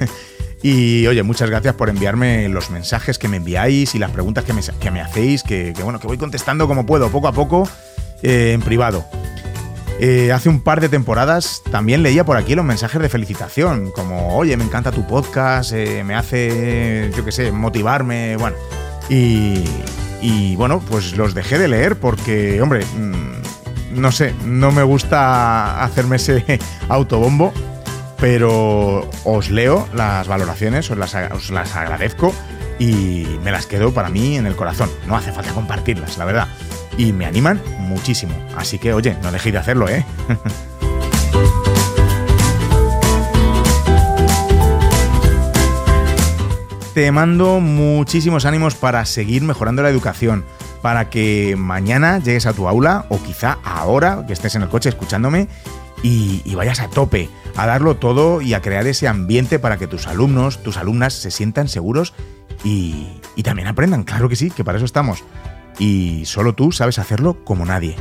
y 0.64 1.06
oye, 1.08 1.22
muchas 1.24 1.50
gracias 1.50 1.76
por 1.76 1.89
enviarme 1.89 2.48
los 2.48 2.72
mensajes 2.72 3.18
que 3.20 3.28
me 3.28 3.38
enviáis 3.38 3.96
y 3.96 4.00
las 4.00 4.12
preguntas 4.12 4.46
que 4.46 4.54
me, 4.54 4.62
que 4.80 4.91
me 4.91 5.02
hacéis, 5.02 5.44
que, 5.44 5.74
bueno, 5.84 6.00
que 6.00 6.08
voy 6.08 6.18
contestando 6.18 6.68
como 6.68 6.86
puedo, 6.86 7.10
poco 7.10 7.28
a 7.28 7.34
poco, 7.34 7.70
eh, 8.22 8.54
en 8.54 8.62
privado. 8.62 9.06
Eh, 10.00 10.32
hace 10.32 10.50
un 10.50 10.62
par 10.62 10.82
de 10.82 10.89
temporadas 10.89 11.62
también 11.70 12.02
leía 12.02 12.26
por 12.26 12.38
aquí 12.38 12.56
los 12.56 12.66
mensajes 12.66 13.02
de 13.02 13.10
felicitación, 13.10 13.91
como, 13.91 14.36
oye, 14.38 14.56
me 14.58 14.64
encanta 14.64 14.91
tu 14.91 15.06
podcast, 15.06 15.74
me 15.74 16.16
hace, 16.16 17.12
yo 17.16 17.24
qué 17.24 17.32
sé, 17.32 17.52
motivarme, 17.52 18.38
bueno. 18.38 18.56
Y, 19.10 19.64
y 20.24 20.56
bueno, 20.56 20.80
pues 20.80 21.18
los 21.18 21.34
dejé 21.34 21.60
de 21.60 21.68
leer 21.68 21.98
porque, 21.98 22.62
hombre, 22.62 22.86
mmm, 22.98 24.00
no 24.00 24.12
sé, 24.12 24.34
no 24.46 24.72
me 24.72 24.82
gusta 24.82 25.84
hacerme 25.84 26.16
ese 26.16 26.60
autobombo, 26.90 27.52
pero 28.18 29.10
os 29.26 29.50
leo 29.50 29.86
las 29.94 30.28
valoraciones, 30.30 30.90
os 30.90 31.50
las 31.52 31.76
agradezco 31.76 32.34
y 32.80 33.28
me 33.44 33.52
las 33.52 33.66
quedo 33.66 33.94
para 33.94 34.10
mí 34.10 34.38
en 34.38 34.46
el 34.46 34.56
corazón. 34.56 34.90
No 35.08 35.18
hace 35.18 35.34
falta 35.34 35.52
compartirlas, 35.52 36.18
la 36.18 36.26
verdad. 36.26 36.48
Y 36.98 37.12
me 37.12 37.26
animan 37.26 37.62
muchísimo. 37.80 38.34
Así 38.56 38.80
que, 38.80 38.94
oye, 38.94 39.18
no 39.22 39.32
dejéis 39.32 39.54
de 39.54 39.60
hacerlo, 39.60 39.90
¿eh? 39.90 40.06
te 46.94 47.12
mando 47.12 47.60
muchísimos 47.60 48.46
ánimos 48.46 48.76
para 48.76 49.04
seguir 49.06 49.41
mejorando 49.41 49.82
la 49.82 49.89
educación, 49.89 50.46
para 50.82 51.10
que 51.10 51.56
mañana 51.58 52.20
llegues 52.20 52.46
a 52.46 52.54
tu 52.54 52.68
aula 52.68 53.06
o 53.10 53.22
quizá 53.22 53.58
ahora 53.64 54.26
que 54.28 54.34
estés 54.34 54.56
en 54.56 54.62
el 54.62 54.70
coche 54.70 54.89
escuchándome 54.89 55.48
y, 56.04 56.54
vayas 56.56 56.82
a 56.82 56.89
tope, 56.89 57.30
a 57.56 57.66
darlo 57.66 57.96
todo 57.96 58.41
y 58.41 58.54
a 58.54 58.62
crear 58.62 58.86
ese 58.86 59.08
ambiente 59.08 59.58
para 59.58 59.78
que 59.78 59.88
tus 59.88 60.06
alumnos, 60.06 60.62
tus 60.62 60.78
alumnas 60.78 61.14
se 61.14 61.32
sientan 61.32 61.68
seguros 61.68 62.14
y, 62.64 63.08
y 63.36 63.44
también 63.44 63.68
aprendan, 63.68 64.04
claro 64.04 64.30
que 64.30 64.36
sí, 64.36 64.52
que 64.52 64.64
para 64.64 64.78
eso 64.78 64.86
estamos. 64.86 65.24
Y 65.80 66.24
solo 66.26 66.54
tú 66.54 66.72
sabes 66.72 67.00
hacerlo 67.00 67.44
como 67.44 67.66
nadie. 67.66 67.96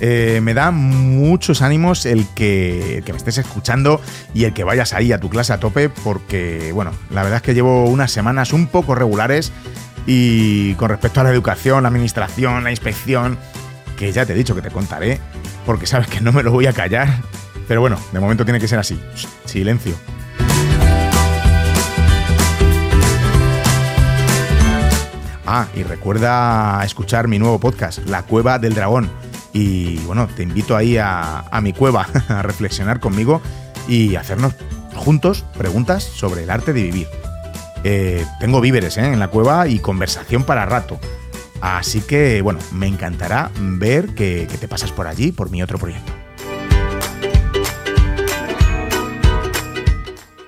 Eh, 0.00 0.40
me 0.42 0.54
da 0.54 0.70
muchos 0.70 1.60
ánimos 1.60 2.06
el 2.06 2.26
que, 2.28 3.02
que, 3.04 3.12
me 3.12 3.18
estés 3.18 3.38
escuchando 3.38 4.00
y 4.32 4.44
el 4.44 4.52
que 4.52 4.62
vayas 4.62 4.92
ahí 4.92 5.12
a 5.12 5.18
tu 5.18 5.28
clase 5.28 5.52
a 5.52 5.58
tope, 5.58 5.88
porque, 5.88 6.70
bueno, 6.72 6.92
la 7.10 7.22
verdad 7.22 7.38
es 7.38 7.42
que 7.42 7.54
llevo 7.54 7.84
unas 7.84 8.12
semanas 8.12 8.52
un 8.52 8.68
poco 8.68 8.94
regulares 8.94 9.52
y 10.06 10.74
con 10.74 10.88
respecto 10.88 11.20
a 11.20 11.24
la 11.24 11.30
educación, 11.30 11.82
la 11.82 11.88
administración, 11.88 12.62
la 12.62 12.70
inspección, 12.70 13.36
que 13.96 14.12
ya 14.12 14.24
te 14.24 14.32
he 14.32 14.36
dicho 14.36 14.54
que 14.54 14.62
te 14.62 14.70
contaré, 14.70 15.18
porque 15.66 15.86
sabes 15.86 16.06
que 16.06 16.20
no 16.20 16.32
me 16.32 16.42
lo 16.42 16.52
voy 16.52 16.66
a 16.66 16.72
callar, 16.72 17.08
pero 17.66 17.80
bueno, 17.80 17.98
de 18.12 18.20
momento 18.20 18.44
tiene 18.44 18.60
que 18.60 18.68
ser 18.68 18.78
así. 18.78 18.98
Silencio. 19.44 19.94
Ah, 25.44 25.66
y 25.74 25.82
recuerda 25.82 26.82
escuchar 26.84 27.26
mi 27.26 27.38
nuevo 27.38 27.58
podcast, 27.58 27.98
La 28.06 28.22
Cueva 28.22 28.58
del 28.58 28.74
Dragón 28.74 29.10
y 29.58 29.98
bueno, 30.06 30.28
te 30.28 30.44
invito 30.44 30.76
ahí 30.76 30.98
a, 30.98 31.40
a 31.40 31.60
mi 31.60 31.72
cueva 31.72 32.06
a 32.28 32.42
reflexionar 32.42 33.00
conmigo 33.00 33.42
y 33.88 34.14
hacernos 34.14 34.54
juntos 34.94 35.44
preguntas 35.56 36.04
sobre 36.04 36.44
el 36.44 36.50
arte 36.50 36.72
de 36.72 36.82
vivir. 36.82 37.08
Eh, 37.82 38.24
tengo 38.38 38.60
víveres 38.60 38.96
¿eh? 38.98 39.06
en 39.06 39.18
la 39.18 39.28
cueva 39.28 39.66
y 39.66 39.80
conversación 39.80 40.44
para 40.44 40.64
rato. 40.64 41.00
Así 41.60 42.00
que, 42.02 42.40
bueno, 42.40 42.60
me 42.72 42.86
encantará 42.86 43.50
ver 43.58 44.14
que, 44.14 44.46
que 44.48 44.58
te 44.58 44.68
pasas 44.68 44.92
por 44.92 45.08
allí, 45.08 45.32
por 45.32 45.50
mi 45.50 45.60
otro 45.60 45.76
proyecto. 45.76 46.12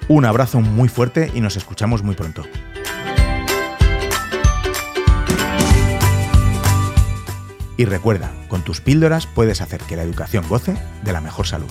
Un 0.07 0.25
abrazo 0.25 0.61
muy 0.61 0.89
fuerte 0.89 1.33
y 1.35 1.41
nos 1.41 1.57
escuchamos 1.57 2.05
muy 2.05 2.15
pronto. 2.15 2.45
Y 7.81 7.87
recuerda, 7.87 8.31
con 8.49 8.63
tus 8.63 8.83
píldoras 8.83 9.27
puedes 9.27 9.63
hacer 9.63 9.81
que 9.81 9.97
la 9.97 10.03
educación 10.03 10.47
goce 10.47 10.77
de 11.03 11.15
la 11.15 11.23
mejor 11.23 11.47
salud. 11.47 11.71